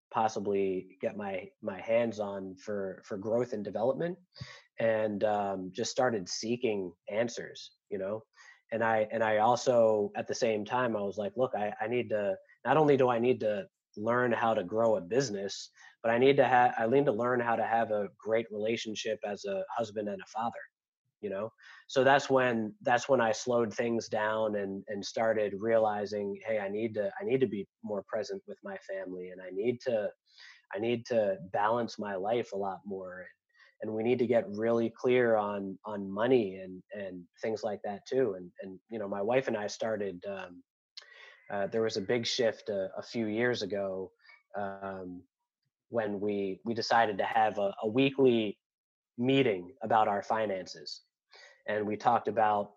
possibly 0.09 0.97
get 1.01 1.17
my 1.17 1.49
my 1.61 1.81
hands 1.81 2.19
on 2.19 2.55
for 2.55 3.01
for 3.05 3.17
growth 3.17 3.51
and 3.51 3.63
development 3.63 4.17
and 4.79 5.23
um, 5.23 5.71
just 5.73 5.91
started 5.91 6.27
seeking 6.29 6.91
answers 7.09 7.71
you 7.89 7.97
know 7.97 8.23
and 8.71 8.83
i 8.83 9.07
and 9.11 9.23
i 9.23 9.37
also 9.37 10.11
at 10.15 10.27
the 10.27 10.35
same 10.35 10.65
time 10.65 10.95
i 10.95 11.01
was 11.01 11.17
like 11.17 11.33
look 11.35 11.51
i, 11.55 11.73
I 11.81 11.87
need 11.87 12.09
to 12.09 12.35
not 12.65 12.77
only 12.77 12.97
do 12.97 13.09
i 13.09 13.19
need 13.19 13.39
to 13.41 13.65
learn 13.97 14.31
how 14.31 14.53
to 14.53 14.63
grow 14.63 14.95
a 14.95 15.01
business 15.01 15.69
but 16.03 16.11
I 16.11 16.17
need 16.17 16.37
to 16.37 16.45
have 16.45 16.73
I 16.77 16.87
need 16.87 17.05
to 17.05 17.11
learn 17.11 17.39
how 17.39 17.55
to 17.55 17.65
have 17.65 17.91
a 17.91 18.07
great 18.17 18.45
relationship 18.51 19.19
as 19.25 19.43
a 19.45 19.63
husband 19.75 20.07
and 20.07 20.21
a 20.21 20.25
father 20.27 20.53
you 21.19 21.31
know? 21.31 21.51
So 21.87 22.03
that's 22.03 22.29
when 22.29 22.73
that's 22.83 23.09
when 23.09 23.19
I 23.19 23.31
slowed 23.31 23.73
things 23.73 24.07
down 24.07 24.55
and 24.55 24.83
and 24.87 25.03
started 25.03 25.53
realizing 25.59 26.39
hey 26.45 26.59
I 26.59 26.69
need 26.69 26.93
to 26.93 27.11
I 27.19 27.25
need 27.25 27.41
to 27.41 27.47
be 27.47 27.67
more 27.83 28.03
present 28.07 28.41
with 28.47 28.57
my 28.63 28.77
family 28.77 29.29
and 29.29 29.41
I 29.41 29.49
need 29.51 29.81
to 29.81 30.09
I 30.73 30.79
need 30.79 31.05
to 31.07 31.37
balance 31.51 31.97
my 31.97 32.15
life 32.15 32.51
a 32.53 32.57
lot 32.57 32.79
more 32.85 33.25
and 33.81 33.91
we 33.91 34.03
need 34.03 34.19
to 34.19 34.27
get 34.27 34.45
really 34.49 34.89
clear 34.89 35.35
on 35.35 35.77
on 35.85 36.09
money 36.09 36.57
and 36.63 36.81
and 36.93 37.23
things 37.41 37.63
like 37.63 37.81
that 37.83 38.05
too 38.05 38.35
and 38.37 38.51
and 38.61 38.79
you 38.89 38.99
know 38.99 39.07
my 39.07 39.21
wife 39.21 39.47
and 39.47 39.57
I 39.57 39.67
started 39.67 40.23
um, 40.27 40.63
uh, 41.51 41.67
there 41.67 41.83
was 41.83 41.97
a 41.97 42.01
big 42.01 42.25
shift 42.25 42.69
a, 42.69 42.89
a 42.97 43.01
few 43.01 43.27
years 43.27 43.61
ago 43.61 44.11
um, 44.57 45.21
when 45.89 46.19
we 46.19 46.59
we 46.65 46.73
decided 46.73 47.17
to 47.17 47.23
have 47.23 47.57
a, 47.57 47.73
a 47.83 47.87
weekly 47.87 48.57
meeting 49.17 49.71
about 49.81 50.07
our 50.07 50.21
finances 50.21 51.01
and 51.67 51.85
we 51.85 51.95
talked 51.95 52.27
about 52.27 52.71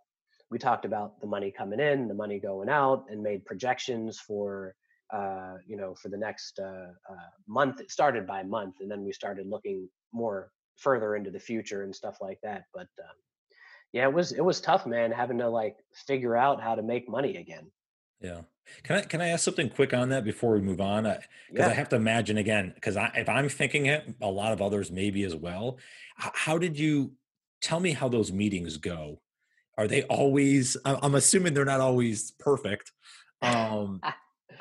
we 0.50 0.58
talked 0.58 0.84
about 0.84 1.20
the 1.20 1.26
money 1.26 1.50
coming 1.50 1.80
in 1.80 2.08
the 2.08 2.14
money 2.14 2.38
going 2.38 2.68
out 2.68 3.04
and 3.10 3.22
made 3.22 3.44
projections 3.44 4.18
for 4.18 4.74
uh, 5.12 5.54
you 5.66 5.76
know 5.76 5.94
for 5.94 6.08
the 6.08 6.16
next 6.16 6.58
uh, 6.60 6.88
uh, 7.10 7.30
month 7.48 7.80
it 7.80 7.90
started 7.90 8.26
by 8.26 8.42
month 8.42 8.76
and 8.80 8.90
then 8.90 9.04
we 9.04 9.12
started 9.12 9.46
looking 9.48 9.88
more 10.12 10.50
further 10.80 11.16
into 11.16 11.30
the 11.30 11.38
future 11.38 11.82
and 11.82 11.94
stuff 11.94 12.18
like 12.20 12.38
that. 12.42 12.64
But 12.74 12.88
um, 12.98 13.16
yeah, 13.92 14.04
it 14.04 14.12
was 14.12 14.32
it 14.32 14.44
was 14.44 14.60
tough, 14.60 14.86
man, 14.86 15.12
having 15.12 15.38
to 15.38 15.48
like 15.48 15.76
figure 16.06 16.36
out 16.36 16.62
how 16.62 16.74
to 16.74 16.82
make 16.82 17.08
money 17.08 17.36
again. 17.36 17.70
Yeah. 18.20 18.42
Can 18.84 18.96
I 18.96 19.00
can 19.02 19.20
I 19.20 19.28
ask 19.28 19.44
something 19.44 19.68
quick 19.68 19.92
on 19.94 20.10
that 20.10 20.24
before 20.24 20.52
we 20.52 20.60
move 20.60 20.80
on? 20.80 21.04
Because 21.04 21.20
yeah. 21.52 21.68
I 21.68 21.72
have 21.72 21.88
to 21.90 21.96
imagine 21.96 22.38
again, 22.38 22.72
because 22.74 22.96
if 23.14 23.28
I'm 23.28 23.48
thinking 23.48 23.86
it, 23.86 24.14
a 24.20 24.30
lot 24.30 24.52
of 24.52 24.62
others 24.62 24.90
maybe 24.90 25.24
as 25.24 25.34
well. 25.34 25.78
How 26.16 26.58
did 26.58 26.78
you 26.78 27.12
tell 27.60 27.80
me 27.80 27.92
how 27.92 28.08
those 28.08 28.30
meetings 28.30 28.76
go? 28.76 29.20
Are 29.76 29.88
they 29.88 30.02
always? 30.04 30.76
I'm 30.84 31.14
assuming 31.14 31.54
they're 31.54 31.64
not 31.64 31.80
always 31.80 32.32
perfect. 32.32 32.92
Um, 33.42 34.02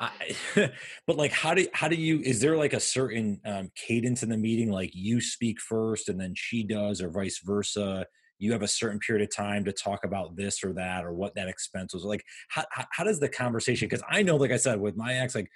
But 1.06 1.16
like, 1.16 1.32
how 1.32 1.54
do 1.54 1.66
how 1.74 1.88
do 1.88 1.96
you? 1.96 2.20
Is 2.20 2.40
there 2.40 2.56
like 2.56 2.72
a 2.72 2.80
certain 2.80 3.40
um, 3.44 3.70
cadence 3.74 4.22
in 4.22 4.28
the 4.28 4.36
meeting? 4.36 4.70
Like 4.70 4.90
you 4.94 5.20
speak 5.20 5.60
first, 5.60 6.08
and 6.08 6.20
then 6.20 6.34
she 6.36 6.62
does, 6.62 7.02
or 7.02 7.10
vice 7.10 7.40
versa 7.44 8.06
you 8.40 8.52
have 8.52 8.62
a 8.62 8.68
certain 8.68 8.98
period 8.98 9.22
of 9.22 9.36
time 9.36 9.64
to 9.66 9.72
talk 9.72 10.02
about 10.02 10.34
this 10.34 10.64
or 10.64 10.72
that 10.72 11.04
or 11.04 11.12
what 11.12 11.34
that 11.34 11.46
expense 11.46 11.94
was 11.94 12.04
like 12.04 12.24
how, 12.48 12.64
how 12.90 13.04
does 13.04 13.20
the 13.20 13.28
conversation 13.28 13.86
because 13.86 14.02
i 14.10 14.22
know 14.22 14.36
like 14.36 14.50
i 14.50 14.56
said 14.56 14.80
with 14.80 14.96
my 14.96 15.14
ex 15.14 15.34
like 15.34 15.50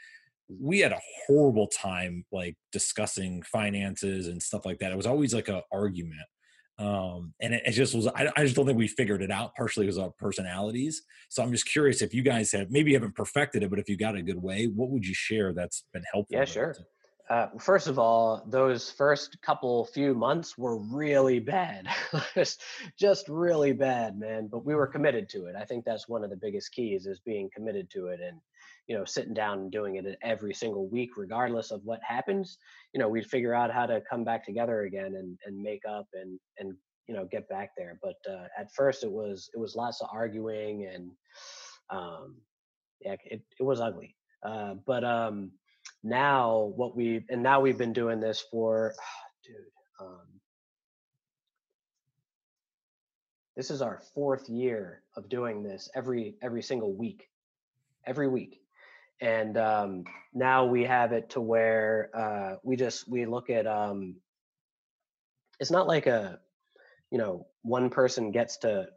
we 0.60 0.78
had 0.78 0.92
a 0.92 1.00
horrible 1.26 1.66
time 1.68 2.24
like 2.30 2.54
discussing 2.70 3.42
finances 3.42 4.28
and 4.28 4.40
stuff 4.40 4.64
like 4.66 4.78
that 4.78 4.92
it 4.92 4.96
was 4.96 5.06
always 5.06 5.34
like 5.34 5.48
a 5.48 5.62
argument 5.72 6.20
um 6.78 7.32
and 7.40 7.54
it, 7.54 7.62
it 7.66 7.70
just 7.70 7.94
was 7.94 8.08
I, 8.08 8.28
I, 8.36 8.42
just 8.42 8.56
don't 8.56 8.66
think 8.66 8.76
we 8.76 8.88
figured 8.88 9.22
it 9.22 9.30
out 9.30 9.54
partially 9.54 9.86
because 9.86 9.96
of 9.96 10.04
our 10.04 10.10
personalities. 10.18 11.02
So 11.28 11.42
i'm 11.42 11.52
just 11.52 11.66
curious 11.66 12.02
if 12.02 12.12
you 12.12 12.22
guys 12.22 12.50
have 12.50 12.70
maybe 12.70 12.90
you 12.90 12.96
haven't 12.96 13.14
perfected 13.14 13.62
it 13.62 13.70
but 13.70 13.78
if 13.78 13.88
you 13.88 13.96
got 13.96 14.16
a 14.16 14.22
good 14.22 14.42
way 14.42 14.66
what 14.66 14.90
would 14.90 15.06
you 15.06 15.14
share 15.14 15.52
that's 15.52 15.84
been 15.92 16.02
helpful 16.12 16.36
yeah 16.36 16.44
sure 16.44 16.74
uh, 17.30 17.46
first 17.58 17.86
of 17.86 17.98
all, 17.98 18.44
those 18.46 18.90
first 18.90 19.40
couple 19.40 19.86
few 19.86 20.14
months 20.14 20.58
were 20.58 20.76
really 20.76 21.38
bad, 21.38 21.86
just 22.98 23.28
really 23.28 23.72
bad, 23.72 24.18
man. 24.18 24.48
But 24.50 24.66
we 24.66 24.74
were 24.74 24.86
committed 24.86 25.28
to 25.30 25.46
it. 25.46 25.56
I 25.58 25.64
think 25.64 25.84
that's 25.84 26.06
one 26.06 26.22
of 26.22 26.30
the 26.30 26.36
biggest 26.36 26.72
keys 26.72 27.06
is 27.06 27.20
being 27.20 27.48
committed 27.54 27.88
to 27.90 28.08
it, 28.08 28.20
and 28.20 28.38
you 28.88 28.96
know, 28.96 29.06
sitting 29.06 29.32
down 29.32 29.60
and 29.60 29.72
doing 29.72 29.96
it 29.96 30.18
every 30.22 30.52
single 30.52 30.86
week, 30.88 31.16
regardless 31.16 31.70
of 31.70 31.80
what 31.84 32.00
happens. 32.02 32.58
You 32.92 33.00
know, 33.00 33.08
we'd 33.08 33.26
figure 33.26 33.54
out 33.54 33.72
how 33.72 33.86
to 33.86 34.02
come 34.08 34.24
back 34.24 34.44
together 34.44 34.82
again 34.82 35.14
and 35.16 35.38
and 35.46 35.62
make 35.62 35.82
up 35.88 36.06
and 36.12 36.38
and 36.58 36.74
you 37.08 37.14
know 37.14 37.26
get 37.30 37.48
back 37.48 37.70
there. 37.74 37.98
But 38.02 38.16
uh, 38.30 38.48
at 38.58 38.70
first, 38.74 39.02
it 39.02 39.10
was 39.10 39.48
it 39.54 39.58
was 39.58 39.76
lots 39.76 40.02
of 40.02 40.08
arguing 40.12 40.86
and 40.92 41.10
um, 41.88 42.36
yeah, 43.00 43.16
it 43.24 43.40
it 43.58 43.62
was 43.62 43.80
ugly. 43.80 44.14
Uh, 44.42 44.74
but 44.86 45.04
um, 45.04 45.52
now 46.04 46.72
what 46.76 46.94
we 46.94 47.24
and 47.28 47.42
now 47.42 47.60
we've 47.60 47.78
been 47.78 47.92
doing 47.92 48.20
this 48.20 48.44
for 48.50 48.94
dude 49.44 49.56
um, 50.00 50.40
this 53.56 53.70
is 53.70 53.82
our 53.82 54.00
fourth 54.14 54.48
year 54.48 55.02
of 55.16 55.28
doing 55.28 55.62
this 55.62 55.88
every 55.94 56.36
every 56.42 56.62
single 56.62 56.94
week 56.94 57.28
every 58.06 58.28
week. 58.28 58.60
And 59.20 59.56
um, 59.56 60.04
now 60.32 60.64
we 60.64 60.84
have 60.84 61.12
it 61.12 61.30
to 61.30 61.40
where 61.40 62.10
uh, 62.14 62.56
we 62.62 62.76
just 62.76 63.08
we 63.08 63.26
look 63.26 63.48
at 63.50 63.66
um, 63.66 64.16
it's 65.60 65.70
not 65.70 65.86
like 65.86 66.06
a 66.06 66.40
you 67.10 67.18
know 67.18 67.46
one 67.62 67.90
person 67.90 68.32
gets 68.32 68.58
to 68.58 68.88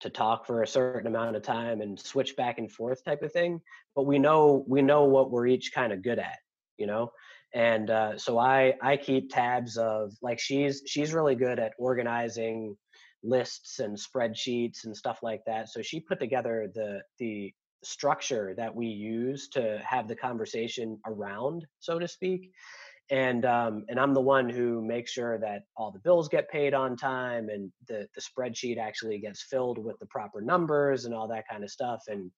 to 0.00 0.10
talk 0.10 0.46
for 0.46 0.62
a 0.62 0.66
certain 0.66 1.06
amount 1.06 1.36
of 1.36 1.42
time 1.42 1.80
and 1.80 1.98
switch 1.98 2.36
back 2.36 2.58
and 2.58 2.70
forth 2.70 3.02
type 3.02 3.22
of 3.22 3.32
thing 3.32 3.60
but 3.94 4.04
we 4.04 4.18
know 4.18 4.62
we 4.68 4.82
know 4.82 5.04
what 5.04 5.30
we're 5.30 5.46
each 5.46 5.72
kind 5.72 5.90
of 5.90 6.02
good 6.02 6.18
at 6.18 6.36
you 6.78 6.86
know? 6.86 7.10
And 7.54 7.90
uh, 7.90 8.18
so 8.18 8.38
i 8.38 8.74
i 8.82 8.96
keep 8.96 9.30
tabs 9.30 9.76
of 9.78 10.12
like 10.20 10.38
she's 10.38 10.82
she's 10.86 11.14
really 11.14 11.34
good 11.34 11.58
at 11.58 11.72
organizing 11.78 12.76
lists 13.22 13.78
and 13.78 13.96
spreadsheets 13.96 14.84
and 14.84 14.96
stuff 14.96 15.20
like 15.22 15.42
that 15.46 15.68
so 15.68 15.82
she 15.82 16.00
put 16.00 16.20
together 16.20 16.70
the 16.74 17.00
the 17.18 17.52
structure 17.82 18.54
that 18.56 18.74
we 18.74 18.86
use 18.86 19.48
to 19.48 19.80
have 19.84 20.08
the 20.08 20.16
conversation 20.16 20.98
around 21.06 21.64
so 21.80 21.98
to 21.98 22.08
speak 22.08 22.50
and 23.10 23.44
um, 23.44 23.84
and 23.88 24.00
I'm 24.00 24.14
the 24.14 24.20
one 24.20 24.48
who 24.48 24.84
makes 24.84 25.12
sure 25.12 25.38
that 25.38 25.62
all 25.76 25.92
the 25.92 26.00
bills 26.00 26.28
get 26.28 26.50
paid 26.50 26.74
on 26.74 26.96
time 26.96 27.48
and 27.48 27.70
the 27.86 28.08
the 28.14 28.20
spreadsheet 28.20 28.78
actually 28.78 29.18
gets 29.18 29.42
filled 29.42 29.78
with 29.78 29.98
the 30.00 30.06
proper 30.06 30.40
numbers 30.40 31.04
and 31.04 31.14
all 31.14 31.28
that 31.28 31.44
kind 31.48 31.62
of 31.62 31.70
stuff 31.70 32.02
and 32.08 32.30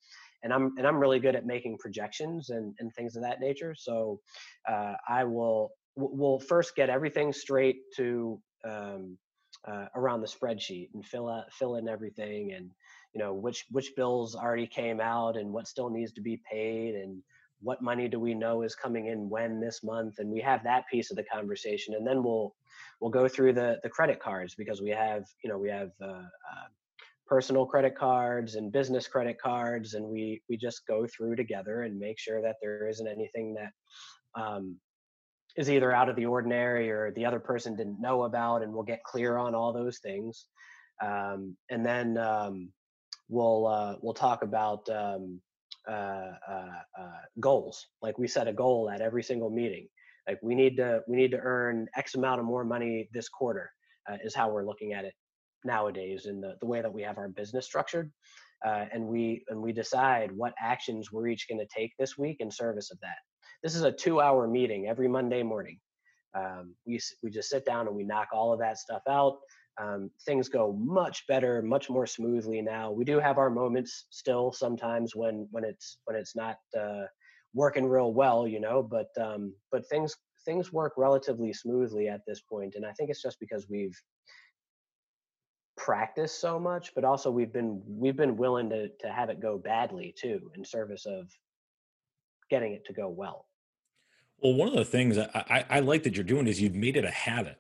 and 0.43 0.53
I'm 0.53 0.73
and 0.79 0.87
I'm 0.87 0.99
really 0.99 1.19
good 1.19 1.37
at 1.37 1.47
making 1.47 1.79
projections 1.79 2.51
and 2.51 2.75
and 2.79 2.93
things 2.95 3.17
of 3.17 3.23
that 3.23 3.41
nature. 3.41 3.75
So 3.77 4.21
uh, 4.69 4.95
I 5.09 5.25
will 5.25 5.71
will 5.97 6.41
first 6.41 6.77
get 6.77 6.91
everything 6.91 7.33
straight 7.33 7.79
to 7.97 8.41
um, 8.65 9.19
uh, 9.67 9.87
around 9.95 10.21
the 10.21 10.27
spreadsheet 10.27 10.89
and 10.95 11.05
fill 11.05 11.29
out 11.29 11.53
fill 11.53 11.77
in 11.77 11.89
everything 11.89 12.53
and 12.53 12.71
you 13.15 13.21
know 13.21 13.35
which 13.35 13.65
which 13.71 13.93
bills 13.97 14.37
already 14.37 14.67
came 14.67 15.01
out 15.01 15.37
and 15.37 15.53
what 15.53 15.67
still 15.67 15.91
needs 15.91 16.13
to 16.13 16.21
be 16.21 16.41
paid 16.51 16.95
and 16.95 17.23
what 17.61 17.83
money 17.83 18.07
do 18.07 18.21
we 18.21 18.35
know 18.35 18.63
is 18.63 18.77
coming 18.77 19.07
in 19.07 19.29
when 19.29 19.61
this 19.61 19.83
month 19.83 20.19
and 20.19 20.31
we 20.31 20.41
have 20.41 20.63
that 20.63 20.85
piece 20.91 21.11
of 21.11 21.17
the 21.17 21.25
conversation 21.25 21.95
and 21.95 22.07
then 22.07 22.23
we'll 22.23 22.55
we'll 23.01 23.11
go 23.11 23.27
through 23.27 23.53
the 23.53 23.79
the 23.83 23.89
credit 23.89 24.21
cards 24.21 24.55
because 24.55 24.81
we 24.81 24.91
have 24.91 25.25
you 25.43 25.51
know 25.51 25.59
we 25.59 25.69
have 25.69 25.91
uh, 26.01 26.07
uh, 26.07 26.69
personal 27.29 27.67
credit 27.67 27.97
cards 27.97 28.55
and 28.55 28.73
business 28.73 29.07
credit 29.07 29.39
cards 29.41 29.95
and 29.95 30.05
we 30.05 30.43
we 30.49 30.57
just 30.57 30.87
go 30.87 31.07
through 31.07 31.37
together 31.37 31.83
and 31.83 31.99
make 31.99 32.19
sure 32.19 32.41
that 32.41 32.57
there 32.63 32.89
isn't 32.89 33.07
anything 33.07 33.55
that 33.55 33.73
um, 34.41 34.77
is 35.57 35.69
either 35.69 35.93
out 35.93 36.09
of 36.09 36.17
the 36.17 36.25
ordinary 36.27 36.91
or 36.91 37.13
the 37.13 37.27
other 37.27 37.41
person 37.41 37.77
didn't 37.77 38.01
know 38.01 38.25
about 38.25 38.63
and 38.63 38.73
we'll 38.73 38.83
get 38.83 39.03
clear 39.03 39.37
on 39.37 39.55
all 39.55 39.73
those 39.73 39.99
things. 39.99 40.47
Um, 41.03 41.57
and 41.69 41.85
then 41.85 42.17
um, 42.17 42.73
we'll 43.29 43.67
uh, 43.67 43.97
we'll 44.01 44.15
talk 44.15 44.43
about 44.43 44.89
um, 44.89 45.41
uh, 45.89 46.33
uh, 46.49 46.81
uh, 46.99 47.21
goals. 47.41 47.87
Like 48.03 48.19
we 48.19 48.29
set 48.29 48.49
a 48.49 48.53
goal 48.53 48.91
at 48.91 49.01
every 49.01 49.23
single 49.23 49.51
meeting. 49.51 49.89
Like 50.27 50.39
we 50.43 50.55
need 50.55 50.77
to 50.77 51.03
we 51.09 51.17
need 51.17 51.33
to 51.33 51.39
earn 51.39 51.89
x 51.97 52.15
amount 52.15 52.41
of 52.41 52.47
more 52.47 52.65
money 52.65 53.09
this 53.13 53.29
quarter 53.29 53.71
uh, 54.09 54.17
is 54.23 54.35
how 54.35 54.51
we're 54.51 54.65
looking 54.65 54.93
at 54.93 55.05
it 55.05 55.15
nowadays 55.69 56.27
in 56.27 56.41
the, 56.41 56.57
the 56.61 56.67
way 56.67 56.83
that 56.83 56.93
we 56.93 57.03
have 57.03 57.19
our 57.19 57.29
business 57.29 57.67
structured 57.67 58.11
uh, 58.67 58.87
and 58.93 59.07
we 59.07 59.45
and 59.49 59.61
we 59.61 59.73
decide 59.73 60.33
what 60.33 60.55
actions 60.61 61.13
we're 61.13 61.29
each 61.29 61.49
going 61.49 61.61
to 61.61 61.69
take 61.81 61.93
this 61.99 62.19
week 62.19 62.39
in 62.41 62.51
service 62.51 62.91
of 62.91 62.99
that. 63.01 63.19
This 63.63 63.77
is 63.77 63.83
a 63.83 63.93
two 63.93 64.21
hour 64.21 64.49
meeting 64.49 64.89
every 64.89 65.09
monday 65.09 65.45
morning. 65.45 65.79
Um, 66.37 66.75
we, 66.87 67.01
we 67.23 67.31
just 67.31 67.51
sit 67.51 67.65
down 67.65 67.87
and 67.87 67.97
we 67.97 68.05
knock 68.05 68.29
all 68.33 68.53
of 68.53 68.61
that 68.61 68.79
stuff 68.79 69.03
out. 69.09 69.39
Um, 69.81 70.11
things 70.27 70.49
go 70.49 70.73
much 70.73 71.25
better 71.29 71.63
much 71.63 71.89
more 71.89 72.07
smoothly 72.07 72.63
now. 72.63 72.91
We 72.91 73.05
do 73.05 73.21
have 73.21 73.39
our 73.39 73.51
moments 73.51 74.07
still 74.11 74.53
sometimes 74.53 75.15
when 75.15 75.47
when 75.53 75.65
it's 75.65 75.99
when 76.07 76.17
it's 76.17 76.35
not 76.35 76.57
uh, 76.79 77.07
working 77.55 77.87
real 77.87 78.13
well 78.13 78.47
you 78.47 78.61
know 78.61 78.83
but 78.83 79.09
um, 79.21 79.55
but 79.73 79.89
things 79.89 80.17
things 80.45 80.73
work 80.73 80.93
relatively 80.97 81.53
smoothly 81.53 82.09
at 82.09 82.21
this 82.27 82.41
point 82.41 82.75
and 82.77 82.87
i 82.87 82.93
think 82.93 83.11
it's 83.11 83.23
just 83.23 83.39
because 83.41 83.67
we've 83.69 83.97
practice 85.89 86.39
so 86.39 86.61
much, 86.61 86.95
but 86.95 87.03
also 87.03 87.31
we've 87.31 87.51
been 87.51 87.83
we've 87.87 88.15
been 88.15 88.37
willing 88.37 88.69
to 88.69 88.91
to 89.01 89.11
have 89.11 89.31
it 89.31 89.41
go 89.41 89.57
badly 89.57 90.15
too 90.15 90.51
in 90.55 90.63
service 90.63 91.07
of 91.07 91.33
getting 92.51 92.75
it 92.75 92.85
to 92.85 92.93
go 92.93 93.09
well. 93.09 93.47
Well, 94.37 94.53
one 94.53 94.69
of 94.69 94.75
the 94.75 94.85
things 94.85 95.17
I, 95.17 95.31
I, 95.35 95.65
I 95.71 95.81
like 95.81 96.03
that 96.03 96.15
you're 96.15 96.25
doing 96.25 96.47
is 96.47 96.61
you've 96.61 96.75
made 96.75 96.99
it 96.99 97.07
a 97.07 97.11
habit. 97.11 97.57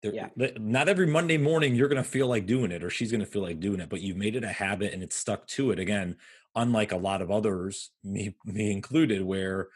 There, 0.00 0.14
yeah. 0.14 0.30
Not 0.58 0.88
every 0.88 1.06
Monday 1.06 1.36
morning 1.36 1.74
you're 1.74 1.88
going 1.88 2.02
to 2.02 2.08
feel 2.08 2.26
like 2.26 2.46
doing 2.46 2.72
it, 2.72 2.82
or 2.82 2.88
she's 2.88 3.12
going 3.12 3.20
to 3.20 3.30
feel 3.30 3.42
like 3.42 3.60
doing 3.60 3.80
it, 3.80 3.90
but 3.90 4.00
you've 4.00 4.16
made 4.16 4.34
it 4.34 4.44
a 4.44 4.48
habit 4.48 4.94
and 4.94 5.02
it's 5.02 5.14
stuck 5.14 5.46
to 5.48 5.72
it. 5.72 5.78
Again, 5.78 6.16
unlike 6.56 6.90
a 6.90 6.96
lot 6.96 7.20
of 7.20 7.30
others, 7.30 7.90
me 8.02 8.34
me 8.46 8.72
included, 8.72 9.22
where 9.22 9.68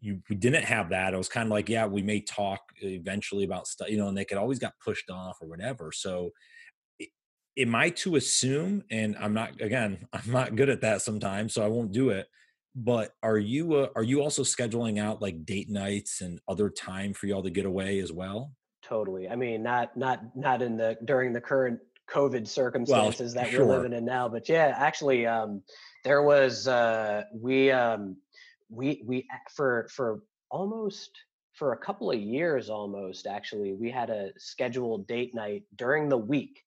you 0.00 0.22
we 0.30 0.36
didn't 0.36 0.64
have 0.66 0.90
that. 0.90 1.12
It 1.12 1.16
was 1.16 1.28
kind 1.28 1.48
of 1.48 1.50
like, 1.50 1.68
yeah, 1.68 1.86
we 1.86 2.02
may 2.02 2.20
talk 2.20 2.60
eventually 2.80 3.42
about 3.42 3.66
stuff, 3.66 3.88
you 3.88 3.96
know, 3.96 4.06
and 4.06 4.16
they 4.16 4.24
could 4.24 4.38
always 4.38 4.60
got 4.60 4.78
pushed 4.78 5.10
off 5.10 5.38
or 5.42 5.48
whatever. 5.48 5.90
So 5.90 6.30
am 7.56 7.74
I 7.74 7.90
to 7.90 8.16
assume, 8.16 8.84
and 8.90 9.16
I'm 9.18 9.34
not 9.34 9.60
again, 9.60 10.06
I'm 10.12 10.30
not 10.30 10.56
good 10.56 10.68
at 10.68 10.82
that 10.82 11.02
sometimes, 11.02 11.54
so 11.54 11.64
I 11.64 11.68
won't 11.68 11.92
do 11.92 12.10
it. 12.10 12.26
But 12.74 13.12
are 13.22 13.38
you 13.38 13.74
uh, 13.74 13.88
are 13.96 14.02
you 14.02 14.22
also 14.22 14.42
scheduling 14.42 14.98
out 15.00 15.22
like 15.22 15.46
date 15.46 15.70
nights 15.70 16.20
and 16.20 16.40
other 16.46 16.68
time 16.68 17.14
for 17.14 17.26
y'all 17.26 17.42
to 17.42 17.50
get 17.50 17.66
away 17.66 18.00
as 18.00 18.12
well? 18.12 18.52
Totally. 18.82 19.28
I 19.28 19.36
mean, 19.36 19.62
not 19.62 19.96
not 19.96 20.36
not 20.36 20.62
in 20.62 20.76
the 20.76 20.96
during 21.04 21.32
the 21.32 21.40
current 21.40 21.80
COVID 22.10 22.46
circumstances 22.46 23.34
well, 23.34 23.44
that 23.44 23.50
sure. 23.50 23.66
we're 23.66 23.76
living 23.76 23.92
in 23.94 24.04
now, 24.04 24.28
but 24.28 24.48
yeah, 24.48 24.74
actually, 24.76 25.26
um, 25.26 25.62
there 26.04 26.22
was 26.22 26.68
uh, 26.68 27.22
we 27.34 27.70
um, 27.70 28.16
we 28.68 29.02
we 29.06 29.26
for 29.54 29.88
for 29.90 30.22
almost 30.50 31.10
for 31.54 31.72
a 31.72 31.78
couple 31.78 32.10
of 32.10 32.20
years 32.20 32.68
almost 32.68 33.26
actually 33.26 33.72
we 33.72 33.90
had 33.90 34.10
a 34.10 34.30
scheduled 34.36 35.06
date 35.06 35.34
night 35.34 35.62
during 35.74 36.08
the 36.08 36.16
week 36.16 36.62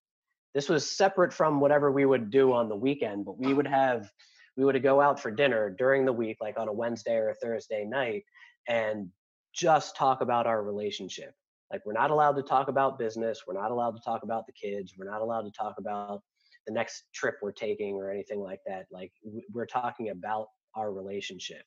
this 0.54 0.68
was 0.68 0.90
separate 0.90 1.32
from 1.32 1.60
whatever 1.60 1.90
we 1.90 2.04
would 2.04 2.30
do 2.30 2.52
on 2.52 2.68
the 2.68 2.76
weekend, 2.76 3.24
but 3.24 3.38
we 3.38 3.54
would 3.54 3.66
have 3.66 4.10
we 4.56 4.64
would 4.64 4.82
go 4.82 5.00
out 5.00 5.20
for 5.20 5.30
dinner 5.30 5.70
during 5.70 6.04
the 6.04 6.12
week, 6.12 6.38
like 6.40 6.58
on 6.58 6.68
a 6.68 6.72
Wednesday 6.72 7.16
or 7.16 7.30
a 7.30 7.34
Thursday 7.34 7.84
night, 7.84 8.24
and 8.68 9.08
just 9.54 9.96
talk 9.96 10.20
about 10.20 10.46
our 10.46 10.62
relationship. 10.62 11.32
Like 11.72 11.82
we're 11.86 11.92
not 11.92 12.10
allowed 12.10 12.32
to 12.32 12.42
talk 12.42 12.68
about 12.68 12.98
business. 12.98 13.42
We're 13.46 13.54
not 13.54 13.70
allowed 13.70 13.92
to 13.92 14.02
talk 14.04 14.22
about 14.22 14.46
the 14.46 14.52
kids. 14.52 14.94
We're 14.98 15.10
not 15.10 15.20
allowed 15.20 15.42
to 15.42 15.52
talk 15.52 15.76
about 15.78 16.22
the 16.66 16.72
next 16.72 17.04
trip 17.14 17.36
we're 17.40 17.52
taking 17.52 17.94
or 17.94 18.10
anything 18.10 18.40
like 18.40 18.60
that. 18.66 18.86
Like 18.90 19.12
we're 19.52 19.66
talking 19.66 20.10
about 20.10 20.48
our 20.74 20.92
relationship. 20.92 21.62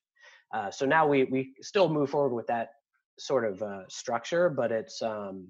Uh, 0.53 0.69
so 0.69 0.85
now 0.85 1.07
we 1.07 1.23
we 1.25 1.53
still 1.61 1.89
move 1.89 2.09
forward 2.09 2.35
with 2.35 2.47
that 2.47 2.69
sort 3.17 3.45
of 3.45 3.61
uh, 3.61 3.87
structure, 3.87 4.49
but 4.49 4.71
it's 4.71 5.01
um, 5.01 5.47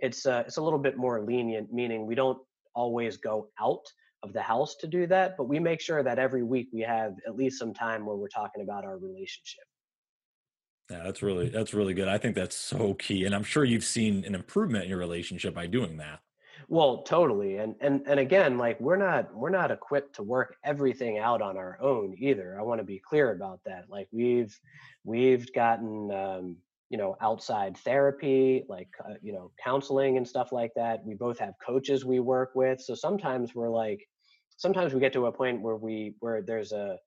it's 0.00 0.26
uh, 0.26 0.44
it's 0.46 0.58
a 0.58 0.62
little 0.62 0.78
bit 0.78 0.96
more 0.96 1.22
lenient, 1.22 1.72
meaning 1.72 2.06
we 2.06 2.14
don't 2.14 2.38
always 2.74 3.16
go 3.16 3.48
out 3.60 3.86
of 4.22 4.32
the 4.32 4.42
house 4.42 4.76
to 4.76 4.86
do 4.86 5.06
that, 5.06 5.36
but 5.36 5.44
we 5.44 5.58
make 5.58 5.80
sure 5.80 6.02
that 6.02 6.18
every 6.18 6.42
week 6.42 6.68
we 6.72 6.80
have 6.80 7.14
at 7.26 7.36
least 7.36 7.58
some 7.58 7.74
time 7.74 8.06
where 8.06 8.16
we're 8.16 8.28
talking 8.28 8.62
about 8.62 8.84
our 8.84 8.96
relationship. 8.96 9.64
Yeah, 10.90 11.02
that's 11.02 11.22
really 11.22 11.48
that's 11.48 11.72
really 11.72 11.94
good. 11.94 12.08
I 12.08 12.18
think 12.18 12.34
that's 12.34 12.56
so 12.56 12.94
key, 12.94 13.24
and 13.24 13.34
I'm 13.34 13.44
sure 13.44 13.64
you've 13.64 13.84
seen 13.84 14.24
an 14.24 14.34
improvement 14.34 14.84
in 14.84 14.90
your 14.90 14.98
relationship 14.98 15.54
by 15.54 15.66
doing 15.66 15.96
that. 15.98 16.20
Well, 16.68 17.02
totally. 17.02 17.56
And 17.56 17.74
and 17.80 18.02
and 18.06 18.20
again, 18.20 18.58
like 18.58 18.80
we're 18.80 18.96
not 18.96 19.34
we're 19.34 19.50
not 19.50 19.70
equipped 19.70 20.16
to 20.16 20.22
work 20.22 20.56
everything 20.64 21.18
out 21.18 21.42
on 21.42 21.56
our 21.56 21.78
own 21.80 22.14
either. 22.18 22.58
I 22.58 22.62
want 22.62 22.80
to 22.80 22.84
be 22.84 22.98
clear 22.98 23.32
about 23.32 23.60
that. 23.64 23.86
Like 23.88 24.08
we've 24.12 24.58
we've 25.04 25.52
gotten 25.52 26.10
um, 26.10 26.56
you 26.90 26.98
know 26.98 27.16
outside 27.20 27.76
therapy, 27.78 28.64
like 28.68 28.88
uh, 29.04 29.14
you 29.22 29.32
know 29.32 29.50
counseling 29.62 30.16
and 30.16 30.26
stuff 30.26 30.52
like 30.52 30.72
that. 30.76 31.04
We 31.04 31.14
both 31.14 31.38
have 31.38 31.54
coaches 31.64 32.04
we 32.04 32.20
work 32.20 32.52
with. 32.54 32.80
So 32.80 32.94
sometimes 32.94 33.54
we're 33.54 33.70
like 33.70 34.00
sometimes 34.56 34.94
we 34.94 35.00
get 35.00 35.12
to 35.14 35.26
a 35.26 35.32
point 35.32 35.62
where 35.62 35.76
we 35.76 36.14
where 36.20 36.42
there's 36.42 36.72
a 36.72 36.98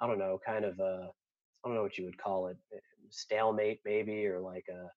I 0.00 0.06
don't 0.06 0.18
know, 0.18 0.38
kind 0.44 0.64
of 0.64 0.78
a 0.80 1.10
I 1.64 1.68
don't 1.68 1.74
know 1.74 1.82
what 1.82 1.98
you 1.98 2.04
would 2.06 2.18
call 2.18 2.48
it, 2.48 2.56
eh, 2.74 2.78
stalemate 3.10 3.80
maybe 3.84 4.26
or 4.26 4.40
like 4.40 4.64
a 4.70 4.88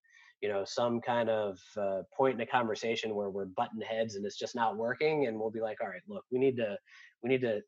you 0.41 0.49
know 0.49 0.63
some 0.65 0.99
kind 0.99 1.29
of 1.29 1.57
uh, 1.77 2.01
point 2.15 2.35
in 2.35 2.41
a 2.41 2.45
conversation 2.45 3.15
where 3.15 3.29
we're 3.29 3.45
button 3.45 3.81
heads 3.81 4.15
and 4.15 4.25
it's 4.25 4.37
just 4.37 4.55
not 4.55 4.77
working 4.77 5.27
and 5.27 5.39
we'll 5.39 5.49
be 5.49 5.61
like 5.61 5.77
all 5.81 5.87
right 5.87 6.01
look 6.07 6.25
we 6.31 6.37
need 6.37 6.57
to 6.57 6.77
we 7.23 7.29
need 7.29 7.41
to 7.41 7.61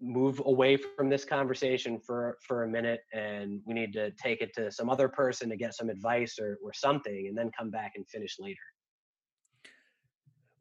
move 0.00 0.42
away 0.44 0.76
from 0.76 1.08
this 1.08 1.24
conversation 1.24 1.98
for 1.98 2.36
for 2.46 2.64
a 2.64 2.68
minute 2.68 3.00
and 3.14 3.60
we 3.64 3.72
need 3.72 3.92
to 3.94 4.10
take 4.12 4.42
it 4.42 4.52
to 4.54 4.70
some 4.70 4.90
other 4.90 5.08
person 5.08 5.48
to 5.48 5.56
get 5.56 5.74
some 5.74 5.88
advice 5.88 6.38
or 6.38 6.58
or 6.62 6.72
something 6.74 7.26
and 7.28 7.36
then 7.36 7.50
come 7.56 7.70
back 7.70 7.92
and 7.96 8.06
finish 8.08 8.36
later 8.38 8.60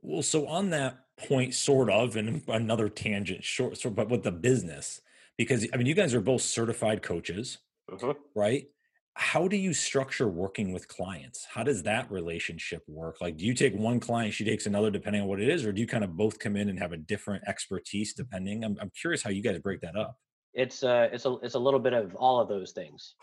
well 0.02 0.22
so 0.22 0.48
on 0.48 0.70
that 0.70 1.00
point 1.18 1.54
sort 1.54 1.90
of 1.90 2.16
and 2.16 2.44
another 2.48 2.88
tangent 2.88 3.44
short 3.44 3.78
sort 3.78 3.96
but 3.96 4.10
with 4.10 4.24
the 4.24 4.32
business 4.32 5.02
because 5.38 5.68
i 5.74 5.78
mean 5.78 5.86
you 5.86 5.96
guys 5.96 6.14
are 6.14 6.22
both 6.22 6.42
certified 6.42 7.02
coaches 7.02 7.58
uh-huh. 7.92 8.14
right 8.36 8.68
how 9.16 9.48
do 9.48 9.56
you 9.56 9.74
structure 9.74 10.28
working 10.28 10.74
with 10.74 10.90
clients? 10.90 11.48
How 11.50 11.64
does 11.64 11.84
that 11.84 12.12
relationship 12.12 12.84
work? 12.88 13.22
Like 13.22 13.38
do 13.38 13.46
you 13.46 13.54
take 13.54 13.74
one 13.74 14.00
client 14.00 14.34
she 14.34 14.44
takes 14.44 14.66
another 14.66 14.92
depending 14.92 15.22
on 15.22 15.28
what 15.28 15.42
it 15.42 15.50
is 15.50 15.66
or 15.66 15.72
do 15.72 15.80
you 15.80 15.88
kind 15.88 16.04
of 16.04 16.18
both 16.18 16.38
come 16.38 16.58
in 16.58 16.68
and 16.68 16.78
have 16.78 16.92
a 16.92 16.98
different 16.98 17.44
expertise 17.48 18.14
depending? 18.14 18.64
I'm, 18.66 18.78
I'm 18.82 18.92
curious 19.00 19.24
how 19.24 19.30
you 19.30 19.42
guys 19.42 19.58
break 19.60 19.80
that 19.82 19.96
up. 19.96 20.18
It's 20.54 20.84
uh 20.84 21.08
it's 21.14 21.26
a 21.26 21.38
it's 21.42 21.56
a 21.56 21.60
little 21.60 21.80
bit 21.80 21.94
of 21.94 22.14
all 22.16 22.42
of 22.42 22.50
those 22.50 22.72
things 22.74 23.16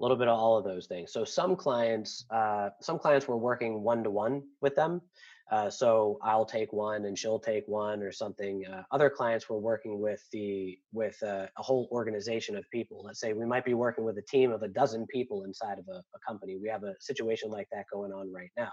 a 0.00 0.02
little 0.02 0.16
bit 0.16 0.28
of 0.28 0.36
all 0.36 0.58
of 0.58 0.64
those 0.64 0.86
things. 0.86 1.12
So 1.12 1.24
some 1.24 1.56
clients 1.56 2.24
uh 2.30 2.70
some 2.80 2.98
clients 2.98 3.28
were 3.28 3.36
working 3.36 3.82
one 3.82 4.02
to 4.04 4.10
one 4.10 4.42
with 4.62 4.74
them 4.76 5.02
uh, 5.50 5.68
so 5.68 6.18
I'll 6.22 6.46
take 6.46 6.72
one 6.72 7.04
and 7.04 7.18
she'll 7.18 7.38
take 7.38 7.64
one 7.66 8.02
or 8.02 8.10
something. 8.10 8.64
Uh, 8.66 8.82
other 8.90 9.10
clients 9.10 9.48
we're 9.48 9.58
working 9.58 10.00
with 10.00 10.22
the 10.32 10.78
with 10.92 11.22
uh, 11.22 11.46
a 11.58 11.62
whole 11.62 11.88
organization 11.92 12.56
of 12.56 12.64
people. 12.70 13.02
Let's 13.04 13.20
say 13.20 13.34
we 13.34 13.44
might 13.44 13.64
be 13.64 13.74
working 13.74 14.04
with 14.04 14.16
a 14.16 14.22
team 14.22 14.52
of 14.52 14.62
a 14.62 14.68
dozen 14.68 15.06
people 15.06 15.44
inside 15.44 15.78
of 15.78 15.86
a, 15.88 15.98
a 15.98 16.18
company. 16.26 16.56
We 16.60 16.68
have 16.70 16.84
a 16.84 16.94
situation 16.98 17.50
like 17.50 17.68
that 17.72 17.84
going 17.92 18.12
on 18.12 18.32
right 18.32 18.50
now. 18.56 18.72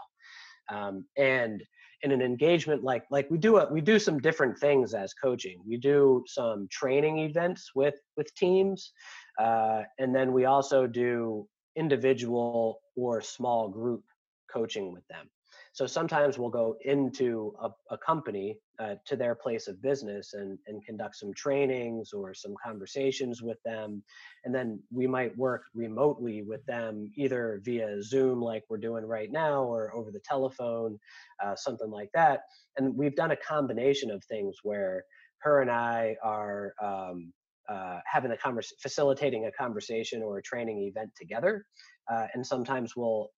Um, 0.70 1.06
and 1.18 1.62
in 2.04 2.12
an 2.12 2.22
engagement 2.22 2.84
like 2.84 3.04
like 3.12 3.30
we 3.30 3.38
do 3.38 3.58
a, 3.58 3.72
we 3.72 3.82
do 3.82 4.00
some 4.00 4.20
different 4.20 4.58
things 4.58 4.94
as 4.94 5.14
coaching. 5.14 5.62
We 5.68 5.78
do 5.78 6.24
some 6.26 6.68
training 6.72 7.20
events 7.20 7.72
with 7.76 7.96
with 8.16 8.34
teams, 8.36 8.92
uh, 9.40 9.84
and 10.00 10.16
then 10.16 10.32
we 10.32 10.46
also 10.46 10.88
do 10.88 11.48
individual 11.76 12.80
or 12.96 13.22
small 13.22 13.70
group 13.70 14.04
coaching 14.52 14.92
with 14.92 15.06
them. 15.10 15.30
So 15.74 15.88
sometimes 15.88 16.38
we'll 16.38 16.50
go 16.50 16.76
into 16.84 17.54
a, 17.62 17.70
a 17.92 17.98
company 17.98 18.58
uh, 18.80 18.96
to 19.06 19.16
their 19.16 19.36
place 19.36 19.68
of 19.68 19.82
business 19.82 20.34
and, 20.34 20.58
and 20.68 20.84
conduct 20.86 21.16
some 21.16 21.34
trainings 21.34 22.12
or 22.12 22.34
some 22.34 22.56
conversations 22.64 23.42
with 23.42 23.58
them. 23.64 24.04
And 24.44 24.54
then 24.54 24.82
we 24.92 25.08
might 25.08 25.38
work 25.38 25.64
remotely 25.74 26.44
with 26.44 26.66
them 26.66 27.12
either 27.16 27.62
via 27.64 28.04
Zoom, 28.04 28.42
like 28.42 28.64
we're 28.70 28.78
doing 28.78 29.06
right 29.06 29.32
now, 29.32 29.64
or 29.64 29.94
over 29.96 30.12
the 30.12 30.22
telephone, 30.28 31.00
uh, 31.44 31.56
something 31.56 31.90
like 31.90 32.10
that. 32.14 32.42
And 32.78 32.96
we've 32.96 33.16
done 33.16 33.32
a 33.32 33.38
combination 33.38 34.12
of 34.12 34.24
things 34.26 34.58
where 34.64 35.06
her 35.40 35.62
and 35.62 35.72
I 35.72 36.16
are 36.24 36.74
um, 36.84 37.32
uh, 37.70 38.00
having 38.06 38.32
a 38.32 38.38
convers- 38.38 38.74
facilitating 38.82 39.46
a 39.46 39.52
conversation 39.52 40.22
or 40.22 40.38
a 40.40 40.44
training 40.44 40.82
event 40.82 41.12
together. 41.16 41.66
Uh, 42.12 42.28
and 42.34 42.46
sometimes 42.46 42.96
we'll 42.96 43.30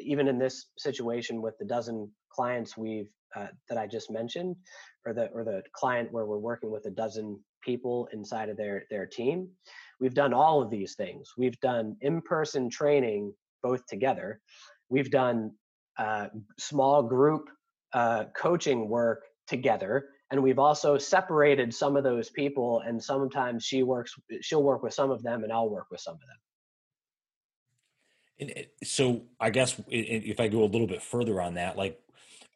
even 0.00 0.28
in 0.28 0.38
this 0.38 0.66
situation 0.76 1.42
with 1.42 1.56
the 1.58 1.64
dozen 1.64 2.10
clients 2.30 2.76
we've 2.76 3.10
uh, 3.36 3.48
that 3.68 3.78
I 3.78 3.86
just 3.86 4.10
mentioned, 4.10 4.56
or 5.04 5.12
the 5.12 5.26
or 5.32 5.44
the 5.44 5.62
client 5.72 6.10
where 6.12 6.24
we're 6.24 6.38
working 6.38 6.70
with 6.70 6.86
a 6.86 6.90
dozen 6.90 7.38
people 7.62 8.08
inside 8.12 8.48
of 8.48 8.56
their 8.56 8.84
their 8.90 9.06
team, 9.06 9.48
we've 10.00 10.14
done 10.14 10.32
all 10.32 10.62
of 10.62 10.70
these 10.70 10.94
things. 10.94 11.32
We've 11.36 11.58
done 11.60 11.96
in-person 12.00 12.70
training 12.70 13.34
both 13.62 13.86
together. 13.86 14.40
We've 14.88 15.10
done 15.10 15.52
uh, 15.98 16.28
small 16.58 17.02
group 17.02 17.48
uh, 17.92 18.26
coaching 18.36 18.88
work 18.88 19.24
together, 19.46 20.08
and 20.30 20.42
we've 20.42 20.58
also 20.58 20.96
separated 20.98 21.74
some 21.74 21.96
of 21.96 22.04
those 22.04 22.30
people. 22.30 22.82
And 22.86 23.02
sometimes 23.02 23.64
she 23.64 23.82
works, 23.82 24.14
she'll 24.40 24.62
work 24.62 24.82
with 24.82 24.94
some 24.94 25.10
of 25.10 25.22
them, 25.22 25.44
and 25.44 25.52
I'll 25.52 25.70
work 25.70 25.86
with 25.90 26.00
some 26.00 26.14
of 26.14 26.20
them. 26.20 26.36
And 28.40 28.52
so 28.84 29.22
I 29.40 29.50
guess 29.50 29.80
if 29.88 30.40
I 30.40 30.48
go 30.48 30.62
a 30.62 30.66
little 30.66 30.86
bit 30.86 31.02
further 31.02 31.40
on 31.40 31.54
that, 31.54 31.76
like, 31.76 32.00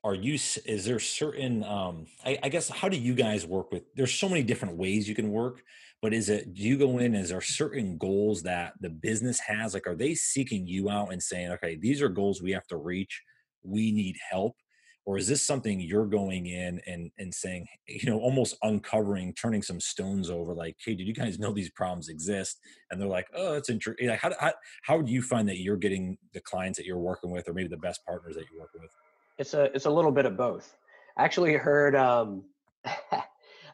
are 0.04 0.14
you, 0.14 0.34
is 0.34 0.84
there 0.84 0.98
certain, 0.98 1.62
um, 1.64 2.06
I, 2.24 2.38
I 2.42 2.48
guess, 2.48 2.68
how 2.68 2.88
do 2.88 2.96
you 2.96 3.14
guys 3.14 3.46
work 3.46 3.70
with, 3.70 3.84
there's 3.94 4.14
so 4.14 4.28
many 4.28 4.42
different 4.42 4.76
ways 4.76 5.08
you 5.08 5.14
can 5.14 5.30
work, 5.30 5.62
but 6.00 6.12
is 6.12 6.28
it, 6.28 6.54
do 6.54 6.62
you 6.62 6.76
go 6.76 6.98
in, 6.98 7.14
is 7.14 7.28
there 7.28 7.40
certain 7.40 7.98
goals 7.98 8.42
that 8.42 8.74
the 8.80 8.90
business 8.90 9.38
has? 9.40 9.74
Like, 9.74 9.86
are 9.86 9.94
they 9.94 10.14
seeking 10.14 10.66
you 10.66 10.90
out 10.90 11.12
and 11.12 11.22
saying, 11.22 11.52
okay, 11.52 11.76
these 11.76 12.02
are 12.02 12.08
goals 12.08 12.42
we 12.42 12.50
have 12.50 12.66
to 12.68 12.76
reach. 12.76 13.22
We 13.62 13.92
need 13.92 14.16
help 14.28 14.56
or 15.04 15.18
is 15.18 15.26
this 15.26 15.44
something 15.44 15.80
you're 15.80 16.06
going 16.06 16.46
in 16.46 16.80
and 16.86 17.10
and 17.18 17.32
saying 17.34 17.66
you 17.86 18.10
know 18.10 18.18
almost 18.20 18.56
uncovering 18.62 19.32
turning 19.34 19.62
some 19.62 19.80
stones 19.80 20.30
over 20.30 20.54
like 20.54 20.76
hey 20.84 20.94
did 20.94 21.06
you 21.06 21.14
guys 21.14 21.38
know 21.38 21.52
these 21.52 21.70
problems 21.70 22.08
exist 22.08 22.60
and 22.90 23.00
they're 23.00 23.08
like 23.08 23.26
oh 23.34 23.54
that's 23.54 23.70
interesting 23.70 24.08
how, 24.08 24.30
how, 24.38 24.52
how 24.82 25.00
do 25.00 25.12
you 25.12 25.22
find 25.22 25.48
that 25.48 25.58
you're 25.58 25.76
getting 25.76 26.16
the 26.34 26.40
clients 26.40 26.76
that 26.76 26.86
you're 26.86 26.98
working 26.98 27.30
with 27.30 27.48
or 27.48 27.52
maybe 27.52 27.68
the 27.68 27.76
best 27.76 28.04
partners 28.06 28.34
that 28.34 28.44
you 28.52 28.58
work 28.58 28.70
with 28.74 28.90
it's 29.38 29.54
a 29.54 29.64
it's 29.74 29.86
a 29.86 29.90
little 29.90 30.12
bit 30.12 30.26
of 30.26 30.36
both 30.36 30.76
I 31.16 31.24
actually 31.24 31.54
heard 31.54 31.94
um 31.96 32.44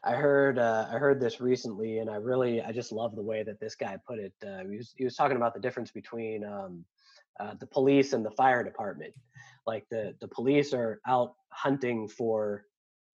I 0.03 0.13
heard 0.13 0.57
uh, 0.57 0.87
I 0.89 0.97
heard 0.97 1.19
this 1.19 1.41
recently, 1.41 1.99
and 1.99 2.09
I 2.09 2.15
really 2.15 2.61
I 2.61 2.71
just 2.71 2.91
love 2.91 3.15
the 3.15 3.21
way 3.21 3.43
that 3.43 3.59
this 3.59 3.75
guy 3.75 3.97
put 4.07 4.19
it. 4.19 4.33
Uh, 4.45 4.63
he 4.69 4.77
was 4.77 4.93
he 4.97 5.03
was 5.03 5.15
talking 5.15 5.35
about 5.35 5.53
the 5.53 5.59
difference 5.59 5.91
between 5.91 6.45
um, 6.45 6.85
uh, 7.39 7.53
the 7.59 7.65
police 7.65 8.13
and 8.13 8.25
the 8.25 8.31
fire 8.31 8.63
department. 8.63 9.13
Like 9.73 9.85
the 9.89 10.03
the 10.21 10.27
police 10.27 10.73
are 10.73 10.99
out 11.07 11.31
hunting 11.65 12.07
for 12.07 12.65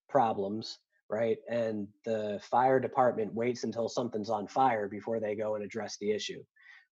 problems, 0.07 0.79
right? 1.09 1.37
And 1.49 1.87
the 2.05 2.39
fire 2.55 2.79
department 2.79 3.33
waits 3.41 3.63
until 3.67 3.87
something's 3.89 4.29
on 4.29 4.47
fire 4.47 4.87
before 4.87 5.19
they 5.19 5.35
go 5.35 5.55
and 5.55 5.63
address 5.63 5.97
the 5.99 6.11
issue. 6.11 6.41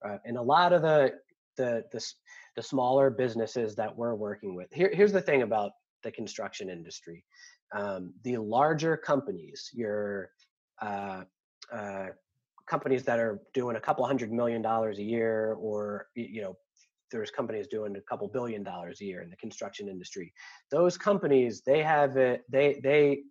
Uh, 0.05 0.17
and 0.25 0.37
a 0.37 0.41
lot 0.55 0.73
of 0.73 0.81
the 0.81 1.13
the 1.55 1.83
the 1.93 2.01
the 2.57 2.63
smaller 2.63 3.09
businesses 3.09 3.75
that 3.75 3.95
we're 3.95 4.15
working 4.15 4.53
with. 4.59 4.69
Here, 4.79 4.91
here's 4.93 5.13
the 5.13 5.21
thing 5.29 5.41
about 5.43 5.71
the 6.03 6.11
construction 6.11 6.69
industry. 6.69 7.23
Um, 7.73 8.13
the 8.23 8.37
larger 8.37 8.97
companies, 8.97 9.69
your 9.73 10.29
uh, 10.81 11.21
uh, 11.71 12.07
companies 12.67 13.03
that 13.03 13.19
are 13.19 13.39
doing 13.53 13.75
a 13.77 13.79
couple 13.87 14.05
hundred 14.05 14.31
million 14.31 14.61
dollars 14.61 14.99
a 14.99 15.03
year, 15.03 15.55
or 15.67 16.07
you 16.15 16.41
know, 16.41 16.55
there's 17.13 17.31
companies 17.31 17.67
doing 17.67 17.95
a 17.95 18.01
couple 18.01 18.27
billion 18.27 18.63
dollars 18.63 18.99
a 18.99 19.05
year 19.05 19.21
in 19.21 19.29
the 19.29 19.37
construction 19.37 19.87
industry. 19.87 20.33
Those 20.71 20.97
companies, 20.97 21.61
they 21.65 21.81
have 21.83 22.17
it, 22.17 22.43
they 22.49 22.81
they 22.83 23.23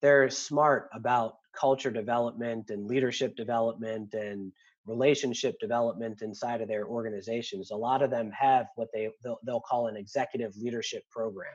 they're 0.00 0.30
smart 0.30 0.88
about 0.94 1.34
culture 1.58 1.90
development 1.90 2.70
and 2.70 2.86
leadership 2.86 3.36
development 3.36 4.14
and 4.14 4.52
relationship 4.86 5.58
development 5.58 6.22
inside 6.22 6.60
of 6.60 6.68
their 6.68 6.86
organizations. 6.86 7.70
A 7.70 7.76
lot 7.76 8.02
of 8.02 8.10
them 8.10 8.30
have 8.30 8.66
what 8.76 8.88
they 8.94 9.10
they'll, 9.22 9.38
they'll 9.44 9.60
call 9.60 9.88
an 9.88 9.96
executive 9.96 10.56
leadership 10.56 11.02
program. 11.10 11.54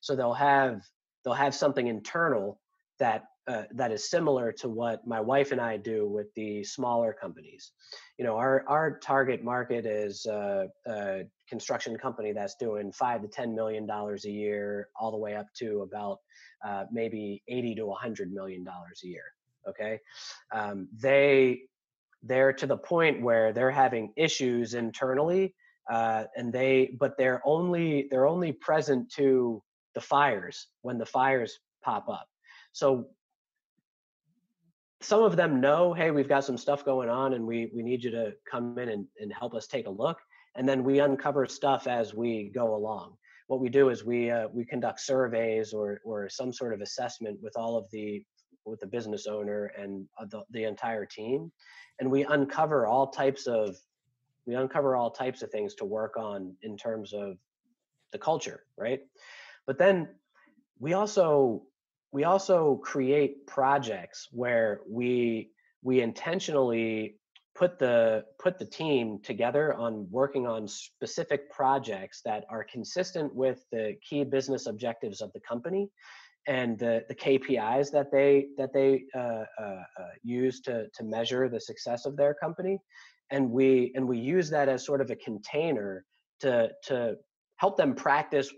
So 0.00 0.16
they'll 0.16 0.32
have 0.34 0.82
they'll 1.24 1.34
have 1.34 1.54
something 1.54 1.86
internal 1.86 2.58
that 3.02 3.24
uh, 3.48 3.64
that 3.74 3.90
is 3.90 4.08
similar 4.08 4.52
to 4.52 4.68
what 4.68 5.04
my 5.04 5.20
wife 5.20 5.50
and 5.50 5.60
I 5.60 5.76
do 5.76 6.08
with 6.08 6.32
the 6.36 6.62
smaller 6.62 7.12
companies. 7.12 7.72
You 8.16 8.24
know, 8.24 8.36
our 8.36 8.64
our 8.68 9.00
target 9.00 9.42
market 9.42 9.84
is 9.84 10.24
uh, 10.26 10.66
a 10.86 11.24
construction 11.48 11.96
company 11.98 12.32
that's 12.32 12.54
doing 12.54 12.92
five 12.92 13.20
to 13.22 13.28
ten 13.28 13.56
million 13.56 13.84
dollars 13.86 14.24
a 14.24 14.30
year, 14.30 14.88
all 14.94 15.10
the 15.10 15.16
way 15.16 15.34
up 15.34 15.48
to 15.58 15.80
about 15.80 16.18
uh, 16.64 16.84
maybe 16.92 17.42
eighty 17.48 17.74
to 17.74 17.90
hundred 17.90 18.32
million 18.32 18.62
dollars 18.62 19.00
a 19.04 19.08
year. 19.08 19.28
Okay, 19.68 19.98
um, 20.54 20.88
they 20.96 21.62
they're 22.22 22.52
to 22.52 22.66
the 22.68 22.76
point 22.76 23.20
where 23.20 23.52
they're 23.52 23.72
having 23.72 24.12
issues 24.16 24.74
internally, 24.74 25.56
uh, 25.90 26.24
and 26.36 26.52
they 26.52 26.94
but 27.00 27.18
they're 27.18 27.42
only 27.44 28.06
they're 28.08 28.28
only 28.28 28.52
present 28.52 29.10
to 29.14 29.60
the 29.96 30.00
fires 30.00 30.68
when 30.82 30.98
the 30.98 31.06
fires 31.06 31.58
pop 31.82 32.08
up. 32.08 32.28
So 32.72 33.08
some 35.00 35.22
of 35.22 35.36
them 35.36 35.60
know, 35.60 35.92
hey, 35.92 36.10
we've 36.10 36.28
got 36.28 36.44
some 36.44 36.56
stuff 36.56 36.84
going 36.84 37.08
on 37.08 37.34
and 37.34 37.46
we, 37.46 37.70
we 37.74 37.82
need 37.82 38.04
you 38.04 38.10
to 38.12 38.32
come 38.50 38.78
in 38.78 38.88
and, 38.88 39.06
and 39.20 39.32
help 39.32 39.54
us 39.54 39.66
take 39.66 39.86
a 39.86 39.90
look. 39.90 40.18
And 40.54 40.68
then 40.68 40.84
we 40.84 41.00
uncover 41.00 41.46
stuff 41.46 41.86
as 41.86 42.14
we 42.14 42.50
go 42.54 42.74
along. 42.74 43.16
What 43.48 43.60
we 43.60 43.68
do 43.68 43.88
is 43.88 44.04
we, 44.04 44.30
uh, 44.30 44.48
we 44.52 44.64
conduct 44.64 45.00
surveys 45.00 45.72
or, 45.72 46.00
or 46.04 46.28
some 46.28 46.52
sort 46.52 46.72
of 46.72 46.80
assessment 46.80 47.38
with 47.42 47.56
all 47.56 47.76
of 47.76 47.90
the, 47.90 48.24
with 48.64 48.80
the 48.80 48.86
business 48.86 49.26
owner 49.26 49.72
and 49.76 50.06
uh, 50.18 50.26
the, 50.26 50.42
the 50.50 50.64
entire 50.64 51.04
team. 51.04 51.50
And 51.98 52.10
we 52.10 52.24
uncover 52.24 52.86
all 52.86 53.08
types 53.08 53.46
of, 53.46 53.76
we 54.46 54.54
uncover 54.54 54.96
all 54.96 55.10
types 55.10 55.42
of 55.42 55.50
things 55.50 55.74
to 55.76 55.84
work 55.84 56.16
on 56.16 56.54
in 56.62 56.76
terms 56.76 57.12
of 57.12 57.38
the 58.12 58.18
culture, 58.18 58.64
right? 58.76 59.00
But 59.66 59.78
then 59.78 60.08
we 60.78 60.92
also 60.94 61.62
we 62.12 62.24
also 62.24 62.76
create 62.76 63.46
projects 63.46 64.28
where 64.32 64.80
we 64.88 65.50
we 65.82 66.00
intentionally 66.00 67.16
put 67.54 67.78
the 67.78 68.24
put 68.38 68.58
the 68.58 68.64
team 68.64 69.18
together 69.22 69.74
on 69.74 70.06
working 70.10 70.46
on 70.46 70.68
specific 70.68 71.50
projects 71.50 72.20
that 72.24 72.44
are 72.48 72.64
consistent 72.64 73.34
with 73.34 73.64
the 73.72 73.96
key 74.08 74.24
business 74.24 74.66
objectives 74.66 75.20
of 75.20 75.32
the 75.32 75.40
company 75.40 75.90
and 76.46 76.78
the, 76.78 77.04
the 77.08 77.14
KPIs 77.14 77.90
that 77.92 78.10
they 78.10 78.48
that 78.56 78.72
they 78.72 79.04
uh, 79.14 79.44
uh, 79.60 79.82
uh, 79.98 80.08
use 80.22 80.60
to 80.62 80.88
to 80.94 81.04
measure 81.04 81.48
the 81.48 81.60
success 81.60 82.04
of 82.04 82.16
their 82.16 82.34
company, 82.34 82.78
and 83.30 83.50
we 83.50 83.92
and 83.94 84.06
we 84.06 84.18
use 84.18 84.50
that 84.50 84.68
as 84.68 84.84
sort 84.84 85.00
of 85.00 85.10
a 85.10 85.16
container 85.16 86.04
to 86.40 86.70
to 86.84 87.16
help 87.56 87.76
them 87.76 87.94
practice 87.94 88.52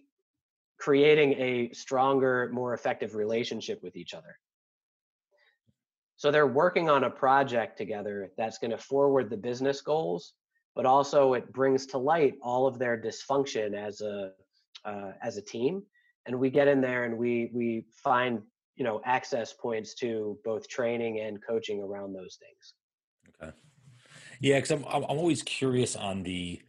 creating 0.78 1.32
a 1.34 1.70
stronger, 1.72 2.50
more 2.52 2.74
effective 2.74 3.14
relationship 3.14 3.82
with 3.82 3.96
each 3.96 4.14
other. 4.14 4.38
So 6.16 6.30
they're 6.30 6.46
working 6.46 6.88
on 6.88 7.04
a 7.04 7.10
project 7.10 7.76
together 7.76 8.30
that's 8.36 8.58
going 8.58 8.70
to 8.70 8.78
forward 8.78 9.30
the 9.30 9.36
business 9.36 9.80
goals, 9.80 10.34
but 10.74 10.86
also 10.86 11.34
it 11.34 11.52
brings 11.52 11.86
to 11.86 11.98
light 11.98 12.34
all 12.42 12.66
of 12.66 12.78
their 12.78 13.00
dysfunction 13.00 13.74
as 13.74 14.00
a 14.00 14.32
uh, 14.84 15.12
as 15.22 15.36
a 15.36 15.42
team. 15.42 15.82
And 16.26 16.38
we 16.38 16.50
get 16.50 16.68
in 16.68 16.80
there 16.80 17.04
and 17.04 17.18
we 17.18 17.50
we 17.52 17.84
find 18.02 18.40
you 18.76 18.84
know 18.84 19.00
access 19.04 19.52
points 19.52 19.94
to 19.96 20.38
both 20.44 20.68
training 20.68 21.20
and 21.20 21.38
coaching 21.44 21.82
around 21.82 22.12
those 22.12 22.38
things. 22.40 22.74
Okay. 23.42 23.56
Yeah, 24.40 24.56
because 24.56 24.70
I'm 24.70 24.84
I'm 24.84 25.04
always 25.04 25.42
curious 25.42 25.96
on 25.96 26.22
the 26.22 26.62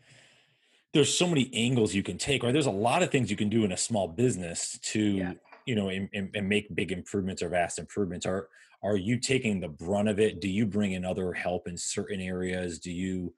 there's 0.95 1.15
so 1.15 1.27
many 1.27 1.51
angles 1.53 1.93
you 1.93 2.01
can 2.01 2.17
take, 2.17 2.41
right? 2.41 2.53
There's 2.53 2.65
a 2.65 2.71
lot 2.71 3.03
of 3.03 3.11
things 3.11 3.29
you 3.29 3.35
can 3.35 3.49
do 3.49 3.65
in 3.65 3.73
a 3.73 3.77
small 3.77 4.07
business 4.07 4.79
to, 4.81 5.01
yeah. 5.01 5.33
you 5.65 5.75
know, 5.75 5.89
and, 5.89 6.09
and, 6.13 6.47
make 6.47 6.73
big 6.73 6.93
improvements 6.93 7.43
or 7.43 7.49
vast 7.49 7.79
improvements. 7.79 8.25
Are 8.25 8.47
are 8.81 8.95
you 8.95 9.19
taking 9.19 9.59
the 9.59 9.67
brunt 9.67 10.07
of 10.07 10.19
it? 10.19 10.39
Do 10.39 10.47
you 10.47 10.65
bring 10.65 10.93
in 10.93 11.03
other 11.03 11.33
help 11.33 11.67
in 11.67 11.75
certain 11.75 12.21
areas? 12.21 12.79
Do 12.79 12.91
you, 12.91 13.33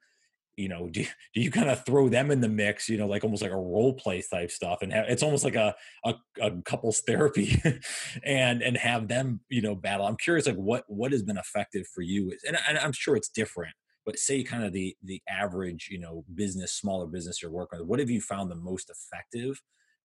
you 0.56 0.68
know, 0.68 0.88
do, 0.88 1.02
do 1.34 1.40
you 1.40 1.50
kind 1.50 1.68
of 1.68 1.84
throw 1.84 2.08
them 2.08 2.30
in 2.30 2.40
the 2.40 2.48
mix, 2.48 2.88
you 2.88 2.96
know, 2.96 3.08
like 3.08 3.24
almost 3.24 3.42
like 3.42 3.50
a 3.50 3.56
role 3.56 3.94
play 3.94 4.22
type 4.22 4.52
stuff 4.52 4.82
and 4.82 4.92
have, 4.92 5.06
it's 5.08 5.24
almost 5.24 5.42
like 5.42 5.56
a, 5.56 5.74
a, 6.04 6.14
a 6.40 6.50
couples 6.62 7.00
therapy 7.00 7.60
and, 8.24 8.62
and 8.62 8.76
have 8.76 9.08
them, 9.08 9.40
you 9.48 9.62
know, 9.62 9.74
battle. 9.74 10.06
I'm 10.06 10.16
curious, 10.16 10.46
like 10.46 10.54
what, 10.54 10.84
what 10.86 11.10
has 11.10 11.24
been 11.24 11.38
effective 11.38 11.88
for 11.92 12.02
you? 12.02 12.32
And, 12.46 12.56
and 12.68 12.78
I'm 12.78 12.92
sure 12.92 13.16
it's 13.16 13.30
different, 13.30 13.74
but 14.08 14.18
say 14.18 14.42
kind 14.42 14.64
of 14.64 14.72
the 14.72 14.96
the 15.02 15.20
average 15.28 15.90
you 15.90 15.98
know 15.98 16.24
business 16.34 16.72
smaller 16.72 17.06
business 17.06 17.42
you're 17.42 17.50
working 17.50 17.78
with 17.78 17.86
what 17.86 17.98
have 17.98 18.08
you 18.08 18.22
found 18.22 18.50
the 18.50 18.54
most 18.54 18.88
effective 18.88 19.60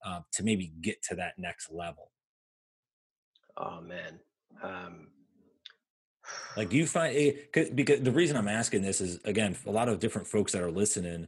uh, 0.05 0.19
to 0.33 0.43
maybe 0.43 0.73
get 0.81 1.01
to 1.01 1.15
that 1.15 1.35
next 1.37 1.71
level? 1.71 2.11
Oh 3.55 3.79
man 3.79 4.19
um, 4.61 5.07
like 6.57 6.73
you 6.73 6.85
find 6.85 7.15
eh, 7.15 7.31
because 7.73 8.01
the 8.01 8.11
reason 8.11 8.35
i'm 8.35 8.49
asking 8.49 8.81
this 8.81 8.99
is 8.99 9.19
again 9.23 9.55
a 9.65 9.71
lot 9.71 9.87
of 9.87 9.99
different 9.99 10.27
folks 10.27 10.51
that 10.51 10.61
are 10.61 10.71
listening 10.71 11.25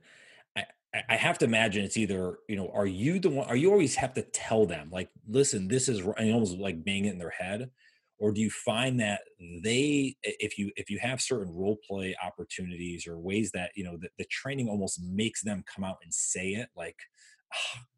I, 0.58 0.66
I 1.10 1.16
have 1.16 1.38
to 1.40 1.46
imagine 1.46 1.86
it's 1.86 1.96
either 1.96 2.40
you 2.50 2.58
know 2.58 2.70
are 2.74 2.86
you 2.86 3.20
the 3.20 3.30
one 3.30 3.48
are 3.48 3.56
you 3.56 3.72
always 3.72 3.96
have 3.96 4.14
to 4.16 4.22
tell 4.22 4.66
them 4.66 4.90
like 4.92 5.10
listen 5.30 5.70
this 5.70 5.88
is 5.88 6.02
and 6.18 6.34
almost 6.34 6.58
like 6.58 6.84
bang 6.84 7.06
it 7.06 7.14
in 7.14 7.20
their 7.20 7.30
head 7.30 7.70
or 8.18 8.32
do 8.32 8.42
you 8.42 8.50
find 8.50 9.00
that 9.00 9.22
they 9.64 10.16
if 10.24 10.58
you 10.58 10.72
if 10.76 10.90
you 10.90 11.00
have 11.00 11.22
certain 11.22 11.54
role 11.54 11.78
play 11.88 12.16
opportunities 12.24 13.08
or 13.08 13.20
ways 13.20 13.52
that 13.52 13.72
you 13.76 13.84
know 13.84 13.98
the, 13.98 14.10
the 14.18 14.26
training 14.26 14.68
almost 14.70 15.02
makes 15.04 15.44
them 15.44 15.64
come 15.74 15.84
out 15.84 15.98
and 16.04 16.14
say 16.14 16.50
it 16.50 16.70
like 16.76 16.98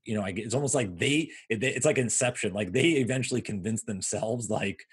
you 0.06 0.16
know 0.16 0.26
it's 0.26 0.54
almost 0.54 0.76
like 0.76 0.98
they 0.98 1.30
it's 1.50 1.86
like 1.86 1.98
inception 1.98 2.54
like 2.54 2.72
they 2.72 2.92
eventually 2.92 3.42
convince 3.42 3.84
themselves 3.84 4.50
like 4.50 4.86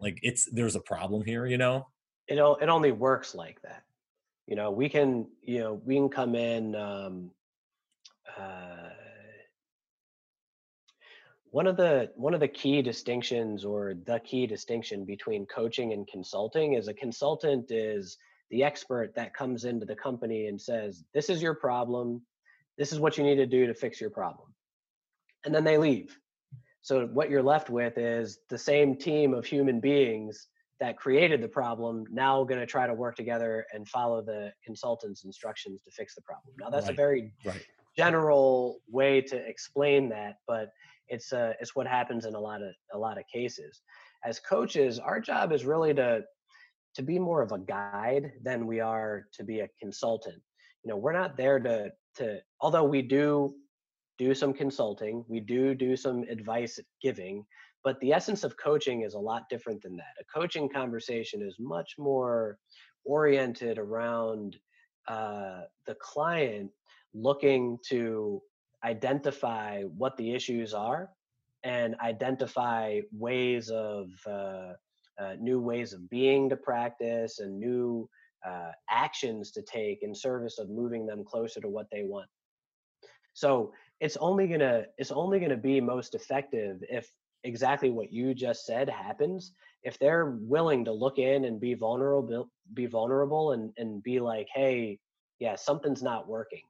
like 0.00 0.18
it's 0.22 0.48
there's 0.52 0.76
a 0.76 0.80
problem 0.80 1.24
here 1.24 1.46
you 1.46 1.58
know? 1.58 1.86
It, 2.28 2.36
it 2.36 2.68
only 2.68 2.92
works 2.92 3.34
like 3.34 3.60
that. 3.62 3.82
You 4.46 4.56
know 4.56 4.70
we 4.70 4.88
can 4.88 5.26
you 5.42 5.60
know 5.60 5.80
we 5.84 5.96
can 5.96 6.08
come 6.08 6.34
in 6.34 6.74
um 6.74 7.30
uh 8.38 8.90
one 11.50 11.66
of 11.66 11.76
the 11.76 12.10
one 12.16 12.34
of 12.34 12.40
the 12.40 12.48
key 12.48 12.82
distinctions 12.82 13.64
or 13.64 13.94
the 14.06 14.20
key 14.20 14.46
distinction 14.46 15.04
between 15.04 15.46
coaching 15.46 15.92
and 15.92 16.06
consulting 16.06 16.74
is 16.74 16.88
a 16.88 16.94
consultant 16.94 17.70
is 17.70 18.16
the 18.50 18.62
expert 18.62 19.14
that 19.14 19.34
comes 19.34 19.64
into 19.64 19.86
the 19.86 19.94
company 19.94 20.46
and 20.46 20.60
says 20.60 21.04
this 21.14 21.30
is 21.30 21.42
your 21.42 21.54
problem 21.54 22.20
this 22.76 22.92
is 22.92 23.00
what 23.00 23.18
you 23.18 23.24
need 23.24 23.36
to 23.36 23.46
do 23.46 23.66
to 23.66 23.74
fix 23.74 24.00
your 24.00 24.10
problem 24.10 24.48
and 25.44 25.54
then 25.54 25.64
they 25.64 25.78
leave 25.78 26.18
so 26.82 27.06
what 27.06 27.30
you're 27.30 27.42
left 27.42 27.70
with 27.70 27.98
is 27.98 28.38
the 28.48 28.58
same 28.58 28.96
team 28.96 29.34
of 29.34 29.44
human 29.44 29.80
beings 29.80 30.48
that 30.80 30.96
created 30.96 31.42
the 31.42 31.48
problem 31.48 32.04
now 32.10 32.44
going 32.44 32.60
to 32.60 32.66
try 32.66 32.86
to 32.86 32.94
work 32.94 33.16
together 33.16 33.66
and 33.72 33.88
follow 33.88 34.22
the 34.22 34.52
consultant's 34.64 35.24
instructions 35.24 35.82
to 35.82 35.90
fix 35.90 36.14
the 36.14 36.22
problem 36.22 36.54
now 36.60 36.70
that's 36.70 36.86
right. 36.86 36.92
a 36.92 36.96
very 36.96 37.32
right. 37.44 37.64
general 37.96 38.78
way 38.88 39.20
to 39.20 39.36
explain 39.36 40.08
that 40.08 40.36
but 40.46 40.70
it's 41.08 41.32
uh, 41.32 41.52
it's 41.60 41.74
what 41.74 41.86
happens 41.86 42.24
in 42.24 42.34
a 42.34 42.40
lot 42.40 42.62
of 42.62 42.74
a 42.92 42.98
lot 42.98 43.18
of 43.18 43.24
cases. 43.32 43.80
As 44.24 44.40
coaches, 44.40 44.98
our 44.98 45.20
job 45.20 45.52
is 45.52 45.64
really 45.64 45.94
to 45.94 46.22
to 46.94 47.02
be 47.02 47.18
more 47.18 47.42
of 47.42 47.52
a 47.52 47.58
guide 47.58 48.32
than 48.42 48.66
we 48.66 48.80
are 48.80 49.26
to 49.34 49.44
be 49.44 49.60
a 49.60 49.68
consultant. 49.80 50.40
You 50.84 50.90
know, 50.90 50.96
we're 50.96 51.12
not 51.12 51.36
there 51.36 51.58
to 51.60 51.90
to 52.16 52.38
although 52.60 52.84
we 52.84 53.02
do 53.02 53.54
do 54.18 54.34
some 54.34 54.52
consulting, 54.52 55.24
we 55.28 55.40
do 55.40 55.74
do 55.74 55.96
some 55.96 56.24
advice 56.24 56.80
giving, 57.00 57.44
but 57.84 58.00
the 58.00 58.12
essence 58.12 58.42
of 58.42 58.56
coaching 58.56 59.02
is 59.02 59.14
a 59.14 59.18
lot 59.18 59.44
different 59.48 59.80
than 59.82 59.96
that. 59.96 60.14
A 60.20 60.38
coaching 60.38 60.68
conversation 60.68 61.40
is 61.40 61.56
much 61.60 61.94
more 61.98 62.58
oriented 63.04 63.78
around 63.78 64.56
uh, 65.06 65.62
the 65.86 65.94
client 66.00 66.70
looking 67.14 67.78
to 67.88 68.42
identify 68.84 69.82
what 69.82 70.16
the 70.16 70.34
issues 70.34 70.74
are 70.74 71.10
and 71.64 71.96
identify 72.00 73.00
ways 73.12 73.70
of 73.70 74.08
uh, 74.26 74.72
uh, 75.18 75.34
new 75.40 75.60
ways 75.60 75.92
of 75.92 76.08
being 76.08 76.48
to 76.48 76.56
practice 76.56 77.40
and 77.40 77.58
new 77.58 78.08
uh, 78.46 78.70
actions 78.88 79.50
to 79.50 79.62
take 79.62 80.02
in 80.02 80.14
service 80.14 80.58
of 80.58 80.70
moving 80.70 81.06
them 81.06 81.24
closer 81.24 81.60
to 81.60 81.68
what 81.68 81.88
they 81.90 82.04
want. 82.04 82.28
So 83.34 83.72
it's 84.00 84.16
only 84.18 84.46
gonna 84.46 84.84
it's 84.96 85.10
only 85.10 85.40
gonna 85.40 85.56
be 85.56 85.80
most 85.80 86.14
effective 86.14 86.82
if 86.88 87.10
exactly 87.44 87.90
what 87.90 88.12
you 88.12 88.34
just 88.34 88.64
said 88.64 88.88
happens. 88.88 89.52
If 89.82 89.98
they're 89.98 90.38
willing 90.40 90.84
to 90.84 90.92
look 90.92 91.18
in 91.18 91.44
and 91.44 91.60
be 91.60 91.74
vulnerable 91.74 92.50
be 92.74 92.86
vulnerable 92.86 93.52
and 93.52 93.72
and 93.76 94.02
be 94.02 94.20
like 94.20 94.48
hey 94.54 94.98
yeah 95.40 95.56
something's 95.56 96.02
not 96.02 96.28
working. 96.28 96.62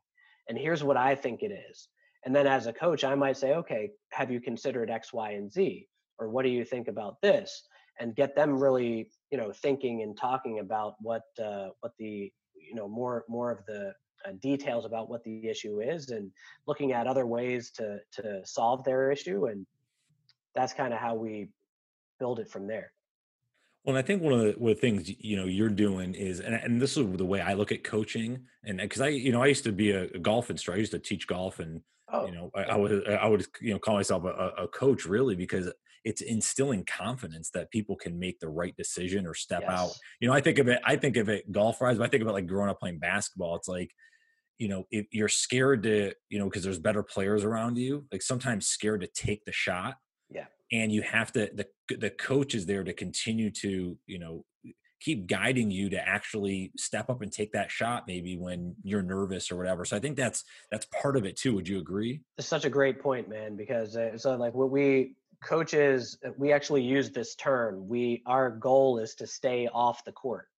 And 0.49 0.57
here's 0.57 0.83
what 0.83 0.97
i 0.97 1.15
think 1.15 1.43
it 1.43 1.53
is 1.71 1.89
and 2.25 2.35
then 2.35 2.47
as 2.47 2.67
a 2.67 2.73
coach, 2.73 3.05
I 3.05 3.15
might 3.15 3.37
say, 3.37 3.55
okay, 3.55 3.91
have 4.11 4.31
you 4.31 4.41
considered 4.41 4.91
X, 4.91 5.13
Y, 5.13 5.33
and 5.33 5.51
Z? 5.53 5.87
Or 6.19 6.29
what 6.29 6.45
do 6.45 6.51
you 6.51 6.65
think 6.65 6.89
about 6.89 7.21
this? 7.23 7.63
And 8.01 8.15
get 8.15 8.35
them 8.35 8.59
really, 8.59 9.11
you 9.31 9.39
know, 9.39 9.53
thinking 9.53 10.03
and 10.03 10.17
talking 10.17 10.59
about 10.59 10.95
what 11.01 11.23
uh, 11.43 11.69
what 11.81 11.93
the 11.99 12.33
you 12.55 12.75
know 12.75 12.89
more 12.89 13.25
more 13.29 13.51
of 13.51 13.65
the 13.67 13.93
uh, 14.27 14.33
details 14.41 14.85
about 14.85 15.09
what 15.09 15.23
the 15.25 15.49
issue 15.49 15.81
is 15.81 16.11
and 16.11 16.31
looking 16.67 16.93
at 16.93 17.07
other 17.07 17.27
ways 17.27 17.71
to 17.73 17.99
to 18.13 18.41
solve 18.45 18.85
their 18.85 19.11
issue 19.13 19.47
and 19.47 19.65
that's 20.55 20.73
kind 20.73 20.93
of 20.93 20.99
how 20.99 21.15
we 21.15 21.49
build 22.19 22.41
it 22.41 22.51
from 22.51 22.67
there. 22.67 22.93
Well, 23.85 23.97
and 23.97 24.05
I 24.05 24.07
think 24.07 24.23
one 24.23 24.33
of 24.33 24.41
the, 24.41 24.53
one 24.59 24.73
of 24.73 24.77
the 24.77 24.81
things 24.81 25.11
you 25.21 25.37
know 25.37 25.45
you're 25.45 25.69
doing 25.69 26.15
is, 26.15 26.41
and, 26.41 26.55
and 26.55 26.83
this 26.83 26.97
is 26.97 27.17
the 27.17 27.25
way 27.25 27.41
I 27.41 27.55
look 27.55 27.73
at 27.73 27.85
coaching, 27.85 28.41
and 28.65 28.79
because 28.79 29.01
I, 29.01 29.09
you 29.09 29.33
know, 29.33 29.43
I 29.43 29.47
used 29.47 29.65
to 29.65 29.73
be 29.73 29.93
a, 29.93 30.05
a 30.05 30.19
golf 30.19 30.51
instructor, 30.51 30.77
I 30.77 30.81
used 30.81 30.93
to 30.93 30.99
teach 30.99 31.27
golf, 31.27 31.59
and 31.61 31.81
oh. 32.13 32.27
you 32.27 32.33
know, 32.33 32.51
I, 32.55 32.63
I, 32.63 32.77
would 32.77 33.09
I 33.09 33.27
would 33.27 33.47
you 33.61 33.73
know 33.73 33.79
call 33.79 33.95
myself 33.95 34.25
a, 34.25 34.63
a, 34.63 34.69
coach 34.69 35.05
really 35.05 35.35
because 35.35 35.73
it's 36.05 36.21
instilling 36.21 36.85
confidence 36.85 37.51
that 37.51 37.71
people 37.71 37.97
can 37.97 38.19
make 38.19 38.39
the 38.41 38.49
right 38.49 38.77
decision 38.77 39.27
or 39.27 39.35
step 39.35 39.63
yes. 39.63 39.79
out. 39.79 39.91
You 40.21 40.29
know, 40.29 40.35
I 40.35 40.41
think 40.41 40.59
of 40.59 40.69
it, 40.69 40.81
I 40.85 40.97
think 40.97 41.17
of 41.17 41.29
it 41.29 41.51
golf 41.53 41.81
wise, 41.81 41.99
but 41.99 42.05
I 42.05 42.09
think 42.09 42.23
about 42.23 42.35
like 42.35 42.47
growing 42.47 42.71
up 42.71 42.81
playing 42.81 42.99
basketball. 42.99 43.57
It's 43.57 43.69
like, 43.69 43.91
you 44.59 44.69
know, 44.69 44.87
if 44.91 45.07
you're 45.13 45.29
scared 45.29 45.83
to, 45.85 46.13
you 46.31 46.39
know, 46.39 46.47
because 46.47 46.63
there's 46.63 46.79
better 46.79 47.03
players 47.03 47.45
around 47.45 47.79
you, 47.79 48.07
like 48.11 48.23
sometimes 48.23 48.67
scared 48.67 49.01
to 49.03 49.07
take 49.09 49.45
the 49.45 49.53
shot 49.53 49.97
yeah 50.31 50.45
and 50.73 50.93
you 50.93 51.03
have 51.03 51.33
to 51.33 51.51
the 51.55 51.67
the 51.97 52.11
coach 52.11 52.55
is 52.55 52.67
there 52.67 52.85
to 52.85 52.93
continue 52.93 53.51
to 53.51 53.97
you 54.07 54.19
know 54.19 54.45
keep 55.01 55.27
guiding 55.27 55.71
you 55.71 55.91
to 55.91 56.09
actually 56.09 56.73
step 56.77 57.09
up 57.09 57.23
and 57.23 57.33
take 57.33 57.53
that 57.53 57.71
shot 57.71 58.05
maybe 58.07 58.37
when 58.37 58.75
you're 58.83 59.03
nervous 59.03 59.51
or 59.51 59.57
whatever. 59.57 59.85
So 59.85 59.97
i 59.97 60.01
think 60.01 60.17
that's 60.17 60.45
that's 60.71 60.87
part 60.87 61.17
of 61.17 61.25
it 61.25 61.37
too. 61.37 61.55
Would 61.55 61.69
you 61.69 61.79
agree? 61.79 62.21
It's 62.37 62.49
such 62.49 62.65
a 62.65 62.71
great 62.71 63.01
point 63.01 63.29
man 63.29 63.57
because 63.57 63.97
uh, 63.97 64.17
so 64.19 64.37
like 64.37 64.55
what 64.55 64.71
we 64.71 65.15
coaches 65.43 66.19
uh, 66.27 66.31
we 66.37 66.53
actually 66.53 66.83
use 66.83 67.11
this 67.11 67.35
term. 67.35 67.89
We 67.89 68.23
our 68.27 68.51
goal 68.51 68.99
is 68.99 69.15
to 69.17 69.27
stay 69.27 69.69
off 69.73 70.05
the 70.05 70.13
court. 70.13 70.49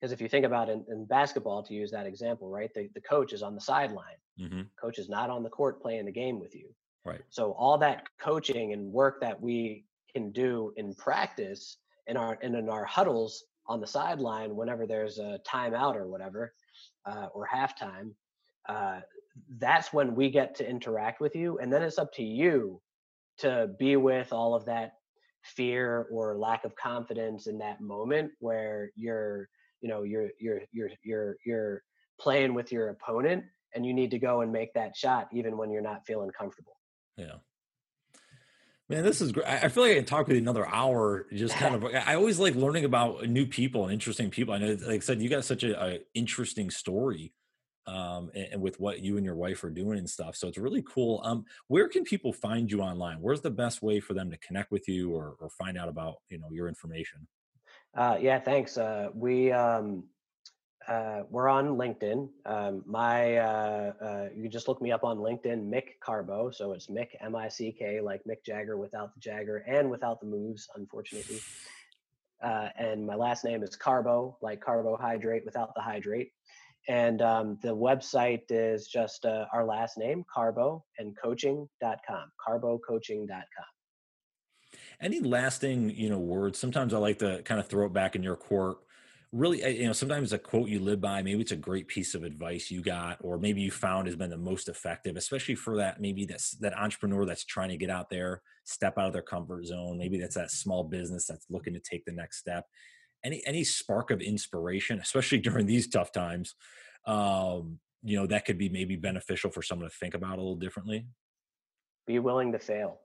Because 0.00 0.12
if 0.12 0.22
you 0.22 0.28
think 0.28 0.46
about 0.46 0.70
it 0.70 0.72
in, 0.72 0.84
in, 0.88 1.04
basketball 1.04 1.62
to 1.64 1.74
use 1.74 1.90
that 1.90 2.06
example 2.06 2.48
right 2.48 2.72
the, 2.74 2.88
the 2.94 3.02
coach 3.02 3.34
is 3.34 3.42
on 3.42 3.54
the 3.54 3.60
sideline. 3.60 4.16
Mm-hmm. 4.40 4.62
coach 4.80 4.98
is 4.98 5.10
not 5.10 5.28
on 5.28 5.42
the 5.42 5.50
court 5.50 5.82
playing 5.82 6.06
the 6.06 6.12
game 6.12 6.40
with 6.40 6.54
you. 6.54 6.70
Right. 7.04 7.20
So 7.28 7.52
all 7.52 7.76
that 7.78 8.06
coaching 8.18 8.72
and 8.72 8.90
work 8.90 9.20
that 9.20 9.38
we 9.38 9.84
can 10.10 10.32
do 10.32 10.72
in 10.76 10.94
practice 10.94 11.76
in 12.06 12.16
our 12.16 12.38
and 12.42 12.54
in 12.54 12.68
our 12.68 12.84
huddles 12.84 13.44
on 13.70 13.80
the 13.80 13.86
sideline 13.86 14.56
whenever 14.56 14.84
there's 14.84 15.18
a 15.20 15.38
timeout 15.46 15.94
or 15.94 16.08
whatever 16.08 16.52
uh, 17.06 17.28
or 17.32 17.46
halftime, 17.46 18.10
uh, 18.68 19.00
that's 19.58 19.92
when 19.92 20.16
we 20.16 20.28
get 20.28 20.56
to 20.56 20.68
interact 20.68 21.20
with 21.20 21.36
you, 21.36 21.58
and 21.58 21.72
then 21.72 21.80
it's 21.82 21.98
up 21.98 22.12
to 22.14 22.24
you 22.24 22.80
to 23.38 23.70
be 23.78 23.94
with 23.96 24.32
all 24.32 24.54
of 24.54 24.64
that 24.64 24.94
fear 25.42 26.08
or 26.10 26.36
lack 26.36 26.64
of 26.64 26.74
confidence 26.74 27.46
in 27.46 27.58
that 27.58 27.80
moment 27.80 28.30
where 28.40 28.90
you're 28.96 29.48
you 29.80 29.88
know 29.88 30.02
you're 30.02 30.28
you're 30.38 30.60
you're 30.72 30.90
you're 31.02 31.36
you're 31.46 31.82
playing 32.20 32.52
with 32.52 32.70
your 32.70 32.90
opponent 32.90 33.42
and 33.74 33.86
you 33.86 33.94
need 33.94 34.10
to 34.10 34.18
go 34.18 34.42
and 34.42 34.52
make 34.52 34.74
that 34.74 34.94
shot 34.94 35.28
even 35.32 35.56
when 35.56 35.70
you're 35.70 35.80
not 35.80 36.04
feeling 36.06 36.30
comfortable 36.38 36.76
yeah. 37.16 37.36
Man, 38.90 39.04
this 39.04 39.20
is 39.20 39.30
great. 39.30 39.46
I 39.46 39.68
feel 39.68 39.84
like 39.84 39.92
I 39.92 39.94
can 39.94 40.04
talk 40.04 40.26
with 40.26 40.34
you 40.34 40.42
another 40.42 40.66
hour. 40.66 41.28
Just 41.32 41.54
kind 41.54 41.76
of, 41.76 41.84
I 41.84 42.16
always 42.16 42.40
like 42.40 42.56
learning 42.56 42.84
about 42.84 43.24
new 43.28 43.46
people 43.46 43.84
and 43.84 43.92
interesting 43.92 44.30
people. 44.30 44.52
I 44.52 44.58
know, 44.58 44.76
like 44.84 44.96
I 44.96 44.98
said, 44.98 45.22
you 45.22 45.28
got 45.28 45.44
such 45.44 45.62
a, 45.62 46.00
interesting 46.12 46.70
story, 46.70 47.32
um, 47.86 48.32
and, 48.34 48.48
and, 48.54 48.60
with 48.60 48.80
what 48.80 48.98
you 48.98 49.16
and 49.16 49.24
your 49.24 49.36
wife 49.36 49.62
are 49.62 49.70
doing 49.70 49.96
and 49.96 50.10
stuff. 50.10 50.34
So 50.34 50.48
it's 50.48 50.58
really 50.58 50.82
cool. 50.82 51.20
Um, 51.24 51.44
where 51.68 51.86
can 51.86 52.02
people 52.02 52.32
find 52.32 52.68
you 52.68 52.80
online? 52.80 53.18
Where's 53.20 53.42
the 53.42 53.50
best 53.52 53.80
way 53.80 54.00
for 54.00 54.14
them 54.14 54.28
to 54.32 54.36
connect 54.38 54.72
with 54.72 54.88
you 54.88 55.12
or, 55.12 55.36
or 55.38 55.50
find 55.50 55.78
out 55.78 55.88
about 55.88 56.16
you 56.28 56.38
know 56.38 56.48
your 56.50 56.66
information? 56.66 57.28
Uh, 57.94 58.18
yeah, 58.20 58.40
thanks. 58.40 58.76
Uh, 58.76 59.10
we 59.14 59.52
um, 59.52 60.02
uh, 60.90 61.22
we're 61.30 61.48
on 61.48 61.76
LinkedIn. 61.76 62.28
Um, 62.44 62.82
my 62.84 63.36
uh, 63.36 63.92
uh, 64.02 64.28
you 64.36 64.48
just 64.48 64.66
look 64.66 64.82
me 64.82 64.90
up 64.90 65.04
on 65.04 65.18
LinkedIn, 65.18 65.70
Mick 65.70 66.00
Carbo. 66.04 66.50
So 66.50 66.72
it's 66.72 66.88
Mick 66.88 67.10
M 67.20 67.36
I 67.36 67.48
C 67.48 67.70
K, 67.70 68.00
like 68.00 68.22
Mick 68.28 68.44
Jagger 68.44 68.76
without 68.76 69.14
the 69.14 69.20
Jagger 69.20 69.58
and 69.68 69.88
without 69.88 70.20
the 70.20 70.26
moves, 70.26 70.68
unfortunately. 70.74 71.40
Uh, 72.42 72.70
and 72.76 73.06
my 73.06 73.14
last 73.14 73.44
name 73.44 73.62
is 73.62 73.76
Carbo, 73.76 74.36
like 74.42 74.60
carbohydrate 74.60 75.44
without 75.44 75.74
the 75.76 75.80
hydrate. 75.80 76.32
And 76.88 77.22
um, 77.22 77.58
the 77.62 77.76
website 77.76 78.42
is 78.48 78.88
just 78.88 79.26
uh, 79.26 79.44
our 79.52 79.64
last 79.64 79.96
name, 79.96 80.24
Carbo, 80.32 80.82
and 80.98 81.16
coaching.com, 81.16 82.32
carbocoaching.com. 82.48 83.64
Any 85.00 85.20
lasting, 85.20 85.90
you 85.90 86.08
know, 86.08 86.18
words? 86.18 86.58
Sometimes 86.58 86.94
I 86.94 86.98
like 86.98 87.18
to 87.18 87.42
kind 87.42 87.60
of 87.60 87.68
throw 87.68 87.86
it 87.86 87.92
back 87.92 88.16
in 88.16 88.22
your 88.22 88.36
court 88.36 88.78
really 89.32 89.78
you 89.78 89.86
know 89.86 89.92
sometimes 89.92 90.32
a 90.32 90.38
quote 90.38 90.68
you 90.68 90.80
live 90.80 91.00
by 91.00 91.22
maybe 91.22 91.40
it's 91.40 91.52
a 91.52 91.56
great 91.56 91.86
piece 91.86 92.16
of 92.16 92.24
advice 92.24 92.68
you 92.68 92.82
got 92.82 93.16
or 93.20 93.38
maybe 93.38 93.60
you 93.60 93.70
found 93.70 94.08
has 94.08 94.16
been 94.16 94.30
the 94.30 94.36
most 94.36 94.68
effective 94.68 95.16
especially 95.16 95.54
for 95.54 95.76
that 95.76 96.00
maybe 96.00 96.24
that's 96.24 96.56
that 96.56 96.76
entrepreneur 96.76 97.24
that's 97.24 97.44
trying 97.44 97.68
to 97.68 97.76
get 97.76 97.90
out 97.90 98.10
there 98.10 98.42
step 98.64 98.98
out 98.98 99.06
of 99.06 99.12
their 99.12 99.22
comfort 99.22 99.64
zone 99.64 99.96
maybe 99.96 100.18
that's 100.18 100.34
that 100.34 100.50
small 100.50 100.82
business 100.82 101.26
that's 101.26 101.46
looking 101.48 101.72
to 101.72 101.80
take 101.80 102.04
the 102.04 102.12
next 102.12 102.38
step. 102.38 102.66
Any 103.24 103.42
any 103.46 103.62
spark 103.62 104.10
of 104.10 104.20
inspiration 104.20 104.98
especially 104.98 105.38
during 105.46 105.66
these 105.66 105.88
tough 105.88 106.10
times 106.10 106.54
um 107.06 107.78
you 108.02 108.16
know 108.16 108.26
that 108.26 108.44
could 108.44 108.58
be 108.58 108.68
maybe 108.68 108.96
beneficial 108.96 109.50
for 109.50 109.62
someone 109.62 109.88
to 109.88 109.94
think 109.94 110.14
about 110.14 110.38
a 110.38 110.40
little 110.40 110.56
differently? 110.56 111.06
Be 112.06 112.18
willing 112.18 112.50
to 112.52 112.58
fail. 112.58 112.98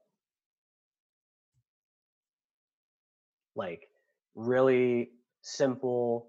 Like 3.56 3.88
really 4.34 5.12
simple 5.46 6.28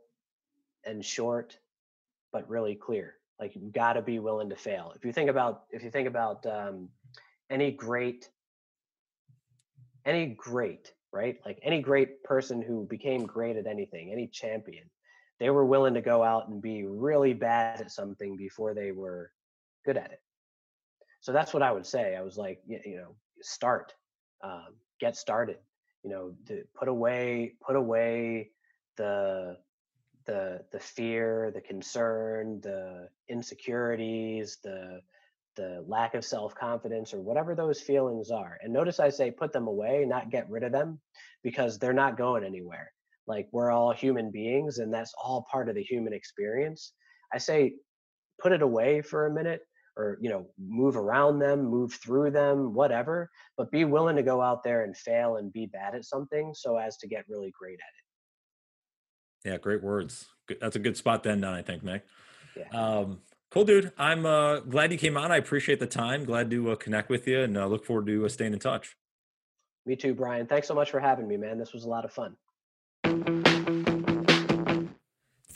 and 0.85 1.05
short, 1.05 1.59
but 2.33 2.49
really 2.49 2.75
clear. 2.75 3.15
Like 3.41 3.55
you've 3.55 3.73
got 3.73 3.95
to 3.95 4.03
be 4.03 4.19
willing 4.19 4.51
to 4.51 4.57
fail. 4.57 4.93
If 4.95 5.05
you 5.05 5.13
think 5.13 5.31
about 5.31 5.65
if 5.71 5.83
you 5.83 5.91
think 5.91 6.09
about 6.09 6.45
um, 6.47 6.89
any 7.51 7.71
great 7.71 8.29
any 10.05 10.27
great 10.27 10.93
right 11.13 11.39
like 11.45 11.59
any 11.63 11.81
great 11.81 12.23
person 12.23 12.63
who 12.63 12.87
became 12.87 13.27
great 13.27 13.57
at 13.57 13.67
anything 13.67 14.13
any 14.13 14.27
champion 14.27 14.85
they 15.39 15.51
were 15.51 15.65
willing 15.65 15.95
to 15.95 16.01
go 16.01 16.23
out 16.23 16.49
and 16.49 16.63
be 16.63 16.85
really 16.85 17.35
bad 17.35 17.81
at 17.81 17.91
something 17.91 18.37
before 18.37 18.73
they 18.73 18.93
were 18.93 19.33
good 19.85 19.97
at 19.97 20.13
it 20.13 20.21
so 21.21 21.33
that's 21.33 21.53
what 21.53 21.63
i 21.63 21.71
would 21.71 21.87
say 21.87 22.17
i 22.17 22.23
was 22.23 22.37
like 22.37 22.61
you 22.67 22.97
know 22.97 23.15
start 23.41 23.95
um, 24.43 24.75
get 25.01 25.17
started 25.17 25.59
you 26.03 26.11
know 26.11 26.35
put 26.79 26.89
away 26.89 27.55
put 27.65 27.77
away 27.77 28.51
the 28.97 29.57
the 30.27 30.61
the 30.73 30.81
fear, 30.81 31.53
the 31.55 31.61
concern, 31.61 32.61
the 32.63 33.09
insecurities, 33.29 34.59
the 34.63 35.01
the 35.57 35.83
lack 35.87 36.15
of 36.15 36.25
self-confidence 36.25 37.15
or 37.15 37.21
whatever 37.21 37.55
those 37.55 37.81
feelings 37.81 38.31
are. 38.31 38.59
And 38.63 38.73
notice 38.75 39.01
I 39.01 39.09
say 39.09 39.31
put 39.31 39.55
them 39.55 39.69
away, 39.69 40.05
not 40.07 40.31
get 40.31 40.51
rid 40.51 40.63
of 40.63 40.73
them 40.73 41.01
because 41.43 41.79
they're 41.79 41.95
not 41.95 42.19
going 42.19 42.45
anywhere. 42.45 42.93
Like 43.27 43.49
we're 43.53 43.71
all 43.71 43.93
human 43.93 44.31
beings 44.31 44.79
and 44.79 44.93
that's 44.93 45.15
all 45.23 45.47
part 45.51 45.71
of 45.71 45.75
the 45.75 45.83
human 45.83 46.13
experience. 46.13 46.93
I 47.33 47.39
say 47.39 47.77
put 48.41 48.53
it 48.53 48.61
away 48.61 49.01
for 49.01 49.27
a 49.27 49.33
minute 49.33 49.63
or 49.97 50.19
you 50.21 50.29
know 50.29 50.47
move 50.59 50.97
around 50.97 51.39
them 51.39 51.65
move 51.65 51.93
through 51.95 52.31
them 52.31 52.75
whatever 52.75 53.31
but 53.57 53.71
be 53.71 53.85
willing 53.85 54.17
to 54.17 54.23
go 54.23 54.43
out 54.43 54.63
there 54.63 54.85
and 54.85 54.97
fail 54.97 55.37
and 55.37 55.53
be 55.53 55.67
bad 55.67 55.95
at 55.95 56.05
something 56.05 56.53
so 56.55 56.77
as 56.77 56.97
to 56.99 57.09
get 57.09 57.25
really 57.29 57.53
great 57.59 57.75
at 57.75 57.97
it 57.99 58.06
yeah, 59.47 59.59
great 59.59 59.83
words. 59.83 60.27
That's 60.61 60.77
a 60.77 60.81
good 60.81 60.97
spot 60.97 61.23
then, 61.23 61.45
I 61.45 61.63
think, 61.63 61.85
Nick. 61.85 62.05
Yeah. 62.57 62.69
Um, 62.71 63.21
cool, 63.51 63.65
dude. 63.65 63.93
I'm 63.97 64.27
uh, 64.27 64.61
glad 64.61 64.91
you 64.91 64.99
came 64.99 65.17
on. 65.17 65.31
I 65.31 65.37
appreciate 65.37 65.79
the 65.79 65.87
time. 65.87 66.25
Glad 66.25 66.51
to 66.51 66.73
uh, 66.73 66.77
connect 66.77 67.09
with 67.09 67.29
you, 67.29 67.43
and 67.43 67.57
uh, 67.57 67.67
look 67.67 67.85
forward 67.85 68.07
to 68.07 68.27
uh, 68.27 68.29
staying 68.29 68.53
in 68.53 68.59
touch. 68.59 68.97
Me 69.87 69.95
too, 69.95 70.15
Brian. 70.15 70.47
Thanks 70.47 70.67
so 70.67 70.75
much 70.75 70.91
for 70.91 70.99
having 70.99 71.29
me, 71.29 71.37
man. 71.37 71.59
This 71.59 71.73
was 71.73 71.85
a 71.85 71.89
lot 71.89 72.05
of 72.05 72.13
fun. 72.13 72.37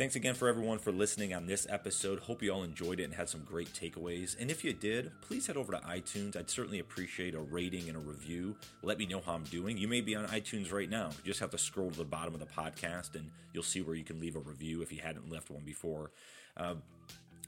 Thanks 0.01 0.17
again 0.17 0.35
for 0.35 0.49
everyone 0.49 0.79
for 0.79 0.93
listening 0.93 1.35
on 1.35 1.45
this 1.45 1.67
episode. 1.69 2.21
Hope 2.21 2.43
you 2.43 2.51
all 2.55 2.63
enjoyed 2.63 3.01
it 3.01 3.05
and 3.05 3.13
had 3.13 3.29
some 3.29 3.43
great 3.45 3.71
takeaways. 3.75 4.35
And 4.41 4.51
if 4.51 4.65
you 4.65 4.73
did, 4.73 5.13
please 5.21 5.47
head 5.47 5.59
over 5.59 5.73
to 5.73 5.79
iTunes. 5.81 6.37
I'd 6.37 6.49
certainly 6.49 6.79
appreciate 6.79 7.35
a 7.35 7.39
rating 7.39 7.87
and 7.87 7.99
a 7.99 8.01
review. 8.01 8.57
Let 8.83 8.97
me 8.97 9.05
know 9.05 9.21
how 9.21 9.35
I'm 9.35 9.45
doing. 9.45 9.77
You 9.77 9.89
may 9.89 10.01
be 10.01 10.17
on 10.17 10.25
iTunes 10.29 10.73
right 10.73 10.89
now. 10.89 11.11
You 11.23 11.27
just 11.27 11.41
have 11.41 11.51
to 11.51 11.59
scroll 11.59 11.91
to 11.91 11.99
the 11.99 12.07
bottom 12.07 12.33
of 12.33 12.41
the 12.41 12.47
podcast 12.47 13.15
and 13.15 13.31
you'll 13.53 13.63
see 13.63 13.83
where 13.83 13.95
you 13.95 14.03
can 14.03 14.19
leave 14.19 14.37
a 14.37 14.41
review 14.41 14.81
if 14.81 14.91
you 14.91 15.03
hadn't 15.03 15.31
left 15.31 15.51
one 15.51 15.65
before. 15.65 16.13
Uh, 16.57 16.77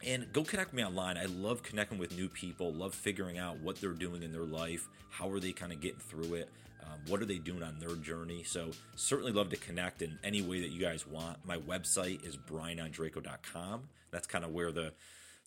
and 0.06 0.30
go 0.34 0.44
connect 0.44 0.72
with 0.72 0.76
me 0.76 0.84
online. 0.84 1.16
I 1.16 1.24
love 1.24 1.62
connecting 1.62 1.96
with 1.96 2.14
new 2.18 2.28
people, 2.28 2.70
love 2.74 2.94
figuring 2.94 3.38
out 3.38 3.60
what 3.60 3.80
they're 3.80 3.92
doing 3.92 4.22
in 4.22 4.30
their 4.30 4.44
life, 4.44 4.90
how 5.08 5.30
are 5.30 5.40
they 5.40 5.52
kind 5.52 5.72
of 5.72 5.80
getting 5.80 6.00
through 6.00 6.34
it. 6.34 6.50
Um, 6.82 7.00
what 7.08 7.20
are 7.20 7.24
they 7.24 7.38
doing 7.38 7.62
on 7.62 7.78
their 7.78 7.94
journey? 7.96 8.42
So 8.42 8.70
certainly 8.96 9.32
love 9.32 9.50
to 9.50 9.56
connect 9.56 10.02
in 10.02 10.18
any 10.24 10.42
way 10.42 10.60
that 10.60 10.70
you 10.70 10.80
guys 10.80 11.06
want. 11.06 11.38
My 11.44 11.58
website 11.58 12.26
is 12.26 12.36
brianondrako.com. 12.36 13.88
That's 14.10 14.26
kind 14.26 14.44
of 14.44 14.52
where 14.52 14.72
the, 14.72 14.92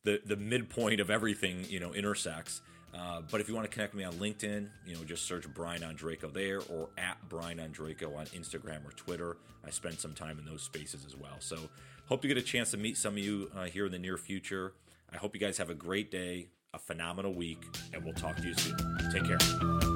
the 0.04 0.22
the 0.26 0.36
midpoint 0.36 1.00
of 1.00 1.10
everything 1.10 1.66
you 1.70 1.80
know 1.80 1.94
intersects. 1.94 2.62
Uh, 2.94 3.22
but 3.30 3.42
if 3.42 3.50
you 3.50 3.56
want 3.56 3.70
to 3.70 3.74
connect 3.74 3.94
me 3.94 4.04
on 4.04 4.14
LinkedIn, 4.14 4.70
you 4.86 4.96
know, 4.96 5.04
just 5.04 5.26
search 5.26 5.46
Brian 5.54 5.82
Ondrako 5.82 6.32
there 6.32 6.62
or 6.70 6.90
at 6.98 7.18
Brian 7.28 7.58
Ondrako 7.58 8.16
on 8.16 8.26
Instagram 8.28 8.86
or 8.86 8.92
Twitter. 8.96 9.38
I 9.66 9.70
spend 9.70 10.00
some 10.00 10.14
time 10.14 10.40
in 10.40 10.46
those 10.46 10.62
spaces 10.62 11.06
as 11.06 11.16
well. 11.16 11.36
So 11.40 11.58
hope 12.08 12.24
you 12.24 12.30
get 12.30 12.38
a 12.38 12.46
chance 12.46 12.72
to 12.72 12.78
meet 12.78 12.98
some 12.98 13.14
of 13.14 13.20
you 13.20 13.52
uh, 13.56 13.66
here 13.66 13.86
in 13.86 13.92
the 13.92 14.00
near 14.00 14.18
future. 14.18 14.74
I 15.12 15.18
hope 15.18 15.34
you 15.34 15.42
guys 15.42 15.58
have 15.58 15.70
a 15.70 15.76
great 15.76 16.10
day, 16.10 16.48
a 16.74 16.80
phenomenal 16.80 17.34
week, 17.34 17.64
and 17.94 18.04
we'll 18.04 18.14
talk 18.14 18.38
to 18.38 18.44
you 18.44 18.54
soon. 18.54 18.78
Take 19.12 19.26
care. 19.26 19.95